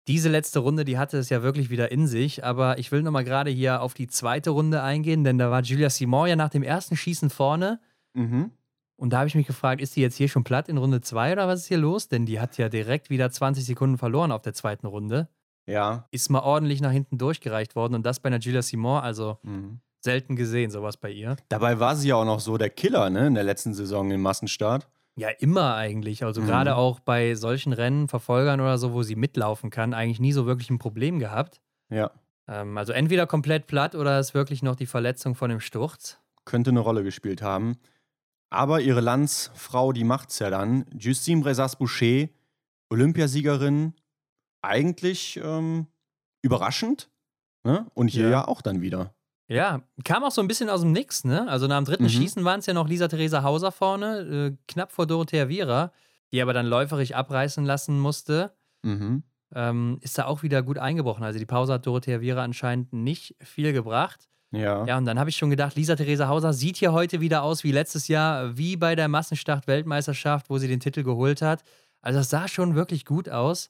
[0.07, 2.45] diese letzte Runde, die hatte es ja wirklich wieder in sich.
[2.45, 5.89] Aber ich will nochmal gerade hier auf die zweite Runde eingehen, denn da war Julia
[5.89, 7.79] Simon ja nach dem ersten Schießen vorne.
[8.13, 8.51] Mhm.
[8.95, 11.33] Und da habe ich mich gefragt, ist die jetzt hier schon platt in Runde 2
[11.33, 12.07] oder was ist hier los?
[12.07, 15.27] Denn die hat ja direkt wieder 20 Sekunden verloren auf der zweiten Runde.
[15.67, 16.07] Ja.
[16.11, 19.79] Ist mal ordentlich nach hinten durchgereicht worden und das bei einer Julia Simon, also Mhm.
[19.99, 21.35] selten gesehen, sowas bei ihr.
[21.49, 24.21] Dabei war sie ja auch noch so der Killer, ne, in der letzten Saison im
[24.21, 24.87] Massenstart.
[25.15, 26.23] Ja, immer eigentlich.
[26.23, 26.45] Also Mhm.
[26.47, 30.45] gerade auch bei solchen Rennen, Verfolgern oder so, wo sie mitlaufen kann, eigentlich nie so
[30.45, 31.61] wirklich ein Problem gehabt.
[31.89, 32.11] Ja.
[32.47, 36.17] Ähm, also entweder komplett platt oder ist wirklich noch die Verletzung von dem Sturz.
[36.45, 37.77] Könnte eine Rolle gespielt haben.
[38.49, 40.85] Aber ihre Landsfrau, die macht's ja dann.
[40.97, 42.27] Justine Brezas-Boucher,
[42.89, 43.93] Olympiasiegerin,
[44.61, 45.87] eigentlich ähm,
[46.41, 47.09] überraschend.
[47.63, 47.85] Ne?
[47.93, 48.29] Und hier Ja.
[48.29, 48.47] ja.
[48.47, 49.13] auch dann wieder.
[49.47, 51.47] Ja, kam auch so ein bisschen aus dem Nix, ne?
[51.49, 52.09] Also nach dem dritten Mhm.
[52.09, 54.19] Schießen waren es ja noch Lisa-Theresa Hauser vorne,
[54.53, 55.91] äh, knapp vor Dorothea Viera,
[56.31, 58.53] die aber dann läuferig abreißen lassen musste.
[58.83, 59.23] Mhm.
[59.53, 61.25] Ähm, ist da auch wieder gut eingebrochen.
[61.25, 64.29] Also die Pause hat Dorothea Viera anscheinend nicht viel gebracht.
[64.51, 64.85] Ja.
[64.85, 67.71] Ja, und dann habe ich schon gedacht, Lisa-Theresa Hauser sieht hier heute wieder aus wie
[67.73, 71.63] letztes Jahr, wie bei der Massenstart-Weltmeisterschaft, wo sie den Titel geholt hat.
[72.01, 73.69] Also das sah schon wirklich gut aus.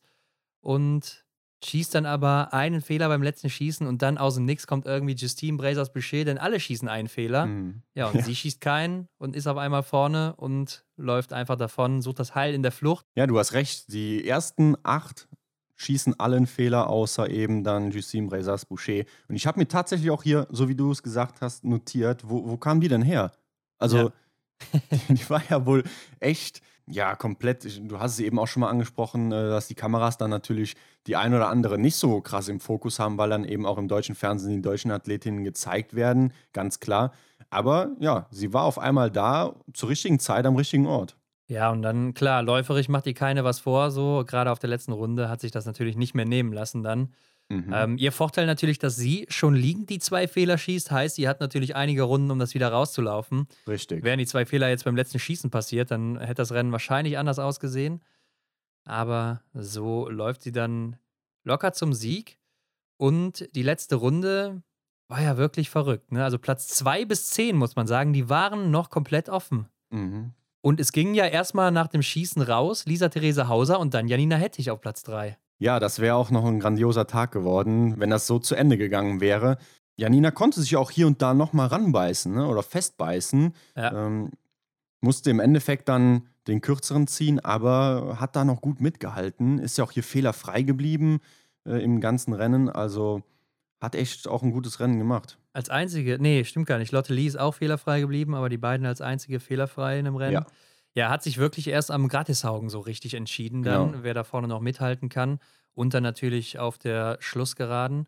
[0.61, 1.25] Und
[1.63, 5.13] schießt dann aber einen Fehler beim letzten Schießen und dann aus dem Nix kommt irgendwie
[5.13, 7.45] Justine Brazers Boucher, denn alle schießen einen Fehler.
[7.45, 7.83] Mhm.
[7.93, 8.23] Ja, und Ja.
[8.23, 12.53] sie schießt keinen und ist auf einmal vorne und läuft einfach davon, sucht das Heil
[12.55, 13.05] in der Flucht.
[13.15, 13.91] ja, du hast recht.
[13.93, 15.27] Die ersten acht
[15.75, 19.03] schießen alle einen Fehler, außer eben dann Justine Brezas-Boucher.
[19.27, 22.47] Und ich habe mir tatsächlich auch hier, so wie du es gesagt hast, notiert, wo,
[22.47, 23.31] wo kamen die denn her?
[23.79, 24.11] Also,
[25.09, 25.83] die, die war ja wohl
[26.19, 27.79] echt, ja, komplett.
[27.89, 30.75] Du hast es eben auch schon mal angesprochen, äh, dass die Kameras dann natürlich
[31.07, 33.87] die ein oder andere nicht so krass im Fokus haben, weil dann eben auch im
[33.87, 37.11] deutschen Fernsehen die deutschen Athletinnen gezeigt werden, ganz klar.
[37.49, 41.17] Aber ja, sie war auf einmal da, zur richtigen Zeit am richtigen Ort.
[41.47, 44.93] Ja, und dann, klar, läuferig macht die keine was vor, so gerade auf der letzten
[44.93, 47.13] Runde hat sich das natürlich nicht mehr nehmen lassen dann.
[47.51, 47.73] Mhm.
[47.73, 51.41] Ähm, ihr Vorteil natürlich, dass sie schon liegend die zwei Fehler schießt, heißt, sie hat
[51.41, 53.47] natürlich einige Runden, um das wieder rauszulaufen.
[53.67, 54.03] Richtig.
[54.03, 57.39] Wären die zwei Fehler jetzt beim letzten Schießen passiert, dann hätte das Rennen wahrscheinlich anders
[57.39, 58.01] ausgesehen.
[58.85, 60.95] Aber so läuft sie dann
[61.43, 62.37] locker zum Sieg.
[62.97, 64.63] Und die letzte Runde
[65.07, 66.11] war ja wirklich verrückt.
[66.11, 66.23] Ne?
[66.23, 69.67] Also Platz 2 bis 10, muss man sagen, die waren noch komplett offen.
[69.89, 70.33] Mhm.
[70.61, 74.35] Und es ging ja erstmal nach dem Schießen raus, Lisa Therese Hauser und dann Janina
[74.35, 75.37] Hettich auf Platz 3.
[75.61, 79.21] Ja, das wäre auch noch ein grandioser Tag geworden, wenn das so zu Ende gegangen
[79.21, 79.59] wäre.
[79.95, 82.47] Janina konnte sich auch hier und da nochmal ranbeißen ne?
[82.47, 83.53] oder festbeißen.
[83.75, 84.07] Ja.
[84.07, 84.31] Ähm,
[85.01, 89.59] musste im Endeffekt dann den kürzeren ziehen, aber hat da noch gut mitgehalten.
[89.59, 91.19] Ist ja auch hier fehlerfrei geblieben
[91.67, 92.67] äh, im ganzen Rennen.
[92.67, 93.21] Also
[93.79, 95.37] hat echt auch ein gutes Rennen gemacht.
[95.53, 96.91] Als einzige, nee, stimmt gar nicht.
[96.91, 100.33] Lotte Lee ist auch fehlerfrei geblieben, aber die beiden als einzige fehlerfrei in dem Rennen.
[100.33, 100.45] Ja.
[100.95, 104.03] Ja, hat sich wirklich erst am Gratishaugen so richtig entschieden, dann, Genau.
[104.03, 105.39] wer da vorne noch mithalten kann.
[105.73, 108.07] Und dann natürlich auf der Schlussgeraden.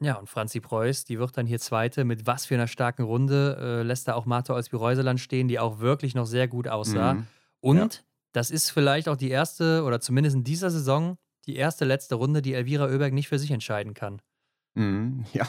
[0.00, 2.04] Ja, und Franzi Preuß, die wird dann hier Zweite.
[2.04, 5.80] Mit was für einer starken Runde äh, lässt da auch Martha Olsby-Reuseland stehen, die auch
[5.80, 7.14] wirklich noch sehr gut aussah.
[7.14, 7.26] Mhm.
[7.60, 11.16] Und das ist vielleicht auch die erste, oder zumindest in dieser Saison,
[11.46, 14.20] die erste letzte Runde, die Elvira Oeberg nicht für sich entscheiden kann.
[14.74, 15.48] Mhm, ja,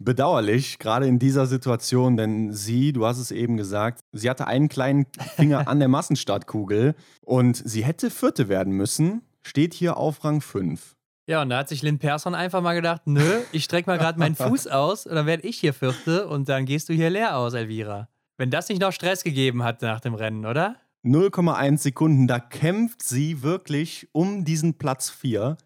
[0.00, 4.68] bedauerlich, gerade in dieser Situation, denn sie, du hast es eben gesagt, sie hatte einen
[4.68, 10.40] kleinen Finger an der Massenstartkugel und sie hätte Vierte werden müssen, steht hier auf Rang
[10.40, 10.96] 5.
[11.26, 14.18] Ja, und da hat sich Lynn Persson einfach mal gedacht, nö, ich strecke mal gerade
[14.18, 17.36] meinen Fuß aus und dann werde ich hier Vierte und dann gehst du hier leer
[17.36, 18.08] aus, Elvira.
[18.36, 20.76] Wenn das nicht noch Stress gegeben hat nach dem Rennen, oder?
[21.04, 22.26] 0,1 Sekunden.
[22.26, 25.56] Da kämpft sie wirklich um diesen Platz 4,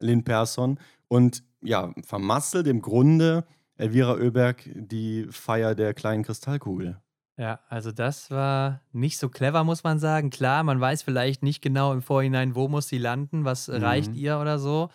[0.00, 0.78] Lynn Persson.
[1.08, 3.44] Und ja, vermasselt im Grunde
[3.78, 7.00] Elvira Oeberg die Feier der kleinen Kristallkugel.
[7.36, 10.30] Ja, also das war nicht so clever, muss man sagen.
[10.30, 13.74] Klar, man weiß vielleicht nicht genau im Vorhinein, wo muss sie landen, was Mhm.
[13.76, 14.90] reicht ihr oder so.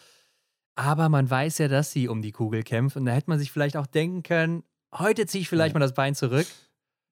[0.75, 2.97] Aber man weiß ja, dass sie um die Kugel kämpft.
[2.97, 4.63] Und da hätte man sich vielleicht auch denken können,
[4.93, 6.47] heute ziehe ich vielleicht mal das Bein zurück.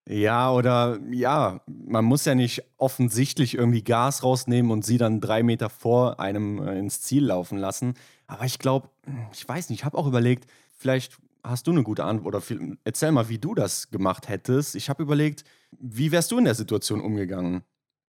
[0.09, 5.43] Ja, oder ja, man muss ja nicht offensichtlich irgendwie Gas rausnehmen und sie dann drei
[5.43, 7.93] Meter vor einem äh, ins Ziel laufen lassen.
[8.27, 8.89] Aber ich glaube,
[9.31, 12.77] ich weiß nicht, ich habe auch überlegt, vielleicht hast du eine gute Antwort oder viel,
[12.83, 14.75] erzähl mal, wie du das gemacht hättest.
[14.75, 15.43] Ich habe überlegt,
[15.79, 17.63] wie wärst du in der Situation umgegangen?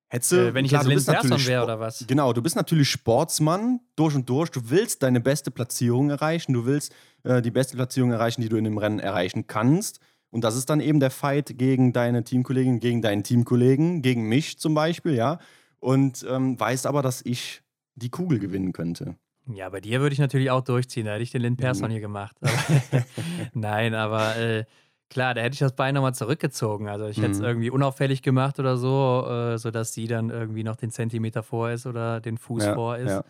[0.09, 2.05] Hättest du, Äh, wenn ich klar, jetzt natürlich wäre oder was?
[2.07, 4.51] Genau, du bist natürlich Sportsmann durch und durch.
[4.51, 6.53] Du willst deine beste Platzierung erreichen.
[6.53, 10.01] Du willst äh, die beste Platzierung erreichen, die du in dem Rennen erreichen kannst.
[10.31, 14.59] Und das ist dann eben der Fight gegen deine Teamkollegin, gegen deinen Teamkollegen, gegen mich
[14.59, 15.39] zum Beispiel, ja.
[15.79, 17.63] Und ähm, weißt aber, dass ich
[17.95, 19.17] die Kugel gewinnen könnte.
[19.55, 21.07] Ja, bei dir würde ich natürlich auch durchziehen.
[21.07, 21.93] Da hätte ich den Lynn Persson Mhm.
[21.93, 22.37] hier gemacht.
[22.41, 22.51] Aber
[23.55, 24.65] Nein, aber äh,
[25.11, 26.89] klar, da hätte ich das Bein nochmal zurückgezogen.
[26.89, 27.45] Also ich hätte es Mhm.
[27.45, 31.87] irgendwie unauffällig gemacht oder so, äh, sodass sie dann irgendwie noch den Zentimeter vor ist
[31.87, 33.11] oder den Fuß Ja, vor ist.
[33.11, 33.25] ja.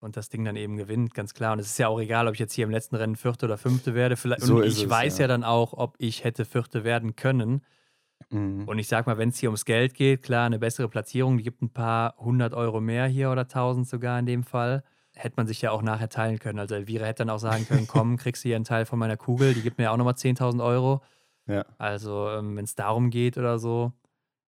[0.00, 1.52] Und das Ding dann eben gewinnt, ganz klar.
[1.52, 3.56] Und es ist ja auch egal, ob ich jetzt hier im letzten Rennen Vierte oder
[3.56, 4.16] Fünfte werde.
[4.16, 5.22] Vielleicht, So und ich es, weiß ja.
[5.24, 5.28] ja.
[5.28, 7.62] dann auch, ob ich hätte Vierte werden können.
[8.30, 8.66] Mhm.
[8.66, 11.44] Und ich sag mal, wenn es hier ums Geld geht, klar, eine bessere Platzierung, die
[11.44, 14.82] gibt ein paar hundert Euro mehr hier oder tausend sogar in dem Fall.
[15.22, 16.58] Hätte man sich ja auch nachher teilen können.
[16.58, 19.16] Also Elvira hätte dann auch sagen können, komm, kriegst du hier einen Teil von meiner
[19.16, 21.00] Kugel, die gibt mir ja auch nochmal 10.000 Euro.
[21.46, 21.64] Ja.
[21.78, 23.92] Also ähm, wenn es darum geht oder so,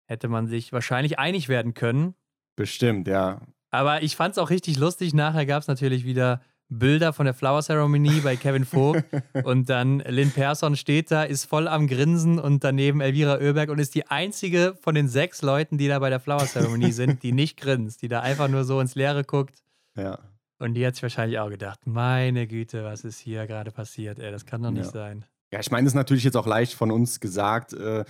[0.07, 2.15] hätte man sich wahrscheinlich einig werden können.
[2.57, 3.41] Bestimmt, ja.
[3.71, 5.15] Aber ich fand es auch richtig lustig.
[5.15, 9.05] Nachher gab es natürlich wieder Bilder von der Flower Ceremony bei Kevin Vogt.
[9.45, 13.79] und dann Lynn Persson steht da, ist voll am Grinsen und daneben Elvira Oeberg und
[13.79, 17.33] ist die einzige von den sechs Leuten, die da bei der Flower Ceremony sind, die
[17.33, 19.63] nicht grinst, die da einfach nur so ins Leere guckt.
[19.97, 20.19] Ja.
[20.59, 24.19] Und die hat sich wahrscheinlich auch gedacht: Meine Güte, was ist hier gerade passiert?
[24.19, 24.91] Ey, das kann doch nicht Ja.
[24.93, 25.25] sein.
[25.53, 28.05] Ja, ich meine, es ist natürlich jetzt auch leicht von uns gesagt, äh,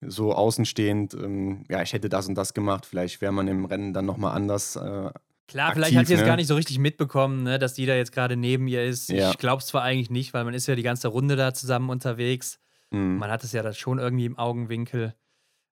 [0.00, 2.86] so außenstehend, ähm, ja, ich hätte das und das gemacht.
[2.86, 4.76] Vielleicht wäre man im Rennen dann nochmal anders.
[4.76, 5.10] Äh,
[5.48, 6.26] Klar, vielleicht aktiv, hat sie es ne?
[6.26, 9.10] gar nicht so richtig mitbekommen, ne, dass die da jetzt gerade neben ihr ist.
[9.10, 9.30] Ja.
[9.30, 11.90] Ich glaube es zwar eigentlich nicht, weil man ist ja die ganze Runde da zusammen
[11.90, 12.58] unterwegs.
[12.90, 12.98] mh.
[13.18, 15.14] Man hat es ja dann schon irgendwie im Augenwinkel.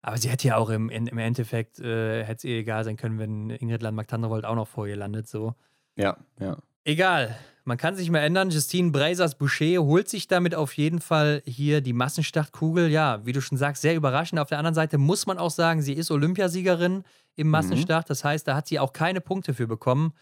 [0.03, 3.19] Aber sie hätte ja auch im, im Endeffekt, äh, hätte es ihr egal sein können,
[3.19, 5.29] wenn Ingrid Landmark-Tandrevold auch noch vor ihr landet.
[5.29, 5.55] So.
[6.01, 6.57] Ja, ja.
[6.85, 8.51] Egal, man kann sich mal ändern.
[8.51, 12.89] Justine Breisers-Boucher holt sich damit auf jeden Fall hier die Massenstartkugel.
[12.89, 14.41] Ja, wie du schon sagst, sehr überraschend.
[14.41, 17.05] Auf der anderen Seite muss man auch sagen, sie ist Olympiasiegerin
[17.37, 18.11] im Massenstart.
[18.11, 20.15] Das heißt, da hat sie auch keine Punkte für bekommen.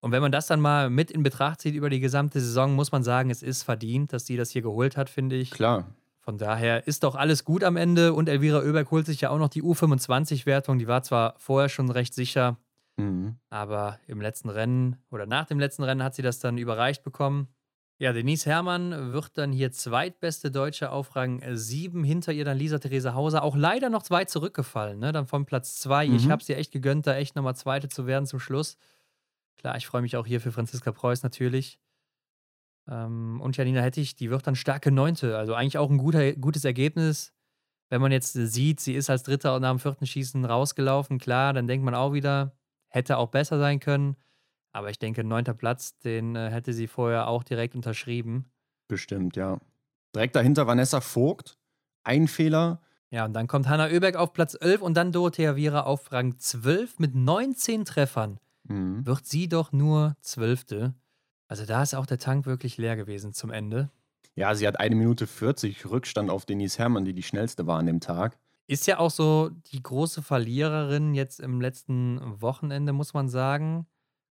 [0.00, 2.90] Und wenn man das dann mal mit in Betracht zieht über die gesamte Saison, muss
[2.90, 5.52] man sagen, es ist verdient, dass sie das hier geholt hat, finde ich.
[5.52, 5.86] Klar.
[6.18, 8.12] Von daher ist doch alles gut am Ende.
[8.12, 10.78] Und Elvira Oeberg holt sich ja auch noch die U25-Wertung.
[10.78, 12.58] Die war zwar vorher schon recht sicher,
[12.96, 13.38] Mhm.
[13.50, 17.48] aber im letzten Rennen oder nach dem letzten Rennen hat sie das dann überreicht bekommen.
[17.98, 22.02] Ja, Denise Herrmann wird dann hier zweitbeste Deutsche auf Rang 7.
[22.04, 23.44] Hinter ihr dann Lisa Therese Hauser.
[23.44, 25.12] Auch leider noch weit zurückgefallen, ne?
[25.12, 26.06] Dann von Platz 2.
[26.06, 26.32] Ich Mhm.
[26.32, 28.76] habe sie echt gegönnt, da echt nochmal Zweite zu werden zum Schluss.
[29.56, 31.78] Klar, ich freue mich auch hier für Franziska Preuß natürlich.
[32.88, 35.36] Ähm, und Janina Hettich, die wird dann starke Neunte.
[35.38, 37.32] Also eigentlich auch ein guter, gutes Ergebnis.
[37.90, 41.66] Wenn man jetzt sieht, sie ist als Dritter nach dem vierten Schießen rausgelaufen, klar, dann
[41.68, 42.56] denkt man auch wieder,
[42.92, 44.16] hätte auch besser sein können.
[44.72, 48.46] Aber ich denke, neunter Platz, den äh, hätte sie vorher auch direkt unterschrieben.
[48.88, 49.58] Bestimmt, ja.
[50.14, 51.58] Direkt dahinter Vanessa Vogt.
[52.04, 52.80] Ein Fehler.
[53.10, 56.38] Ja, und dann kommt Hanna Oeberg auf Platz 11 und dann Dorothea Viera auf Rang
[56.38, 58.38] 12 mit 19 Treffern.
[58.64, 59.06] Mhm.
[59.06, 60.94] Wird sie doch nur Zwölfte.
[61.48, 63.90] Also da ist auch der Tank wirklich leer gewesen zum Ende.
[64.34, 67.86] Ja, sie hat eine Minute 40 Rückstand auf Denise Herrmann, die die schnellste war an
[67.86, 68.38] dem Tag.
[68.72, 73.86] Ist ja auch so die große Verliererin jetzt im letzten Wochenende, muss man sagen.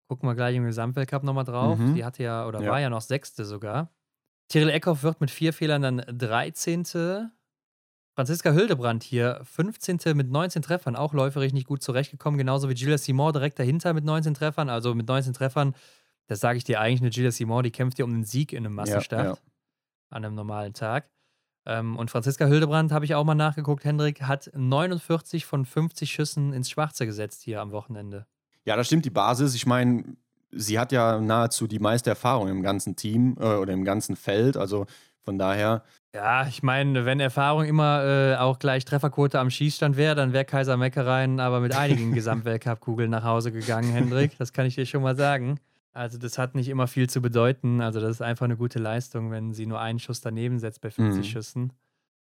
[0.09, 1.77] Gucken wir gleich im Gesamtweltcup nochmal drauf.
[1.77, 1.95] Mhm.
[1.95, 2.71] Die hatte ja, oder Ja.
[2.71, 3.93] war ja noch Sechste sogar.
[4.49, 6.83] Tyrell Eckhoff wird mit vier Fehlern dann 13.
[8.15, 9.99] Franziska Hildebrand hier 15.
[10.17, 14.03] mit 19 Treffern, auch läuferisch nicht gut zurechtgekommen, genauso wie Gilles Simon direkt dahinter mit
[14.03, 14.69] 19 Treffern.
[14.69, 15.75] Also mit 19 Treffern,
[16.27, 18.65] das sage ich dir eigentlich, eine Gilles Simon, die kämpft ja um den Sieg in
[18.65, 19.37] einem Massenstart Ja, ja.
[20.09, 21.09] an einem normalen Tag.
[21.65, 26.53] Ähm, und Franziska Hildebrand, habe ich auch mal nachgeguckt, Hendrik, hat 49 von 50 Schüssen
[26.53, 28.25] ins Schwarze gesetzt hier am Wochenende.
[28.65, 29.55] Ja, das stimmt, die Basis.
[29.55, 30.03] Ich meine,
[30.51, 34.57] sie hat ja nahezu die meiste Erfahrung im ganzen Team äh, oder im ganzen Feld.
[34.57, 34.85] Also
[35.23, 35.83] von daher,
[36.15, 40.45] Ja, ich meine, wenn Erfahrung immer äh, auch gleich Trefferquote am Schießstand wäre, dann wäre
[40.45, 44.37] Kaiser Meckereien aber mit einigen Gesamtweltcup-Kugeln nach Hause gegangen, Hendrik.
[44.39, 45.59] Das kann ich dir schon mal sagen.
[45.93, 47.81] Also, das hat nicht immer viel zu bedeuten.
[47.81, 50.89] Also, das ist einfach eine gute Leistung, wenn sie nur einen Schuss daneben setzt bei
[50.91, 51.29] 50 Mhm.
[51.29, 51.73] Schüssen.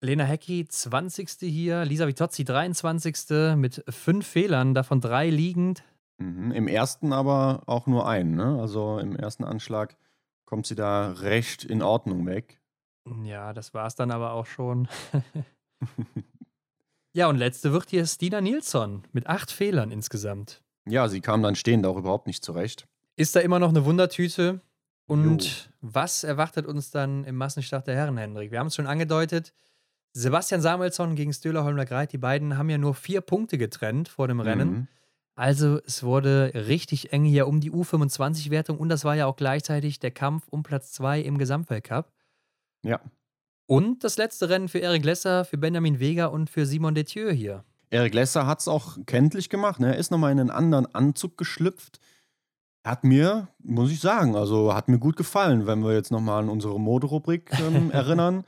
[0.02, 1.30] Lena Hecki 20.
[1.50, 3.56] hier, Lisa Vitozzi 23.
[3.56, 5.84] mit fünf Fehlern, davon drei liegend.
[6.18, 6.52] Mhm.
[6.52, 8.60] Im ersten aber auch nur einen, ne?
[8.60, 9.96] Also im ersten Anschlag
[10.46, 12.60] kommt sie da recht in Ordnung weg.
[13.24, 14.88] Ja, das war es dann aber auch schon.
[17.14, 20.62] ja, und letzte wird hier Stina Nilsson mit acht Fehlern insgesamt.
[20.88, 22.88] Ja, sie kam dann stehend auch überhaupt nicht zurecht.
[23.16, 24.62] Ist da immer noch eine Wundertüte.
[25.06, 25.70] Und jo.
[25.82, 28.52] was erwartet uns dann im Massenstart der Herren, Hendrik?
[28.52, 29.54] Wir haben es schon angedeutet.
[30.14, 34.28] Sebastian Samuelsson gegen Stöhler Holmler Greit, die beiden haben ja nur vier Punkte getrennt vor
[34.28, 34.70] dem Rennen.
[34.70, 34.88] Mhm.
[35.36, 40.00] Also es wurde richtig eng hier um die U25-Wertung und das war ja auch gleichzeitig
[40.00, 42.12] der Kampf um Platz 2 im Gesamtweltcup.
[42.84, 43.00] Ja.
[43.66, 47.64] Und das letzte Rennen für Eric Lesser, für Benjamin Vega und für Simon Detieu hier.
[47.90, 49.80] Eric Lesser hat es auch kenntlich gemacht.
[49.80, 49.94] Ne?
[49.94, 52.00] Er ist nochmal in einen anderen Anzug geschlüpft.
[52.84, 56.50] Hat mir, muss ich sagen, also hat mir gut gefallen, wenn wir jetzt nochmal an
[56.50, 58.44] unsere Moderubrik ähm, erinnern.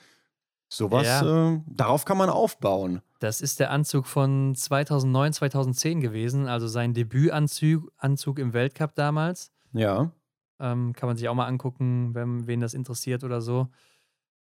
[0.68, 1.54] Sowas, ja.
[1.54, 3.02] äh, darauf kann man aufbauen.
[3.20, 9.52] Das ist der Anzug von 2009, 2010 gewesen, also sein Debütanzug Anzug im Weltcup damals.
[9.72, 10.12] Ja.
[10.60, 13.70] Ähm, kann man sich auch mal angucken, wenn wen das interessiert oder so.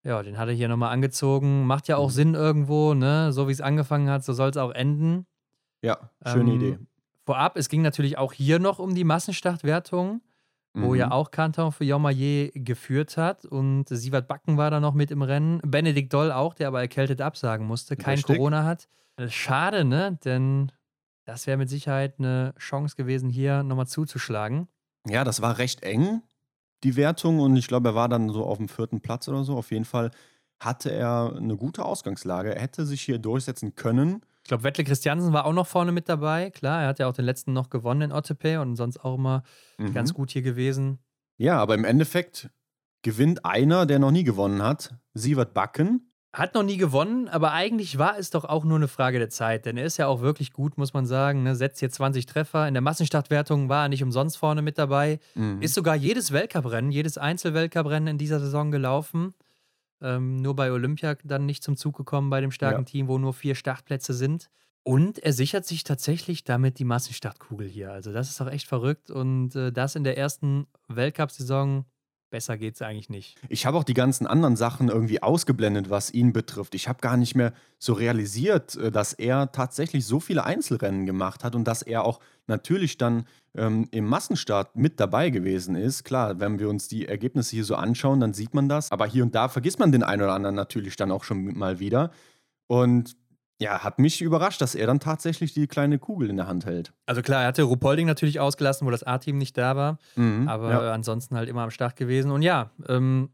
[0.03, 1.65] Ja, den hat er hier nochmal angezogen.
[1.65, 2.13] Macht ja auch mhm.
[2.13, 3.31] Sinn irgendwo, ne?
[3.31, 5.25] So wie es angefangen hat, so soll es auch enden.
[5.81, 6.79] Ja, schöne ähm, Idee.
[7.25, 10.21] Vorab, es ging natürlich auch hier noch um die Massenstartwertung
[10.73, 10.95] wo mhm.
[10.95, 13.45] ja auch Kanton für Jomaye geführt hat.
[13.45, 15.59] Und Sievert Backen war da noch mit im Rennen.
[15.63, 18.37] Benedikt Doll auch, der aber erkältet absagen musste, kein Richtig.
[18.37, 18.87] Corona hat.
[19.27, 20.17] Schade, ne?
[20.25, 20.71] Denn
[21.25, 24.67] das wäre mit Sicherheit eine Chance gewesen, hier nochmal zuzuschlagen.
[25.07, 26.23] Ja, das war recht eng,
[26.83, 27.39] die Wertung.
[27.39, 29.55] Und ich glaube, er war dann so auf dem vierten Platz oder so.
[29.55, 30.09] Auf jeden Fall
[30.59, 32.55] hatte er eine gute Ausgangslage.
[32.55, 34.21] Er hätte sich hier durchsetzen können.
[34.43, 36.49] Ich glaube, Wettle Christiansen war auch noch vorne mit dabei.
[36.49, 39.43] Klar, er hat ja auch den letzten noch gewonnen in Ottepe und sonst auch immer
[39.77, 39.93] mhm.
[39.93, 40.99] ganz gut hier gewesen.
[41.37, 42.49] Ja, aber im Endeffekt
[43.03, 46.09] gewinnt einer, der noch nie gewonnen hat, Sievert Backen.
[46.33, 49.65] Hat noch nie gewonnen, aber eigentlich war es doch auch nur eine Frage der Zeit,
[49.65, 51.43] denn er ist ja auch wirklich gut, muss man sagen.
[51.43, 51.55] Ne?
[51.55, 52.67] Setzt hier 20 Treffer.
[52.67, 55.19] In der Massenstartwertung war er nicht umsonst vorne mit dabei.
[55.35, 55.61] Mhm.
[55.61, 59.35] Ist sogar jedes Weltcuprennen, jedes Einzelweltcuprennen in dieser Saison gelaufen.
[60.03, 62.85] Ähm, nur bei Olympia dann nicht zum Zug gekommen bei dem starken ja.
[62.85, 64.49] Team, wo nur vier Startplätze sind.
[64.83, 67.93] Und er sichert sich tatsächlich damit die Massenstartkugel hier.
[67.93, 69.09] Also das ist doch echt verrückt.
[69.09, 71.85] Und äh, das in der ersten Weltcup-Saison
[72.33, 73.37] Besser geht's eigentlich nicht.
[73.47, 76.73] Ich habe auch die ganzen anderen Sachen irgendwie ausgeblendet, was ihn betrifft.
[76.73, 81.43] Ich habe gar nicht mehr so realisiert, äh, dass er tatsächlich so viele Einzelrennen gemacht
[81.43, 83.25] hat und dass er auch natürlich dann
[83.55, 86.05] ähm, im Massenstart mit dabei gewesen ist.
[86.05, 88.91] Klar, wenn wir uns die Ergebnisse hier so anschauen, dann sieht man das.
[88.91, 91.79] Aber hier und da vergisst man den einen oder anderen natürlich dann auch schon mal
[91.79, 92.09] wieder.
[92.65, 93.15] Und
[93.63, 96.91] ja, hat mich überrascht, dass er dann tatsächlich die kleine Kugel in der Hand hält.
[97.05, 99.97] Also klar, er hatte Rupolding natürlich ausgelassen, wo das A-Team nicht da war.
[100.15, 100.93] Mhm, aber ja.
[100.93, 102.31] ansonsten halt immer am Start gewesen.
[102.31, 103.29] Und ja, ähm,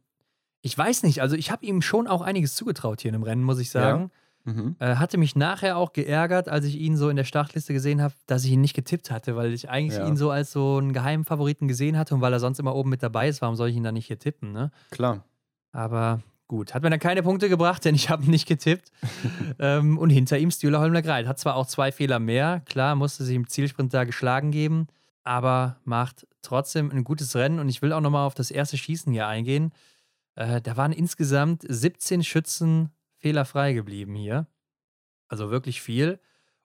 [0.61, 3.43] ich weiß nicht, also ich habe ihm schon auch einiges zugetraut hier in dem Rennen,
[3.43, 4.11] muss ich sagen.
[4.45, 4.53] Ja.
[4.53, 4.75] Mhm.
[4.79, 8.13] Äh, hatte mich nachher auch geärgert, als ich ihn so in der Startliste gesehen habe,
[8.27, 10.07] dass ich ihn nicht getippt hatte, weil ich eigentlich ja.
[10.07, 12.89] ihn so als so einen geheimen Favoriten gesehen hatte und weil er sonst immer oben
[12.89, 14.71] mit dabei ist, warum soll ich ihn dann nicht hier tippen, ne?
[14.91, 15.25] Klar.
[15.71, 18.91] Aber Gut, hat mir dann keine Punkte gebracht, denn ich habe nicht getippt.
[19.59, 21.27] ähm, und hinter ihm Stühler Holmler Greit.
[21.27, 24.87] Hat zwar auch zwei Fehler mehr, klar, musste sich im Zielsprint da geschlagen geben,
[25.23, 27.59] aber macht trotzdem ein gutes Rennen.
[27.59, 29.71] Und ich will auch nochmal auf das erste Schießen hier eingehen.
[30.33, 34.47] Äh, da waren insgesamt 17 Schützen fehlerfrei geblieben hier.
[35.27, 36.19] Also wirklich viel.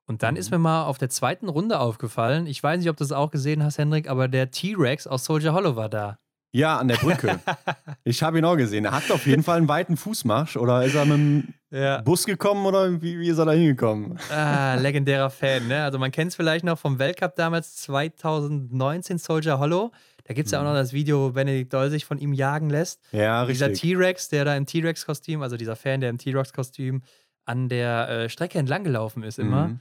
[0.07, 0.41] Und dann mhm.
[0.41, 3.30] ist mir mal auf der zweiten Runde aufgefallen, ich weiß nicht, ob du das auch
[3.30, 6.18] gesehen hast, Hendrik, aber der T-Rex aus Soldier Hollow war da.
[6.55, 7.40] Ja, an der Brücke.
[8.05, 8.84] ich habe ihn auch gesehen.
[8.84, 10.57] Er hat auf jeden Fall einen weiten Fußmarsch.
[10.57, 12.00] Oder ist er mit dem ja.
[12.00, 14.16] Bus gekommen oder wie, wie ist er da hingekommen?
[14.30, 15.82] Ah, legendärer Fan, ne?
[15.82, 19.90] Also man kennt es vielleicht noch vom Weltcup damals 2019 Soldier Hollow.
[20.26, 20.76] Da gibt es ja auch noch mhm.
[20.76, 23.00] das Video, wo Benedikt Doll sich von ihm jagen lässt.
[23.11, 23.66] Ja, richtig.
[23.66, 27.02] Dieser T-Rex, der da im T-Rex-Kostüm, also dieser Fan, der im T-Rex-Kostüm
[27.46, 29.68] an der äh, Strecke entlang gelaufen ist immer.
[29.68, 29.80] Mhm.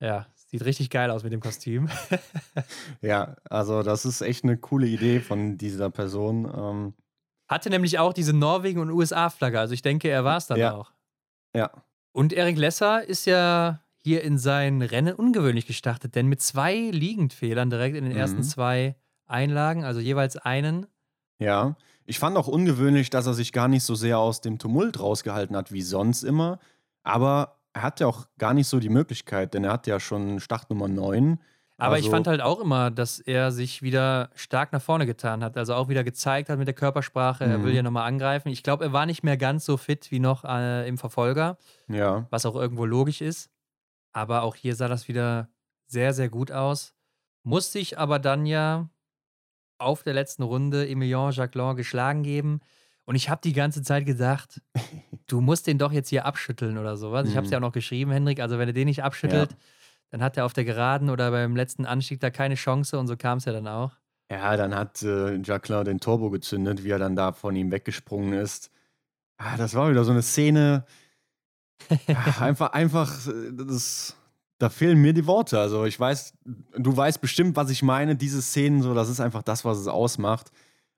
[0.00, 1.88] Ja, Sieht richtig geil aus mit dem Kostüm.
[3.00, 6.44] ja, also das ist echt eine coole Idee von dieser Person.
[6.44, 6.94] Ähm
[7.48, 9.58] Hatte nämlich auch diese Norwegen- und USA-Flagge.
[9.58, 10.72] Also ich denke, er war es dann ja.
[10.76, 10.92] auch.
[11.56, 11.72] Ja.
[12.12, 17.68] Und Erik Lesser ist ja hier in sein Rennen ungewöhnlich gestartet, denn mit zwei Liegendfehlern
[17.68, 18.18] direkt in den mhm.
[18.20, 18.94] ersten zwei
[19.26, 20.86] Einlagen, also jeweils einen.
[21.40, 21.74] Ja,
[22.06, 25.56] ich fand auch ungewöhnlich, dass er sich gar nicht so sehr aus dem Tumult rausgehalten
[25.56, 26.60] hat wie sonst immer.
[27.02, 30.40] Aber er hat ja auch gar nicht so die Möglichkeit, denn er hat ja schon
[30.40, 31.40] Startnummer 9.
[31.76, 35.42] Aber also, ich fand halt auch immer, dass er sich wieder stark nach vorne getan
[35.42, 35.56] hat.
[35.56, 37.76] Also auch wieder gezeigt hat mit der Körpersprache, er will mhm.
[37.76, 38.48] ja nochmal angreifen.
[38.48, 41.58] Ich glaube, er war nicht mehr ganz so fit wie noch äh, im Verfolger.
[41.88, 42.26] Ja.
[42.30, 43.50] Was auch irgendwo logisch ist.
[44.12, 45.48] Aber auch hier sah das wieder
[45.88, 46.94] sehr, sehr gut aus.
[47.42, 48.88] Musste ich aber dann ja
[49.78, 52.60] auf der letzten Runde Emilien Jacquelin geschlagen geben.
[53.06, 54.60] Und ich habe die ganze Zeit gedacht,
[55.26, 57.28] du musst den doch jetzt hier abschütteln oder sowas.
[57.28, 57.52] Ich habe es Mhm.
[57.52, 58.40] ja auch noch geschrieben, Hendrik.
[58.40, 59.56] Also, wenn er den nicht abschüttelt,
[60.10, 63.16] dann hat er auf der Geraden oder beim letzten Anstieg da keine Chance und so
[63.16, 63.92] kam es ja dann auch.
[64.30, 68.32] Ja, dann hat äh, Jacqueline den Turbo gezündet, wie er dann da von ihm weggesprungen
[68.32, 68.70] ist.
[69.36, 70.86] Ah, das war wieder so eine Szene.
[72.06, 74.16] Ja, einfach, einfach, äh, das,
[74.58, 75.58] da fehlen mir die Worte.
[75.60, 76.32] Also ich weiß,
[76.78, 78.16] du weißt bestimmt, was ich meine.
[78.16, 80.50] Diese Szenen, so, das ist einfach das, was es ausmacht.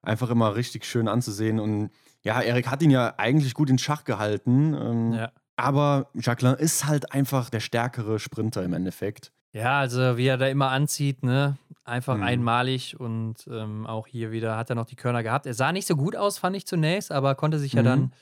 [0.06, 1.58] Einfach immer richtig schön anzusehen.
[1.60, 1.90] Und
[2.22, 4.74] ja, Erik hat ihn ja eigentlich gut in Schach gehalten.
[4.74, 5.32] Ähm, Ja.
[5.58, 9.32] Aber Jacqueline ist halt einfach der stärkere Sprinter im Endeffekt.
[9.52, 11.56] Ja, also wie er da immer anzieht, ne?
[11.82, 12.22] Einfach Mhm.
[12.24, 15.46] einmalig und ähm, auch hier wieder hat er noch die Körner gehabt.
[15.46, 17.86] Er sah nicht so gut aus, fand ich zunächst, aber konnte sich ja Mhm.
[17.86, 18.12] dann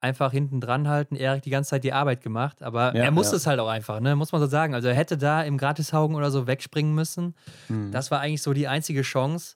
[0.00, 1.14] einfach hinten dran halten.
[1.14, 3.36] Erik die ganze Zeit die Arbeit gemacht, aber Ja, er musste ja.
[3.36, 4.16] es halt auch einfach, ne?
[4.16, 4.74] Muss man so sagen.
[4.74, 7.34] Also er hätte da im Gratishaugen oder so wegspringen müssen.
[7.68, 7.92] Mhm.
[7.92, 9.54] Das war eigentlich so die einzige Chance.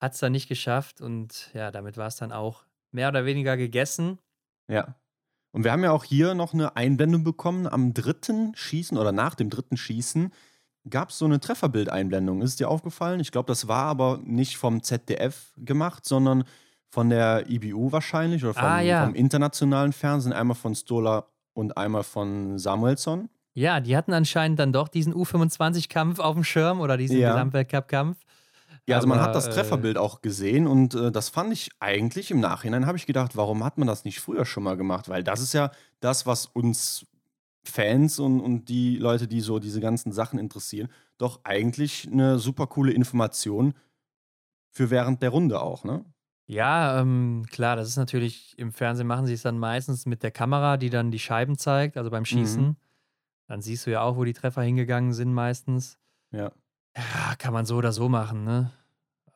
[0.00, 3.56] Hat es dann nicht geschafft und ja, damit war es dann auch mehr oder weniger
[3.56, 4.18] gegessen.
[4.68, 4.94] Ja.
[5.52, 7.66] Und wir haben ja auch hier noch eine Einblendung bekommen.
[7.66, 10.32] Am dritten Schießen oder nach dem dritten Schießen
[10.88, 12.40] gab es so eine Trefferbildeinblendung.
[12.40, 13.20] Ist dir aufgefallen?
[13.20, 16.44] Ich glaube, das war aber nicht vom ZDF gemacht, sondern
[16.88, 19.04] von der IBU wahrscheinlich oder vom, Ah, ja.
[19.04, 20.32] vom internationalen Fernsehen.
[20.32, 23.28] Einmal von Stola und einmal von Samuelsson.
[23.54, 27.32] Ja, die hatten anscheinend dann doch diesen U25-Kampf auf dem Schirm oder diesen Ja.
[27.32, 28.18] Gesamtweltcup-Kampf.
[28.90, 32.30] Ja, also man hat das äh, Trefferbild auch gesehen und äh, das fand ich eigentlich
[32.30, 35.08] im Nachhinein, habe ich gedacht, warum hat man das nicht früher schon mal gemacht?
[35.08, 35.70] Weil das ist ja
[36.00, 37.06] das, was uns
[37.62, 40.88] Fans und, und die Leute, die so diese ganzen Sachen interessieren,
[41.18, 43.74] doch eigentlich eine super coole Information
[44.70, 46.04] für während der Runde auch, ne?
[46.46, 50.32] Ja, ähm, klar, das ist natürlich, im Fernsehen machen sie es dann meistens mit der
[50.32, 52.62] Kamera, die dann die Scheiben zeigt, also beim Schießen.
[52.62, 52.76] Mhm.
[53.46, 55.98] Dann siehst du ja auch, wo die Treffer hingegangen sind meistens.
[56.32, 56.50] Ja.
[56.96, 58.72] Ja, kann man so oder so machen, ne?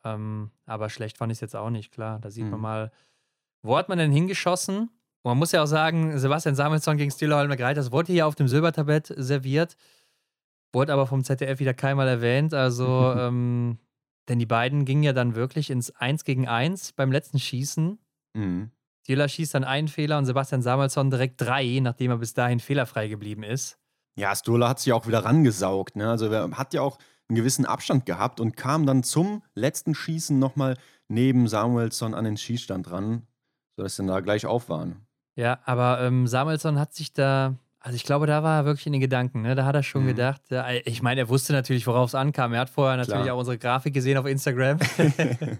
[0.05, 2.19] Ähm, aber schlecht fand ich es jetzt auch nicht, klar.
[2.19, 2.61] Da sieht man Mhm.
[2.61, 2.91] mal,
[3.63, 4.77] wo hat man denn hingeschossen?
[5.23, 8.35] Und man muss ja auch sagen, Sebastian Samuelsson gegen Stilleholmer Greit, das wurde hier auf
[8.35, 9.75] dem Silbertablett serviert,
[10.71, 12.53] wurde aber vom ZDF wieder keinmal erwähnt.
[12.53, 12.85] Also,
[13.17, 13.79] ähm,
[14.29, 17.97] denn die beiden gingen ja dann wirklich ins 1 gegen 1 beim letzten Schießen.
[18.33, 18.71] Mhm.
[19.03, 23.07] Stiller schießt dann einen Fehler und Sebastian Samuelsson direkt drei, nachdem er bis dahin fehlerfrei
[23.07, 23.77] geblieben ist.
[24.17, 26.09] Ja, Stola hat sich auch wieder rangesaugt, ne?
[26.09, 26.97] Also er hat ja auch
[27.29, 32.37] einen gewissen Abstand gehabt und kam dann zum letzten Schießen nochmal neben Samuelsson an den
[32.37, 33.23] Schießstand ran,
[33.75, 35.05] sodass sie dann da gleich auf waren.
[35.35, 38.93] Ja, aber ähm, Samuelsson hat sich da, also ich glaube, da war er wirklich in
[38.93, 39.53] den Gedanken, ne?
[39.55, 40.07] Da hat er schon Mhm.
[40.07, 42.53] gedacht, ja, ich meine, er wusste natürlich, worauf es ankam.
[42.53, 43.35] Er hat vorher natürlich Klar.
[43.35, 44.77] auch unsere Grafik gesehen auf Instagram.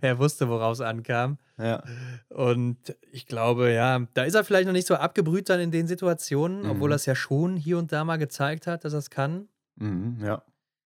[0.00, 1.38] er wusste, worauf es ankam.
[1.58, 1.82] Ja.
[2.28, 2.78] Und
[3.12, 6.62] ich glaube, ja, da ist er vielleicht noch nicht so abgebrüht dann in den Situationen,
[6.62, 6.70] Mhm.
[6.70, 9.48] obwohl er es ja schon hier und da mal gezeigt hat, dass er es kann.
[9.76, 10.42] Mhm, ja.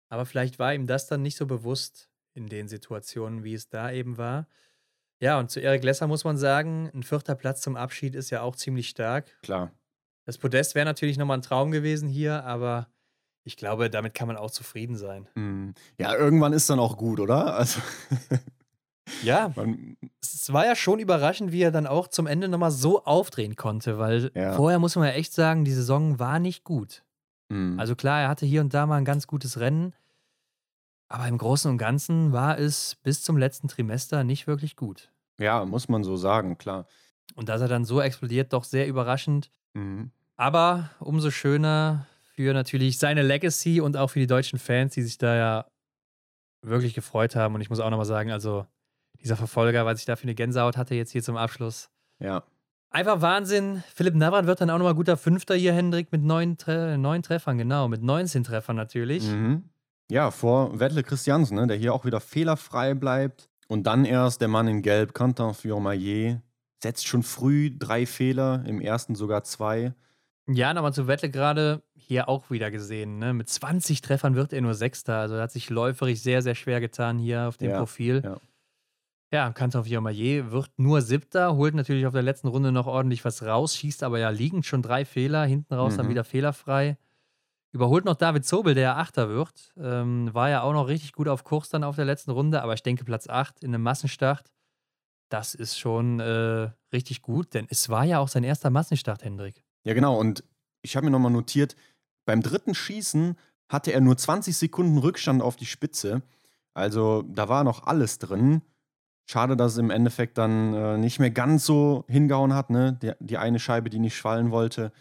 [0.10, 3.92] Aber vielleicht war ihm das dann nicht so bewusst in den Situationen, wie es da
[3.92, 4.48] eben war.
[5.22, 8.42] Ja, und zu Erik Lesser muss man sagen, ein vierter Platz zum Abschied ist ja
[8.42, 9.38] auch ziemlich stark.
[9.44, 9.72] Klar.
[10.26, 12.88] Das Podest wäre natürlich nochmal ein Traum gewesen hier, aber
[13.44, 15.28] ich glaube, damit kann man auch zufrieden sein.
[15.36, 15.74] Mhm.
[15.98, 17.56] Ja, irgendwann ist dann auch gut, oder?
[17.56, 17.82] Also,
[19.24, 23.04] Ja, man, es war ja schon überraschend, wie er dann auch zum Ende nochmal so
[23.04, 24.54] aufdrehen konnte, weil Ja.
[24.54, 27.04] vorher muss man ja echt sagen, die Saison war nicht gut.
[27.50, 27.80] Mhm.
[27.80, 29.94] Also klar, er hatte hier und da mal ein ganz gutes Rennen,
[31.08, 35.12] aber im Großen und Ganzen war es bis zum letzten Trimester nicht wirklich gut.
[35.40, 36.86] ja, muss man so sagen, klar.
[37.36, 39.52] Und dass er dann so explodiert, doch sehr überraschend.
[39.74, 40.12] Mhm.
[40.36, 45.18] Aber umso schöner für natürlich seine Legacy und auch für die deutschen Fans, die sich
[45.18, 45.66] da ja
[46.62, 47.56] wirklich gefreut haben.
[47.56, 48.66] Und ich muss auch nochmal sagen, also
[49.22, 51.90] dieser Verfolger, was ich da für eine Gänsehaut hatte, jetzt hier zum Abschluss.
[52.20, 52.44] Ja.
[52.92, 53.84] Einfach Wahnsinn.
[53.94, 57.58] Philipp Navrat wird dann auch nochmal guter Fünfter hier, Hendrik, mit neun, Tre neun Treffern,
[57.58, 59.28] genau, mit 19 Treffern natürlich.
[59.30, 59.64] Mhm.
[60.10, 63.48] Ja, vor Wettle Christiansen, ne, der hier auch wieder fehlerfrei bleibt.
[63.68, 66.40] Und dann erst der Mann in Gelb, Quentin Fiormaillet,
[66.82, 69.94] setzt schon früh drei Fehler, im ersten sogar zwei.
[70.48, 73.20] Ja, nochmal zu Wettle gerade hier auch wieder gesehen.
[73.20, 73.34] Ne?
[73.36, 75.18] Mit 20 Treffern wird er nur Sechster.
[75.18, 78.22] Also hat sich läuferisch sehr, sehr schwer getan hier auf dem Ja, Profil.
[78.26, 78.38] ja.
[79.32, 83.44] Ja, Kantor Fiormaillet wird nur Siebter, holt natürlich auf der letzten Runde noch ordentlich was
[83.44, 86.12] raus, schießt aber ja liegend schon drei Fehler, hinten raus dann Mhm.
[86.12, 86.98] wieder fehlerfrei.
[87.72, 89.72] Überholt noch David Zobel, der ja Achter wird.
[89.78, 92.74] Ähm, war ja auch noch richtig gut auf Kurs dann auf der letzten Runde, aber
[92.74, 94.52] ich denke Platz 8 in einem Massenstart,
[95.30, 99.64] das ist schon äh, richtig gut, denn es war ja auch sein erster Massenstart, Hendrik.
[99.84, 100.18] Ja, genau.
[100.20, 100.44] Und
[100.82, 101.76] ich habe mir nochmal notiert,
[102.26, 103.38] beim dritten Schießen
[103.72, 106.24] hatte er nur 20 Sekunden Rückstand auf die Spitze.
[106.74, 108.64] Also da war noch alles drin.
[109.30, 112.98] Schade, dass es im Endeffekt dann äh, nicht mehr ganz so hingehauen hat, ne?
[113.00, 114.92] Die, die eine Scheibe, die nicht fallen wollte.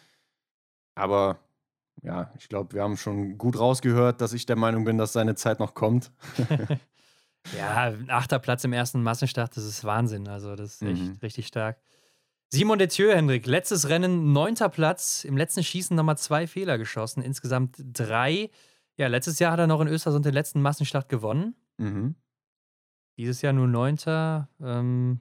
[0.95, 1.39] Aber
[2.03, 5.35] ja, ich glaube, wir haben schon gut rausgehört, dass ich der Meinung bin, dass seine
[5.35, 6.11] Zeit noch kommt.
[7.57, 10.29] Ja, ein achter Platz im ersten Massenstart, das ist Wahnsinn.
[10.29, 11.19] Also, das ist echt Mhm.
[11.23, 11.79] richtig stark.
[12.53, 15.25] Simon Detieu, Hendrik, letztes Rennen, neunter Platz.
[15.25, 18.51] Im letzten Schießen nochmal zwei Fehler geschossen, insgesamt drei.
[18.99, 21.55] Ja, letztes Jahr hat er noch in Östersund den letzten Massenstart gewonnen.
[21.79, 22.17] Mhm.
[23.19, 24.49] Dieses Jahr nur neunter.
[24.63, 25.21] Ähm,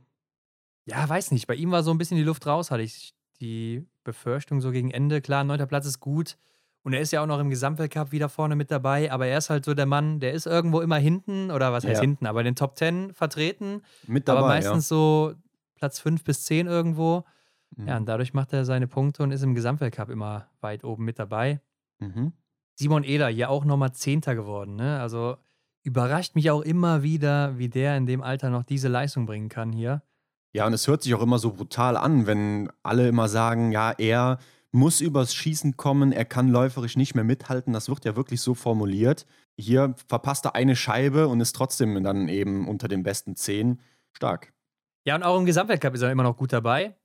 [0.86, 1.48] ja, weiß nicht.
[1.48, 4.92] Bei ihm war so ein bisschen die Luft raus, hatte ich die Befürchtung so gegen
[4.92, 5.20] Ende.
[5.22, 6.38] Klar, neunter Platz ist gut.
[6.84, 9.12] Und er ist ja auch noch im Gesamtweltcup wieder vorne mit dabei.
[9.12, 11.96] Aber er ist halt so der Mann, der ist irgendwo immer hinten, oder was heißt
[11.96, 12.02] Ja.
[12.02, 13.82] hinten, aber in den Top Ten vertreten.
[14.08, 15.34] Mit dabei, aber meistens so
[15.76, 17.26] Platz 5 bis 10 irgendwo.
[17.78, 17.86] ja.
[17.88, 21.20] Ja, und dadurch macht er seine Punkte und ist im Gesamtweltcup immer weit oben mit
[21.20, 21.60] dabei.
[22.00, 22.32] Mhm.
[22.76, 24.76] Simon Eder hier auch nochmal Zehnter geworden.
[24.76, 25.00] Ne?
[25.02, 25.38] Also
[25.88, 29.72] überrascht mich auch immer wieder, wie der in dem Alter noch diese Leistung bringen kann
[29.72, 30.04] hier.
[30.54, 33.92] Ja, und es hört sich auch immer so brutal an, wenn alle immer sagen, ja,
[33.98, 34.38] er
[34.74, 37.72] muss übers Schießen kommen, er kann läuferisch nicht mehr mithalten.
[37.72, 39.26] Das wird ja wirklich so formuliert.
[39.58, 43.80] Hier verpasst er eine Scheibe und ist trotzdem dann eben unter den besten zehn.
[44.12, 44.52] Stark.
[45.06, 46.96] Ja, und auch im Gesamtweltcup ist er immer noch gut dabei.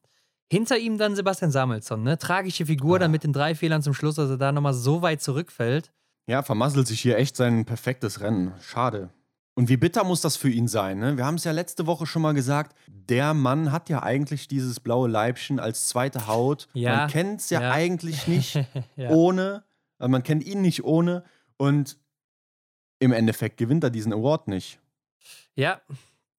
[0.50, 2.18] Hinter ihm dann Sebastian Samuelsson, ne?
[2.18, 2.98] Tragische Figur, Ah.
[3.00, 5.92] dann mit den drei Fehlern zum Schluss, dass er da nochmal so weit zurückfällt.
[6.27, 8.53] Ja, vermasselt sich hier echt sein perfektes Rennen.
[8.61, 9.11] Schade.
[9.55, 10.99] Und wie bitter muss das für ihn sein?
[10.99, 11.16] Ne?
[11.16, 14.81] Wir haben es ja letzte Woche schon mal gesagt, der Mann hat ja eigentlich dieses
[14.81, 16.69] blaue Leibchen als zweite Haut.
[16.73, 17.70] Ja, Man kennt es ja, ja.
[17.70, 18.55] eigentlich nicht
[18.97, 19.11] ja.
[19.11, 19.65] ohne,
[19.99, 21.23] also man kennt ihn nicht ohne
[21.59, 21.99] und
[22.99, 24.78] im Endeffekt gewinnt er diesen Award nicht.
[25.55, 25.82] Ja,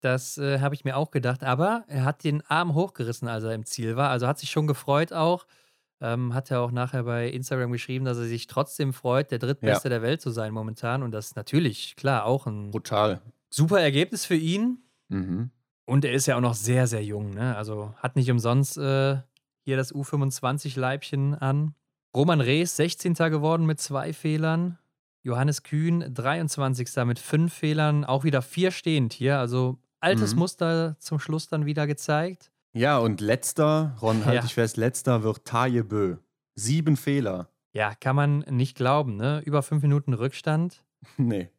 [0.01, 1.43] das äh, habe ich mir auch gedacht.
[1.43, 4.09] Aber er hat den Arm hochgerissen, als er im Ziel war.
[4.09, 5.45] Also hat sich schon gefreut auch.
[6.05, 9.87] Ähm, hat er auch nachher bei Instagram geschrieben, dass er sich trotzdem freut, der drittbeste
[9.89, 11.01] der Welt zu sein momentan.
[11.01, 13.21] Und das ist natürlich, klar, auch ein Brutal.
[13.49, 14.79] super Ergebnis für ihn.
[15.07, 15.49] Mhm.
[15.85, 17.29] Und er ist ja auch noch sehr, sehr jung.
[17.31, 17.55] Ne?
[17.55, 19.17] Also hat nicht umsonst äh,
[19.63, 21.73] hier das U25-Leibchen an.
[22.15, 23.13] Roman Rees, 16.
[23.15, 24.77] geworden mit zwei Fehlern.
[25.23, 26.89] Johannes Kühn, 23.
[27.05, 28.03] mit fünf Fehlern.
[28.05, 29.39] Auch wieder vier stehend hier.
[29.39, 30.39] Also altes Mhm.
[30.39, 32.51] Muster zum Schluss dann wieder gezeigt.
[32.73, 34.45] Ja, und letzter, Ron, halte Ja.
[34.45, 36.17] ich fest, letzter wird Taje Bö.
[36.55, 37.49] Sieben Fehler.
[37.71, 39.41] Ja, kann man nicht glauben, ne?
[39.45, 40.83] Über fünf Minuten Rückstand.
[41.17, 41.49] nee.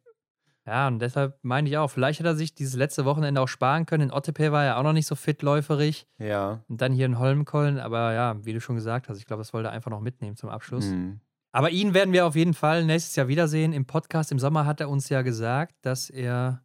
[0.65, 3.85] Ja, und deshalb meine ich auch, vielleicht hat er sich dieses letzte Wochenende auch sparen
[3.85, 4.05] können.
[4.09, 6.07] In Ottepe war er auch noch nicht so fit läuferig.
[6.17, 6.63] Ja.
[6.67, 7.77] Und dann hier in Holmenkollen.
[7.79, 10.35] Aber ja, wie du schon gesagt hast, ich glaube, das wollte er einfach noch mitnehmen
[10.35, 10.85] zum Abschluss.
[10.85, 11.19] Mhm.
[11.51, 13.73] Aber ihn werden wir auf jeden Fall nächstes Jahr wiedersehen.
[13.73, 16.63] Im Podcast im Sommer hat er uns ja gesagt, dass er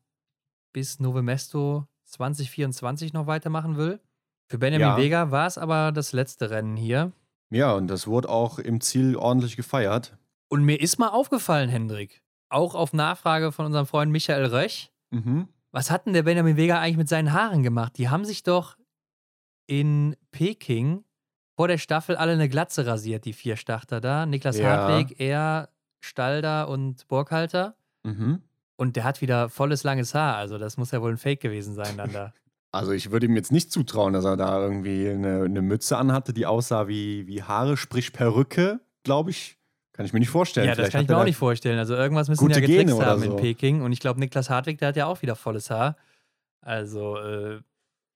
[0.73, 4.01] bis Novemesto 2024 noch weitermachen will.
[4.51, 4.97] Für Benjamin Ja.
[4.97, 7.13] Vega war es aber das letzte Rennen hier.
[7.51, 10.17] Ja, und das wurde auch im Ziel ordentlich gefeiert.
[10.49, 15.49] Und mir ist mal aufgefallen, Hendrik, auch auf Nachfrage von unserem Freund Michael Röch, Mhm.
[15.73, 17.97] was hat denn der Benjamin Vega eigentlich mit seinen Haaren gemacht?
[17.99, 18.77] Die haben sich doch
[19.67, 21.05] in Peking
[21.57, 24.27] vor der Staffel alle eine Glatze rasiert, die vier Starter da.
[24.27, 24.71] Niklas Ja.
[24.89, 25.69] Hartweg, er,
[26.01, 27.77] Stalder und Burghalter.
[28.05, 28.43] Mhm.
[28.77, 30.37] Und der hat wieder volles langes Haar.
[30.37, 32.33] Also das muss ja wohl ein Fake gewesen sein dann da.
[32.73, 36.33] Also ich würde ihm jetzt nicht zutrauen, dass er da irgendwie eine, eine Mütze anhatte,
[36.33, 39.59] die aussah wie, wie Haare, sprich Perücke, glaube ich.
[39.93, 40.67] Kann ich mir nicht vorstellen.
[40.67, 41.79] ja, das Vielleicht kann ich mir auch nicht vorstellen.
[41.79, 43.33] Also irgendwas müssen ja getrickst haben so.
[43.33, 43.83] in Peking.
[43.83, 45.97] Und ich glaube, Niklas Hartwig, der hat ja auch wieder volles Haar.
[46.61, 47.61] Also äh,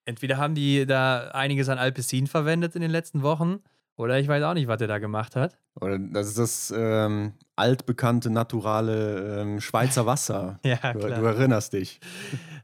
[0.04, 3.58] entweder haben die da einiges an Alpecin verwendet in den letzten Wochen.
[3.96, 5.58] Oder ich weiß auch nicht, was der da gemacht hat.
[5.80, 10.60] Oder das ist das ähm, altbekannte, naturale ähm, Schweizer Wasser.
[10.64, 12.00] Ja, du, du erinnerst dich.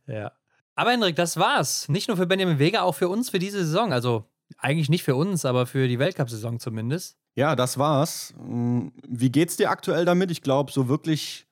[0.07, 0.33] Ja.
[0.81, 1.89] Aber Hendrik, das war's.
[1.91, 3.93] Nicht nur für Benjamin Vega, auch für uns für diese Saison.
[3.93, 4.25] Also
[4.57, 7.19] eigentlich nicht für uns, aber für die Weltcup-Saison zumindest.
[7.35, 8.33] Ja, das war's.
[8.39, 10.31] Hm, Wie geht's dir aktuell damit?
[10.31, 11.47] Ich glaube, so wirklich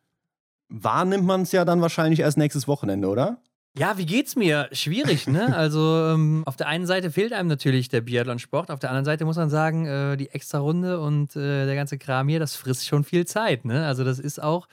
[0.71, 3.43] wahrnimmt man es ja dann wahrscheinlich erst nächstes Wochenende, oder?
[3.77, 4.71] Ja, wie geht's mir?
[4.73, 5.53] Schwierig, ne?
[5.55, 5.81] Also
[6.15, 9.37] ähm, auf der einen Seite fehlt einem natürlich der Biathlon-Sport, auf der anderen Seite muss
[9.37, 13.05] man sagen, äh, die extra Runde und äh, der ganze Kram hier, das frisst schon
[13.05, 13.87] viel Zeit, ne?
[13.87, 14.69] Also das ist auch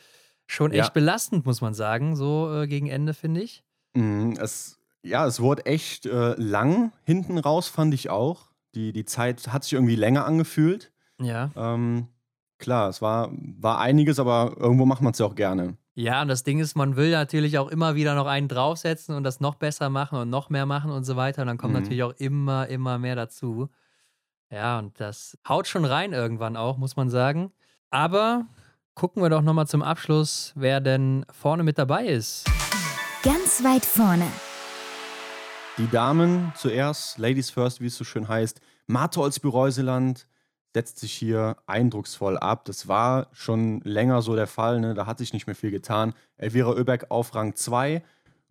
[0.47, 0.89] schon echt Ja.
[0.93, 3.64] belastend, muss man sagen, so äh, gegen Ende, finde ich.
[3.95, 8.51] Mhm, Es, ja, es wurde echt äh, lang hinten raus, fand ich auch.
[8.75, 10.91] Die, die Zeit hat sich irgendwie länger angefühlt.
[11.21, 11.49] Ja.
[11.55, 12.07] Ähm,
[12.59, 15.77] klar, es war, war einiges, aber irgendwo macht man es ja auch gerne.
[15.93, 19.23] Ja, und das Ding ist, man will natürlich auch immer wieder noch einen draufsetzen und
[19.23, 21.43] das noch besser machen und noch mehr machen und so weiter.
[21.43, 21.79] Und dann kommt Mhm.
[21.81, 23.69] natürlich auch immer, immer mehr dazu.
[24.51, 27.51] Ja, und das haut schon rein irgendwann auch, muss man sagen.
[27.91, 28.45] Aber
[28.93, 32.43] gucken wir doch nochmal zum Abschluss, wer denn vorne mit dabei ist.
[33.25, 34.27] Ganz weit vorne.
[35.79, 38.61] Die Damen zuerst, Ladies first, wie es so schön heißt.
[38.85, 40.27] Martholz-Büreuseland
[40.75, 42.65] setzt sich hier eindrucksvoll ab.
[42.65, 44.93] Das war schon länger so der Fall, ne?
[44.93, 46.13] da hat sich nicht mehr viel getan.
[46.37, 48.03] Elvira Oeberg auf Rang 2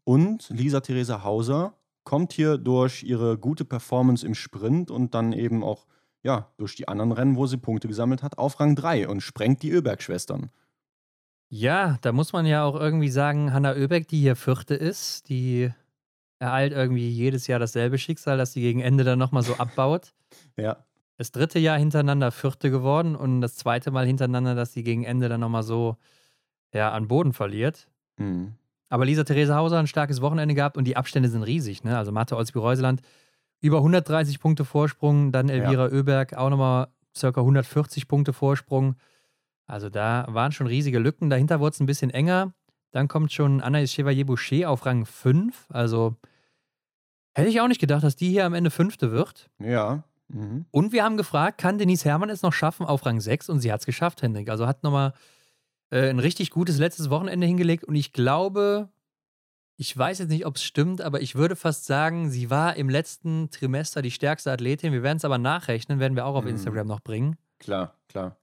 [0.03, 5.63] und Lisa Theresa Hauser kommt hier durch ihre gute Performance im Sprint und dann eben
[5.63, 5.87] auch
[6.25, 9.63] ja, durch die anderen Rennen, wo sie Punkte gesammelt hat, auf Rang 3 und sprengt
[9.63, 10.51] die Oeberg-Schwestern.
[11.57, 15.71] Ja, da muss man ja auch irgendwie sagen, Hanna Oebeck, die hier Vierte ist, die
[16.41, 20.13] ereilt irgendwie jedes Jahr dasselbe Schicksal, dass sie gegen Ende dann nochmal so abbaut.
[20.57, 20.79] Ja.
[21.17, 25.29] Das dritte Jahr hintereinander Vierte geworden und das zweite Mal hintereinander, dass sie gegen Ende
[25.29, 25.97] dann nochmal so
[26.73, 27.87] ja, an Boden verliert.
[28.17, 28.55] Mhm.
[28.89, 31.85] Aber Lisa Therese Hauser ein starkes Wochenende gehabt und die Abstände sind riesig.
[31.85, 31.97] Ne?
[31.97, 33.01] Also Mathe Olsby-Reuseland
[33.61, 35.93] über 130 Punkte Vorsprung, dann Elvira ja.
[35.93, 38.97] Oeberg auch nochmal circa 140 Punkte Vorsprung.
[39.67, 41.31] Also da waren schon riesige Lücken.
[41.31, 42.53] Dahinter wurde es ein bisschen enger.
[42.91, 45.67] Dann kommt schon Anaïs Chevalier-Boucher auf Rang 5.
[45.71, 46.17] Also
[47.35, 49.51] hätte ich auch nicht gedacht, dass die hier am Ende Fünfte wird.
[49.59, 50.05] Ja.
[50.29, 50.67] Mhm.
[50.71, 53.49] Und wir haben gefragt, kann Denise Herrmann es noch schaffen auf Rang 6?
[53.49, 54.49] Und sie hat es geschafft, Hendrik.
[54.49, 55.15] Also hat nochmal
[55.91, 57.85] äh, ein richtig gutes letztes Wochenende hingelegt.
[57.85, 58.91] Und ich glaube,
[59.77, 62.89] ich weiß jetzt nicht, ob es stimmt, aber ich würde fast sagen, sie war im
[62.89, 64.93] letzten Trimester die stärkste Athletin.
[64.93, 66.51] Wir werden es aber nachrechnen, werden wir auch auf mhm.
[66.51, 67.37] Instagram noch bringen.
[67.59, 68.37] Klar, klar.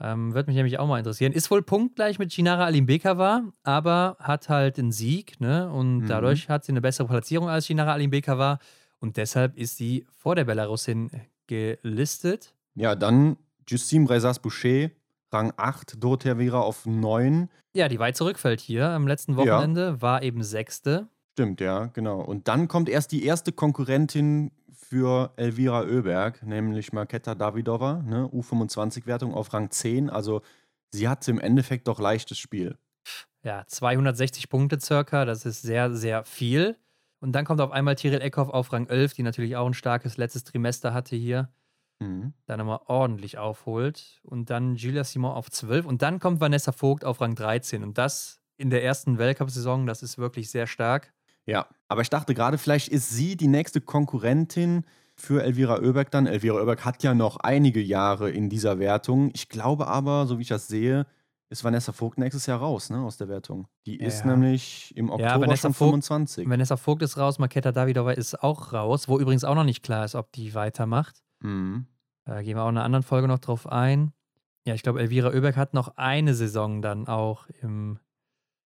[0.00, 1.32] Ähm, Würde mich nämlich auch mal interessieren.
[1.32, 5.70] Ist wohl punktgleich mit Chinara Alimbekava, aber hat halt den Sieg, ne?
[5.70, 6.06] Und mhm.
[6.06, 8.58] dadurch hat sie eine bessere Platzierung als Chinara Alimbekava.
[8.98, 11.10] Und deshalb ist sie vor der Belarusin
[11.46, 12.54] gelistet.
[12.74, 13.36] Ja, dann
[13.68, 14.90] Justine Brezas-Boucher,
[15.32, 17.48] Rang 8, Dorothea Vera auf 9.
[17.74, 20.02] Ja, die weit zurückfällt hier am letzten Wochenende, ja.
[20.02, 21.08] war eben Sechste.
[21.32, 22.20] Stimmt, ja, genau.
[22.20, 24.50] Und dann kommt erst die erste Konkurrentin
[24.90, 30.10] für Elvira Oeberg, nämlich Marketa Davidova, ne, U25-Wertung auf Rang 10.
[30.10, 30.42] Also
[30.90, 32.76] sie hatte im Endeffekt doch leichtes Spiel.
[33.44, 36.76] Ja, 260 Punkte circa, das ist sehr, sehr viel.
[37.20, 40.16] Und dann kommt auf einmal Tiril Eckhoff auf Rang 11, die natürlich auch ein starkes
[40.16, 41.50] letztes Trimester hatte hier.
[42.00, 42.32] Mhm.
[42.46, 44.20] Da nochmal ordentlich aufholt.
[44.24, 45.86] Und dann Julia Simon auf 12.
[45.86, 47.84] Und dann kommt Vanessa Vogt auf Rang 13.
[47.84, 51.12] Und das in der ersten Weltcup-Saison, das ist wirklich sehr stark.
[51.46, 54.84] Ja, aber ich dachte gerade, vielleicht ist sie die nächste Konkurrentin
[55.16, 56.28] für Elvira Oeberg dann.
[56.28, 59.30] Elvira Oeberg hat ja noch einige Jahre in dieser Wertung.
[59.34, 61.04] Ich glaube aber, so wie ich das sehe,
[61.48, 63.66] ist Vanessa Vogt nächstes Jahr raus, ne, aus der Wertung.
[63.86, 64.26] Die ist ja.
[64.26, 66.44] nämlich im Oktober ja, Vanessa schon 25.
[66.44, 69.82] Vogt, Vanessa Vogt ist raus, Marketa Davidova ist auch raus, wo übrigens auch noch nicht
[69.82, 71.24] klar ist, ob die weitermacht.
[71.40, 71.86] Mhm.
[72.24, 74.12] Da gehen wir auch in einer anderen Folge noch drauf ein.
[74.64, 77.98] Ja, ich glaube, Elvira Oeberg hat noch eine Saison dann auch im,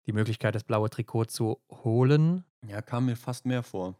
[0.07, 2.45] die Möglichkeit, das blaue Trikot zu holen.
[2.67, 3.97] Ja, kam mir fast mehr vor.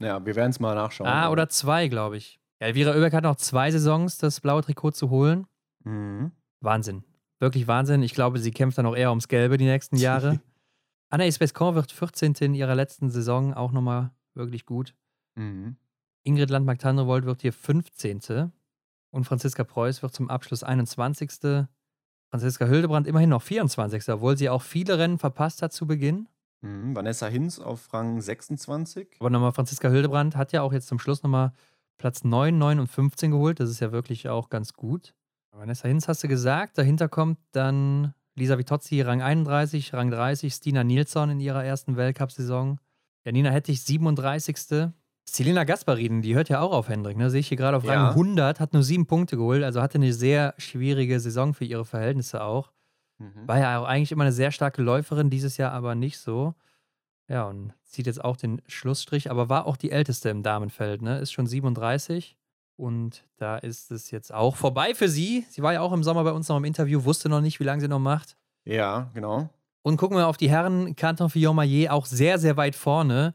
[0.00, 1.08] Ja, wir werden es mal nachschauen.
[1.08, 2.40] Ah, oder zwei, glaube ich.
[2.60, 5.46] Ja, Elvira Oeberg hat noch zwei Saisons, das blaue Trikot zu holen.
[5.84, 6.32] Mhm.
[6.60, 7.04] Wahnsinn.
[7.38, 8.02] Wirklich Wahnsinn.
[8.02, 10.40] Ich glaube, sie kämpft dann auch eher ums Gelbe die nächsten Jahre.
[11.10, 12.34] Anaïs Bescon wird 14.
[12.40, 14.94] in ihrer letzten Saison auch nochmal wirklich gut.
[15.36, 15.76] Mhm.
[16.22, 18.52] Ingrid Landmark-Tandrevold wird hier 15.
[19.10, 21.66] Und Franziska Preuß wird zum Abschluss 21.
[22.30, 24.08] Franziska Hildebrand immerhin noch 24.
[24.08, 26.28] Obwohl sie auch viele Rennen verpasst hat zu Beginn.
[26.62, 26.94] Mhm.
[26.94, 29.16] Vanessa Hinz auf Rang 26.
[29.18, 31.52] Aber nochmal, Franziska Hildebrand hat ja auch jetzt zum Schluss nochmal
[31.98, 33.60] Platz 9, 9 und 15 geholt.
[33.60, 35.14] Das ist ja wirklich auch ganz gut.
[35.52, 36.78] Vanessa Hinz hast du gesagt.
[36.78, 42.78] Dahinter kommt dann Lisa Vitozzi, Rang 31, Rang 30, Stina Nilsson in ihrer ersten Weltcup-Saison.
[43.24, 44.92] Janina Hettich, 37.
[45.36, 47.30] Selina Gasparin, die hört ja auch auf Hendrik, ne?
[47.30, 48.08] Sehe ich hier gerade auf Rang ja.
[48.10, 52.42] 100, hat nur sieben Punkte geholt, also hatte eine sehr schwierige Saison für ihre Verhältnisse
[52.42, 52.72] auch.
[53.18, 53.46] Mhm.
[53.46, 56.54] War ja auch eigentlich immer eine sehr starke Läuferin, dieses Jahr aber nicht so.
[57.28, 61.18] Ja, und zieht jetzt auch den Schlussstrich, aber war auch die älteste im Damenfeld, ne?
[61.18, 62.36] Ist schon 37.
[62.76, 65.44] Und da ist es jetzt auch vorbei für sie.
[65.50, 67.64] Sie war ja auch im Sommer bei uns noch im Interview, wusste noch nicht, wie
[67.64, 68.36] lange sie noch macht.
[68.64, 69.48] Ja, genau.
[69.82, 70.96] Und gucken wir auf die Herren.
[70.96, 73.34] Canton Fillon-Maillet auch sehr, sehr weit vorne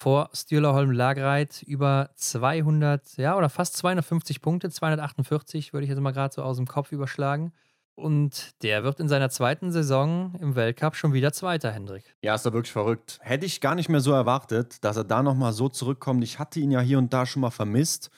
[0.00, 6.12] vor Stühlerholm Lagreit über 200, ja, oder fast 250 Punkte, 248 würde ich jetzt mal
[6.12, 7.52] gerade so aus dem Kopf überschlagen.
[7.96, 12.16] Und der wird in seiner zweiten Saison im Weltcup schon wieder Zweiter, Hendrik.
[12.22, 13.18] Ja, ist doch wirklich verrückt.
[13.20, 16.24] Hätte ich gar nicht mehr so erwartet, dass er da nochmal so zurückkommt.
[16.24, 18.10] Ich hatte ihn ja hier und da schon mal vermisst.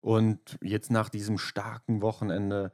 [0.00, 2.70] Und jetzt nach diesem starken Wochenende,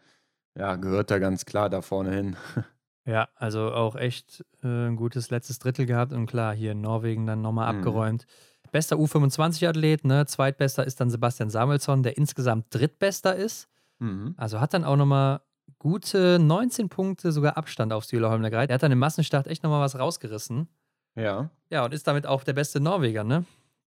[0.54, 2.36] ja, gehört er ganz klar da vorne hin.
[3.06, 7.26] Ja, also auch echt äh, ein gutes letztes Drittel gehabt und klar, hier in Norwegen
[7.26, 7.78] dann nochmal mhm.
[7.78, 8.26] abgeräumt.
[8.70, 10.26] Bester U25-Athlet, ne?
[10.26, 13.68] Zweitbester ist dann Sebastian Samuelsson, der insgesamt drittbester ist.
[13.98, 14.34] Mhm.
[14.36, 15.40] Also hat dann auch nochmal
[15.78, 19.80] gute 19 Punkte sogar Abstand auf Stühler Holmler Er hat dann im Massenstart echt nochmal
[19.80, 20.68] was rausgerissen.
[21.16, 21.50] Ja.
[21.70, 23.44] Ja, und ist damit auch der beste Norweger, ne?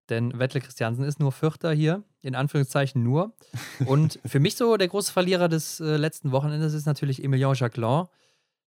[0.10, 3.34] Denn Wettle Christiansen ist nur Vierter hier, in Anführungszeichen nur.
[3.86, 8.08] Und für mich so der große Verlierer des äh, letzten Wochenendes ist natürlich Emilien Jacquelin,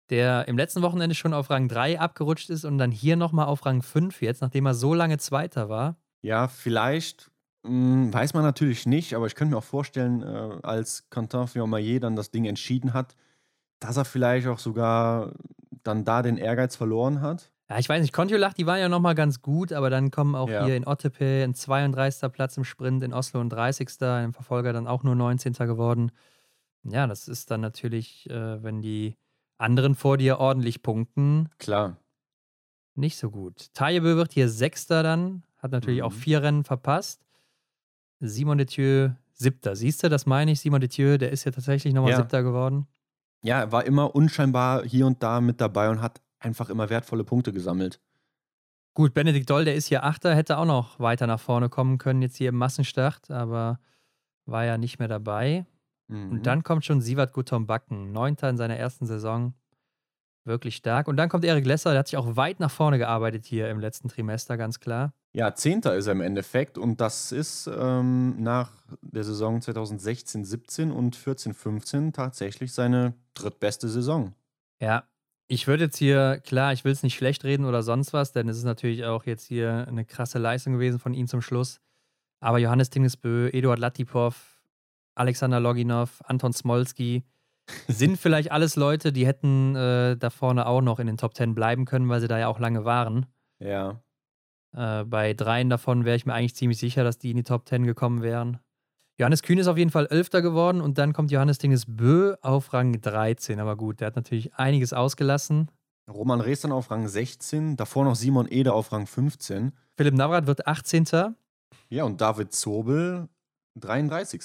[0.10, 3.66] der im letzten Wochenende schon auf Rang 3 abgerutscht ist und dann hier nochmal auf
[3.66, 5.98] Rang 5 jetzt, nachdem er so lange Zweiter war.
[6.26, 7.30] Ja, vielleicht
[7.64, 11.48] mh, hm, weiß man natürlich nicht, aber ich könnte mir auch vorstellen, äh, als Quentin
[11.48, 13.16] Fillon-Maillet dann das Ding entschieden hat,
[13.80, 15.34] dass er vielleicht auch sogar
[15.84, 17.52] dann da den Ehrgeiz verloren hat.
[17.70, 20.50] Ja, ich weiß nicht, Kontiolach, die war ja nochmal ganz gut, aber dann kommen auch
[20.50, 20.66] ja.
[20.66, 22.32] hier in Ottepe ein 32.
[22.32, 23.90] Platz im Sprint, in Oslo ein 30.
[24.24, 25.54] Im Verfolger dann auch nur 19.
[25.54, 26.12] geworden.
[26.84, 29.16] Ja, das ist dann natürlich, äh, wenn die
[29.60, 31.50] anderen vor dir ordentlich punkten.
[31.60, 31.98] Klar.
[32.96, 33.74] Nicht so gut.
[33.74, 36.06] Tajebö wird hier Sechster dann, hat natürlich Mhm.
[36.06, 37.26] auch vier Rennen verpasst.
[38.20, 39.76] Simon Detieu Siebter.
[39.76, 42.18] Siehst du, das meine ich, Simon Detieu, der ist ja tatsächlich nochmal Ja.
[42.18, 42.88] Siebter geworden.
[43.44, 47.24] Ja, er war immer unscheinbar hier und da mit dabei und hat einfach immer wertvolle
[47.26, 48.00] Punkte gesammelt.
[48.94, 52.22] Gut, Benedikt Doll, der ist hier Achter, hätte auch noch weiter nach vorne kommen können,
[52.22, 53.80] jetzt hier im Massenstart, aber
[54.46, 55.66] war ja nicht mehr dabei.
[56.08, 56.32] Mhm.
[56.32, 59.54] Und dann kommt schon Sivat Guttorm Backen, Neunter in seiner ersten Saison.
[60.46, 61.08] Wirklich stark.
[61.10, 63.80] Und dann kommt Erik Lesser, der hat sich auch weit nach vorne gearbeitet hier im
[63.80, 65.14] letzten Trimester, ganz klar.
[65.36, 68.72] Ja, Zehnter ist er im Endeffekt und das ist ähm, nach
[69.02, 74.34] der Saison 2016-17 und 14-15 tatsächlich seine drittbeste Saison.
[74.80, 75.04] Ja,
[75.50, 78.48] ich würde jetzt hier, klar, ich will es nicht schlecht reden oder sonst was, denn
[78.48, 81.82] es ist natürlich auch jetzt hier eine krasse Leistung gewesen von ihm zum Schluss.
[82.40, 84.62] Aber Johannes Tingesbö, Eduard Latipov,
[85.16, 87.26] Alexander Loginov, Anton Smolski
[87.90, 91.56] sind vielleicht alles Leute, die hätten äh, da vorne auch noch in den Top Ten
[91.56, 93.26] bleiben können, weil sie da ja auch lange waren.
[93.60, 94.00] Ja.
[94.76, 97.66] Äh, bei dreien davon wäre ich mir eigentlich ziemlich sicher, dass die in die Top
[97.66, 98.60] Ten gekommen wären.
[99.18, 103.00] Johannes Kühn ist auf jeden Fall Elfter geworden und dann kommt Johannes Dingesbö auf Rang
[103.00, 103.62] 13.
[103.62, 105.72] Aber gut, der hat natürlich einiges ausgelassen.
[106.12, 109.72] Roman Rees dann auf Rang 16, davor noch Simon Ede auf Rang 15.
[109.96, 111.06] Philipp Navrat wird 18.
[111.90, 113.30] Ja, und David Zobel
[113.80, 114.44] 33.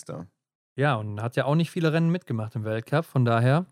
[0.76, 3.04] Ja, und hat ja auch nicht viele Rennen mitgemacht im Weltcup.
[3.04, 3.66] Von daher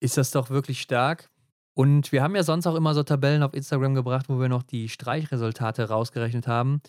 [0.00, 1.30] ist das doch wirklich stark.
[1.74, 4.62] Und wir haben ja sonst auch immer so Tabellen auf Instagram gebracht, wo wir noch
[4.62, 6.80] die Streichresultate rausgerechnet haben.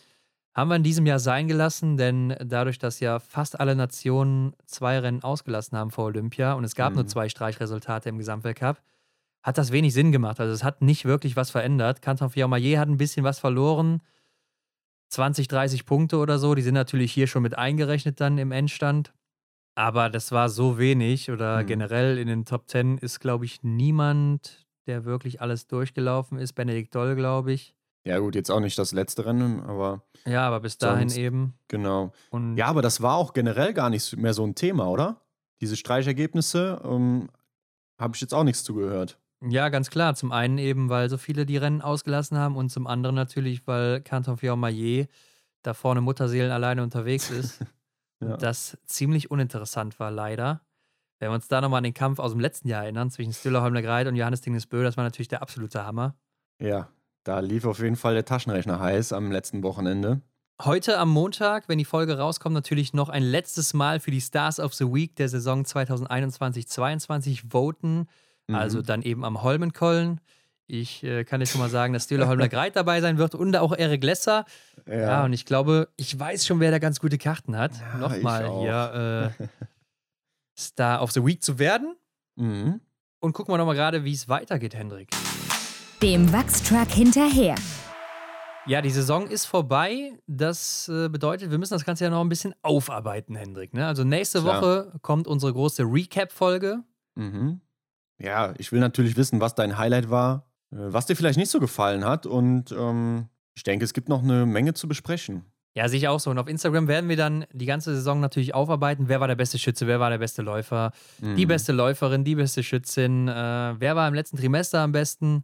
[0.55, 4.99] Haben wir in diesem Jahr sein gelassen, denn dadurch, dass ja fast alle Nationen zwei
[4.99, 7.07] Rennen ausgelassen haben vor Olympia und es gab nur Mhm.
[7.07, 8.81] zwei Streichresultate im Gesamtweltcup,
[9.41, 10.39] hat das wenig Sinn gemacht.
[10.39, 12.01] Also es hat nicht wirklich was verändert.
[12.01, 14.01] Canton Fiormaillet hat ein bisschen was verloren.
[15.09, 16.55] 20, 30 Punkte oder so.
[16.55, 19.13] Die sind natürlich hier schon mit eingerechnet dann im Endstand.
[19.75, 21.67] Aber das war so wenig oder Mhm.
[21.67, 26.53] generell in den Top 10 ist, glaube ich, niemand, der wirklich alles durchgelaufen ist.
[26.53, 27.75] Benedikt Doll, glaube ich.
[28.05, 31.53] Ja, gut, jetzt auch nicht das letzte Rennen, aber Ja, aber bis dahin Sonst- eben.
[31.69, 32.11] genau.
[32.31, 35.21] Und Ja, aber das war auch generell gar nicht mehr so ein Thema, oder?
[35.61, 37.29] Diese Streichergebnisse ähm,
[37.97, 39.17] habe ich jetzt auch nichts zugehört.
[39.45, 40.15] Ja, ganz klar.
[40.15, 44.01] Zum einen eben, weil so viele die Rennen ausgelassen haben und zum anderen natürlich, weil
[44.01, 45.09] Canton Fiormaillet
[45.61, 47.59] da vorne Mutterseelen alleine unterwegs ist.
[48.21, 48.37] Ja.
[48.37, 50.61] Das ziemlich uninteressant war, leider.
[51.23, 53.61] Wenn wir uns da nochmal an den Kampf aus dem letzten Jahr erinnern, zwischen Stiller
[53.61, 56.15] Holmler Greit und Johannes Dingesbö, das war natürlich der absolute Hammer.
[56.59, 56.89] ja,
[57.23, 60.21] da lief auf jeden Fall der Taschenrechner heiß am letzten Wochenende.
[60.61, 64.59] Heute am Montag, wenn die Folge rauskommt, natürlich noch ein letztes Mal für die Stars
[64.59, 68.09] of the Week der Saison 2021-22 voten.
[68.47, 68.55] Mhm.
[68.55, 70.19] Also dann eben am Holmenkollen.
[70.67, 73.55] Ich äh, kann dir schon mal sagen, dass Stühler Holmler Greit dabei sein wird und
[73.55, 74.43] auch Erik Lesser.
[74.85, 75.23] Ja.
[75.23, 77.71] und ich glaube, ich weiß schon, wer da ganz gute Karten hat.
[77.79, 79.47] Ja, Nochmal hier äh,
[80.57, 81.95] Star of the Week zu werden.
[82.35, 82.81] Mhm.
[83.19, 85.09] Und gucken wir nochmal gerade, wie es weitergeht, Hendrik.
[86.01, 87.55] Dem Wachstruck hinterher.
[88.65, 90.17] Ja, die Saison ist vorbei.
[90.27, 93.73] Das äh, bedeutet, wir müssen das Ganze ja noch ein bisschen aufarbeiten, Hendrik.
[93.73, 93.85] Ne?
[93.85, 94.61] Also nächste Klar.
[94.61, 96.83] Woche kommt unsere große Recap-Folge.
[97.15, 97.61] Mhm.
[98.19, 101.59] Ja, ich will natürlich wissen, was dein Highlight war, äh, was dir vielleicht nicht so
[101.59, 105.45] gefallen hat und ähm, ich denke, es gibt noch eine Menge zu besprechen.
[105.75, 106.29] Ja, sehe ich auch so.
[106.29, 109.09] Und auf Instagram werden wir dann die ganze Saison natürlich aufarbeiten.
[109.09, 109.87] Wer war der beste Schütze?
[109.87, 110.91] Wer war der beste Läufer?
[111.19, 111.47] Die Mhm.
[111.47, 113.27] beste Läuferin, die beste Schützin.
[113.27, 113.33] Äh,
[113.79, 115.43] wer war im letzten Trimester am besten?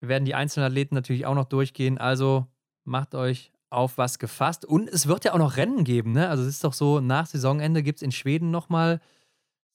[0.00, 1.98] Wir werden die einzelnen Athleten natürlich auch noch durchgehen.
[1.98, 2.46] Also
[2.84, 4.64] macht euch auf was gefasst.
[4.64, 6.12] Und es wird ja auch noch Rennen geben.
[6.12, 6.28] Ne?
[6.30, 9.00] Also es ist doch so, nach Saisonende gibt es in Schweden nochmal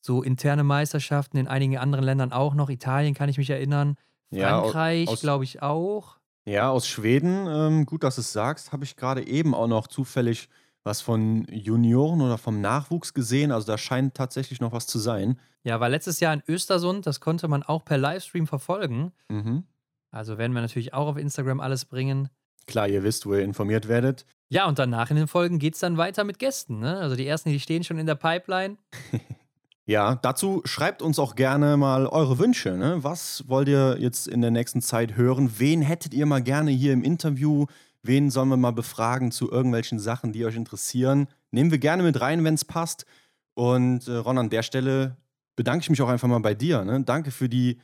[0.04, 2.70] so interne Meisterschaften, in einigen anderen Ländern auch noch.
[2.72, 3.98] Italien kann ich mich erinnern.
[4.32, 6.18] Ja, Frankreich, aus- glaube ich, auch.
[6.46, 9.88] Ja, aus Schweden, ähm, gut, dass du es sagst, habe ich gerade eben auch noch
[9.88, 10.50] zufällig
[10.84, 13.52] was von Junioren oder vom Nachwuchs gesehen.
[13.52, 15.40] Also da scheint tatsächlich noch was zu sein.
[15.64, 17.06] Ja, war letztes Jahr in Östersund.
[17.06, 19.12] Das konnte man auch per Livestream verfolgen.
[19.30, 19.64] Mhm.
[20.10, 22.30] Also werden wir natürlich auch auf Instagram alles bringen.
[22.68, 24.26] Klar, ihr wisst, wo ihr informiert werdet.
[24.50, 26.80] Ja, und danach in den Folgen geht es dann weiter mit Gästen.
[26.80, 26.98] Ne?
[26.98, 28.78] Also die ersten, die stehen schon in der Pipeline.
[29.86, 32.72] Ja, dazu schreibt uns auch gerne mal eure Wünsche.
[32.78, 33.04] Ne?
[33.04, 35.54] Was wollt ihr jetzt in der nächsten Zeit hören?
[35.58, 37.66] Wen hättet ihr mal gerne hier im Interview?
[38.04, 41.28] Wen sollen wir mal befragen zu irgendwelchen Sachen, die euch interessieren?
[41.52, 43.06] Nehmen wir gerne mit rein, wenn es passt.
[43.54, 45.18] Und äh, Ron, an der Stelle
[45.56, 46.84] bedanke ich mich auch einfach mal bei dir.
[46.84, 47.04] Ne?
[47.04, 47.80] Danke für die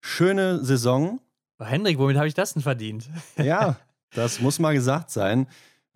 [0.00, 1.20] schöne Saison.
[1.58, 3.08] Oh, Hendrik, womit habe ich das denn verdient?
[3.36, 3.76] Ja,
[4.14, 5.46] das muss mal gesagt sein.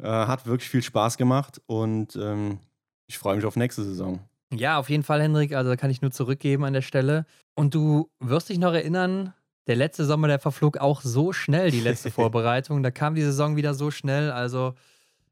[0.02, 2.58] Äh, hat wirklich viel Spaß gemacht und ähm,
[3.06, 4.20] ich freue mich auf nächste Saison.
[4.58, 5.54] Ja, auf jeden Fall, Hendrik.
[5.54, 7.26] Also da kann ich nur zurückgeben an der Stelle.
[7.54, 9.32] Und du wirst dich noch erinnern,
[9.66, 12.82] der letzte Sommer, der verflog auch so schnell, die letzte Vorbereitung.
[12.82, 14.30] Da kam die Saison wieder so schnell.
[14.30, 14.74] Also,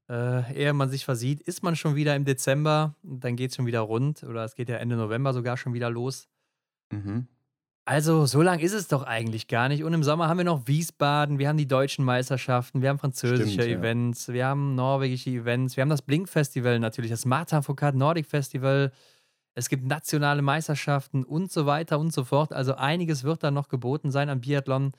[0.09, 2.95] äh, ehe man sich versieht, ist man schon wieder im Dezember.
[3.03, 4.23] Dann geht es schon wieder rund.
[4.23, 6.29] Oder es geht ja Ende November sogar schon wieder los.
[6.91, 7.27] Mhm.
[7.85, 9.83] Also, so lang ist es doch eigentlich gar nicht.
[9.83, 13.63] Und im Sommer haben wir noch Wiesbaden, wir haben die deutschen Meisterschaften, wir haben französische
[13.63, 13.79] Stimmt, ja.
[13.79, 18.93] Events, wir haben norwegische Events, wir haben das Blink-Festival natürlich, das Martin Foucault Nordic Festival.
[19.55, 22.53] Es gibt nationale Meisterschaften und so weiter und so fort.
[22.53, 24.93] Also, einiges wird da noch geboten sein am Biathlon.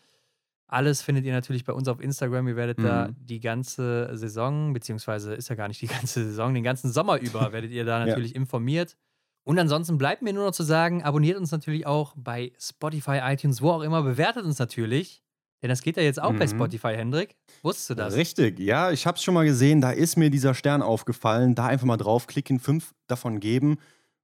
[0.67, 2.47] Alles findet ihr natürlich bei uns auf Instagram.
[2.47, 3.15] Ihr werdet da Mhm.
[3.19, 7.51] die ganze Saison, beziehungsweise ist ja gar nicht die ganze Saison, den ganzen Sommer über
[7.53, 8.05] werdet ihr da Ja.
[8.05, 8.95] natürlich informiert.
[9.43, 13.61] Und ansonsten bleibt mir nur noch zu sagen, abonniert uns natürlich auch bei Spotify, iTunes,
[13.61, 15.21] wo auch immer, bewertet uns natürlich.
[15.61, 16.49] Denn das geht ja jetzt auch bei Mhm.
[16.51, 17.35] Spotify, Hendrik.
[17.61, 18.15] Wusstest du das?
[18.15, 21.55] Richtig, ja, ich habe es schon mal gesehen, da ist mir dieser Stern aufgefallen.
[21.55, 23.77] Da einfach mal draufklicken, fünf davon geben.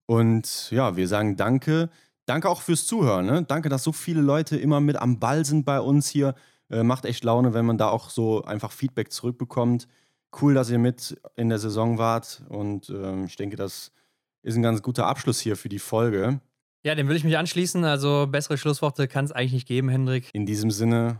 [0.09, 1.91] Und ja, wir sagen danke.
[2.25, 3.27] Danke auch fürs Zuhören.
[3.27, 3.43] Ne?
[3.43, 6.33] Danke, dass so viele Leute immer mit am Ball sind bei uns hier.
[6.71, 9.87] Äh, macht echt Laune, wenn man da auch so einfach Feedback zurückbekommt.
[10.41, 12.41] Cool, dass ihr mit in der Saison wart.
[12.49, 13.91] Und ähm, ich denke, das
[14.41, 16.39] ist ein ganz guter Abschluss hier für die Folge.
[16.83, 17.85] Ja, dem will ich mich anschließen.
[17.85, 20.31] Also bessere Schlussworte kann es eigentlich nicht geben, Hendrik.
[20.33, 21.19] In diesem Sinne,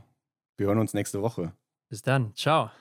[0.58, 1.54] wir hören uns nächste Woche.
[1.90, 2.34] Bis dann.
[2.34, 2.72] Ciao.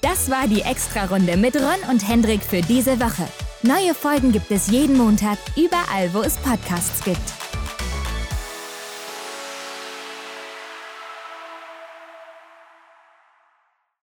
[0.00, 3.28] Das war die Extra-Runde mit Ron und Hendrik für diese Woche.
[3.62, 7.39] Neue Folgen gibt es jeden Montag, überall, wo es Podcasts gibt.